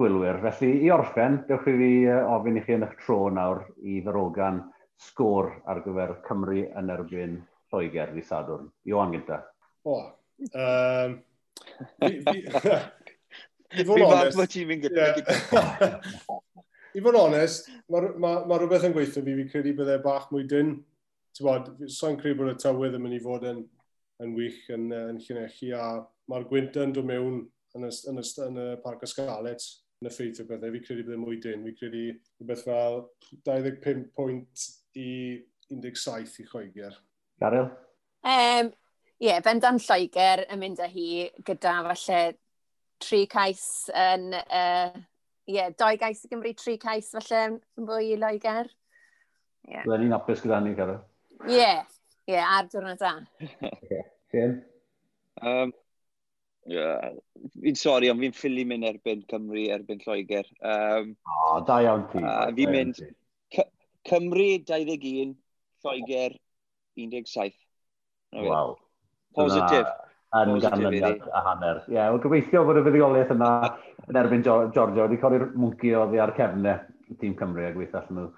gwylwyr. 0.00 0.40
Felly, 0.46 0.70
i 0.86 0.90
orffen, 0.94 1.36
dewch 1.50 1.68
i 1.68 1.76
fi 1.82 1.90
ofyn 2.14 2.56
i 2.56 2.64
chi 2.64 2.78
yn 2.78 2.88
eich 2.88 2.96
tro 3.02 3.18
nawr 3.28 3.60
i 3.84 4.00
ddarogan 4.06 4.62
sgôr 5.08 5.52
ar 5.68 5.84
gyfer 5.84 6.16
Cymru 6.24 6.64
yn 6.64 6.96
erbyn 6.96 7.38
Lloegr 7.68 8.16
i 8.16 8.24
Sadwrn. 8.24 8.72
Iwan 8.88 9.12
gynta. 9.12 9.42
O, 9.84 10.00
um, 10.48 11.20
fi, 12.00 12.14
fi, 12.24 12.40
fi, 12.56 13.84
fi, 13.84 13.84
fi, 13.84 14.44
fi, 14.64 14.76
fi, 14.80 14.92
fi, 14.96 15.22
fi, 15.28 16.38
I 16.96 17.02
fod 17.04 17.18
onest, 17.20 17.68
mae 17.92 18.12
ma, 18.20 18.30
ma 18.48 18.58
rhywbeth 18.58 18.86
yn 18.88 18.94
gweithio 18.94 19.22
fi, 19.24 19.34
fi 19.40 19.48
credu 19.52 19.74
byddai 19.78 19.98
bach 20.04 20.30
mwy 20.32 20.46
dyn. 20.48 20.76
Tywod, 21.36 21.74
sa'n 21.92 22.16
credu 22.20 22.38
bod 22.40 22.54
y 22.54 22.56
tywydd 22.62 22.96
yn 22.96 23.04
mynd 23.04 23.18
i 23.18 23.20
fod 23.24 23.44
yn, 23.48 23.60
yn 24.24 24.32
wych 24.38 24.64
yn, 24.74 24.88
yn 24.96 25.20
Llanelli 25.22 25.74
a 25.76 25.90
mae'r 26.30 26.48
gwynt 26.48 26.78
yn 26.80 26.94
dod 26.96 27.08
mewn 27.08 27.42
yn 27.76 27.86
y, 27.88 27.92
yn 28.10 28.22
y, 28.22 28.24
yn 28.46 28.62
y 28.64 28.66
parc 28.84 29.04
Ysgalet 29.06 29.68
yn 30.00 30.10
effeithio 30.10 30.48
bethau. 30.48 30.72
Fi 30.74 30.82
credu 30.86 31.04
byddai 31.04 31.20
mwy 31.20 31.38
dyn. 31.44 31.68
Fi 31.68 31.76
credu 31.78 32.02
rhywbeth 32.08 32.64
fel 32.66 33.00
25 33.46 34.08
pwynt 34.16 34.66
i 34.98 35.12
17 35.70 36.42
i 36.42 36.48
Lloegr. 36.48 36.98
Garel? 37.42 37.70
Um, 38.24 38.72
Ie, 39.18 39.32
yeah, 39.32 39.40
bendan 39.42 39.80
Lloegr 39.82 40.44
yn 40.46 40.60
mynd 40.62 40.78
â 40.78 40.86
hi 40.90 41.26
gyda 41.46 41.80
falle 41.88 42.20
tri 43.02 43.24
cais 43.30 43.64
yn 43.90 44.30
uh, 44.38 44.94
yeah, 45.48 45.72
doi 45.78 45.96
gais 45.96 46.24
i 46.24 46.30
Gymru, 46.30 46.52
tri 46.56 46.76
cais 46.80 47.10
falle, 47.14 47.58
yn 47.78 47.88
fwy 47.88 48.12
i 48.12 48.18
Loegr. 48.20 48.68
Yeah. 49.68 49.84
Byddwn 49.84 50.06
ni'n 50.06 50.16
apus 50.16 50.42
gyda 50.44 50.60
ni, 50.64 50.74
Cara. 50.76 50.98
Ie, 51.46 51.54
yeah. 51.56 51.84
ie, 52.28 52.34
yeah, 52.34 52.56
ar 52.58 52.68
diwrnod 52.70 53.00
da. 53.00 53.14
Ken? 54.32 54.58
Um, 55.40 55.72
yeah. 56.68 57.14
Fi'n 57.64 57.78
sori, 57.80 58.10
ond 58.12 58.20
fi'n 58.24 58.36
ffili 58.36 58.66
mynd 58.68 58.88
erbyn 58.88 59.24
Cymru, 59.30 59.64
erbyn 59.76 60.02
Lloegr. 60.04 60.50
Um, 60.60 61.14
o, 61.24 61.38
oh, 61.46 61.62
da 61.68 61.80
iawn 61.86 62.04
ti. 62.12 62.22
Uh, 62.22 62.50
fi'n 62.58 62.74
mynd 62.74 63.00
Cymru 64.08 64.50
21, 64.68 65.32
Lloegr 65.84 66.36
17. 66.98 67.56
Waw. 68.36 68.44
wow. 68.44 68.76
Positif 69.36 69.88
yn 70.36 70.60
ganlyniad 70.60 71.24
a 71.32 71.42
hanner. 71.46 71.82
Ie, 71.88 71.96
yeah, 71.96 72.12
gobeithio 72.20 72.64
bod 72.68 72.80
y 72.80 72.84
fuddigoliaeth 72.84 73.32
yna 73.32 73.52
yn 74.08 74.20
erbyn 74.20 74.44
Giorgio 74.44 75.06
wedi 75.06 75.20
codi'r 75.22 75.46
mwynci 75.54 75.94
oddi 75.96 76.20
ar 76.20 76.34
cefnau 76.36 76.82
tîm 77.20 77.36
Cymru 77.38 77.64
a 77.64 77.72
gweithio 77.72 78.02
allan 78.02 78.18
nhw. 78.20 78.28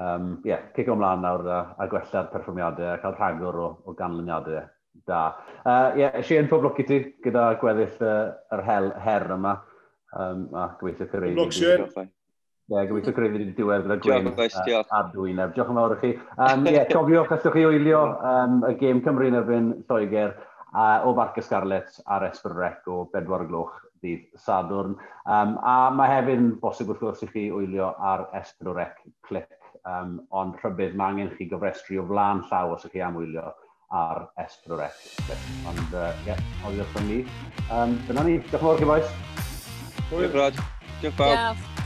Um, 0.00 0.28
yeah, 0.46 0.68
cic 0.70 0.84
cico 0.84 0.94
mlaen 0.96 1.24
nawr 1.24 1.48
a, 1.50 1.58
a 1.82 1.88
gwella'r 1.90 2.30
perfformiadau 2.30 2.92
a 2.92 3.00
cael 3.02 3.16
rhagor 3.18 3.58
o, 3.58 3.66
o 3.84 3.96
ganlyniadau 3.98 4.62
da. 5.06 5.24
Ie, 5.64 5.64
uh, 5.64 5.98
yeah, 5.98 6.14
eisiau 6.14 6.38
Sian, 6.38 6.48
pob 6.52 6.64
lwc 6.68 6.78
i 6.84 6.86
ti 6.86 7.00
gyda 7.24 7.50
gweddill 7.60 8.06
uh, 8.06 8.14
yr 8.54 8.64
hel, 8.68 8.88
her 9.02 9.26
yma 9.34 9.56
um, 10.14 10.46
a 10.54 10.70
gobeithio 10.78 11.10
cyrraedd. 11.10 11.36
Pob 11.36 11.50
lwc, 11.50 11.58
Sian. 11.58 12.08
Ie, 12.70 12.76
yeah, 12.76 12.86
gobeithio 12.86 13.16
credu 13.16 13.40
wedi 13.40 13.50
diwedd 13.58 13.88
gyda 13.88 13.98
Gwen 14.06 14.30
a 14.30 15.02
Dwyneb. 15.10 15.56
Diolch 15.56 15.74
yn 15.74 15.80
fawr 15.82 15.96
i 15.96 16.00
chi. 16.04 16.12
Um, 16.38 16.70
yeah, 16.70 16.86
cofiwch, 16.86 17.34
allwch 17.34 17.58
chi 17.58 17.66
wylio 17.66 18.04
um, 18.30 18.60
y 18.70 18.76
gêm 18.78 19.02
Cymru 19.02 19.26
yn 19.26 19.40
erbyn 19.40 19.72
Lloegr 19.90 20.36
uh, 20.74 21.06
o 21.06 21.14
Barca 21.14 21.42
Scarlett 21.42 22.00
ar 22.06 22.26
Esbrec 22.28 22.88
o 22.88 23.04
4 23.12 23.46
gloch 23.50 23.78
ddydd 24.00 24.26
Sadwrn. 24.40 24.96
Um, 25.28 25.56
a 25.62 25.90
mae 25.94 26.12
hefyd 26.14 26.42
yn 26.42 26.52
bosib 26.62 26.92
wrth 26.92 27.02
gwrs 27.02 27.24
i 27.26 27.30
chi 27.32 27.48
wylio 27.54 27.92
ar 28.12 28.28
Esbrec 28.40 29.02
clic, 29.28 29.50
um, 29.84 30.20
ond 30.30 30.56
rhybydd 30.62 30.96
mae 30.98 31.14
angen 31.14 31.34
chi 31.36 31.48
gofrestru 31.50 32.00
o 32.02 32.06
flaen 32.10 32.44
llaw 32.48 32.76
os 32.76 32.86
ych 32.88 32.96
chi 32.96 33.04
am 33.04 33.18
wylio 33.20 33.50
ar 33.96 34.24
Esbrec 34.44 34.96
clic. 35.26 35.50
Ond 35.68 35.82
ie, 35.82 36.06
uh, 36.06 36.24
yeah, 36.28 36.46
oeddiwch 36.64 36.96
yn 37.02 37.10
ni. 37.10 37.20
Um, 37.68 37.98
dyna 38.08 38.26
ni, 38.28 38.38
diolch 38.48 38.56
yn 38.56 38.64
fawr 38.64 38.80
chi 38.80 38.90
boes. 38.94 39.12
Hwyl, 40.08 40.32
Brad. 40.32 40.64
Diolch 41.00 41.20
fawr. 41.20 41.36
Yeah. 41.36 41.79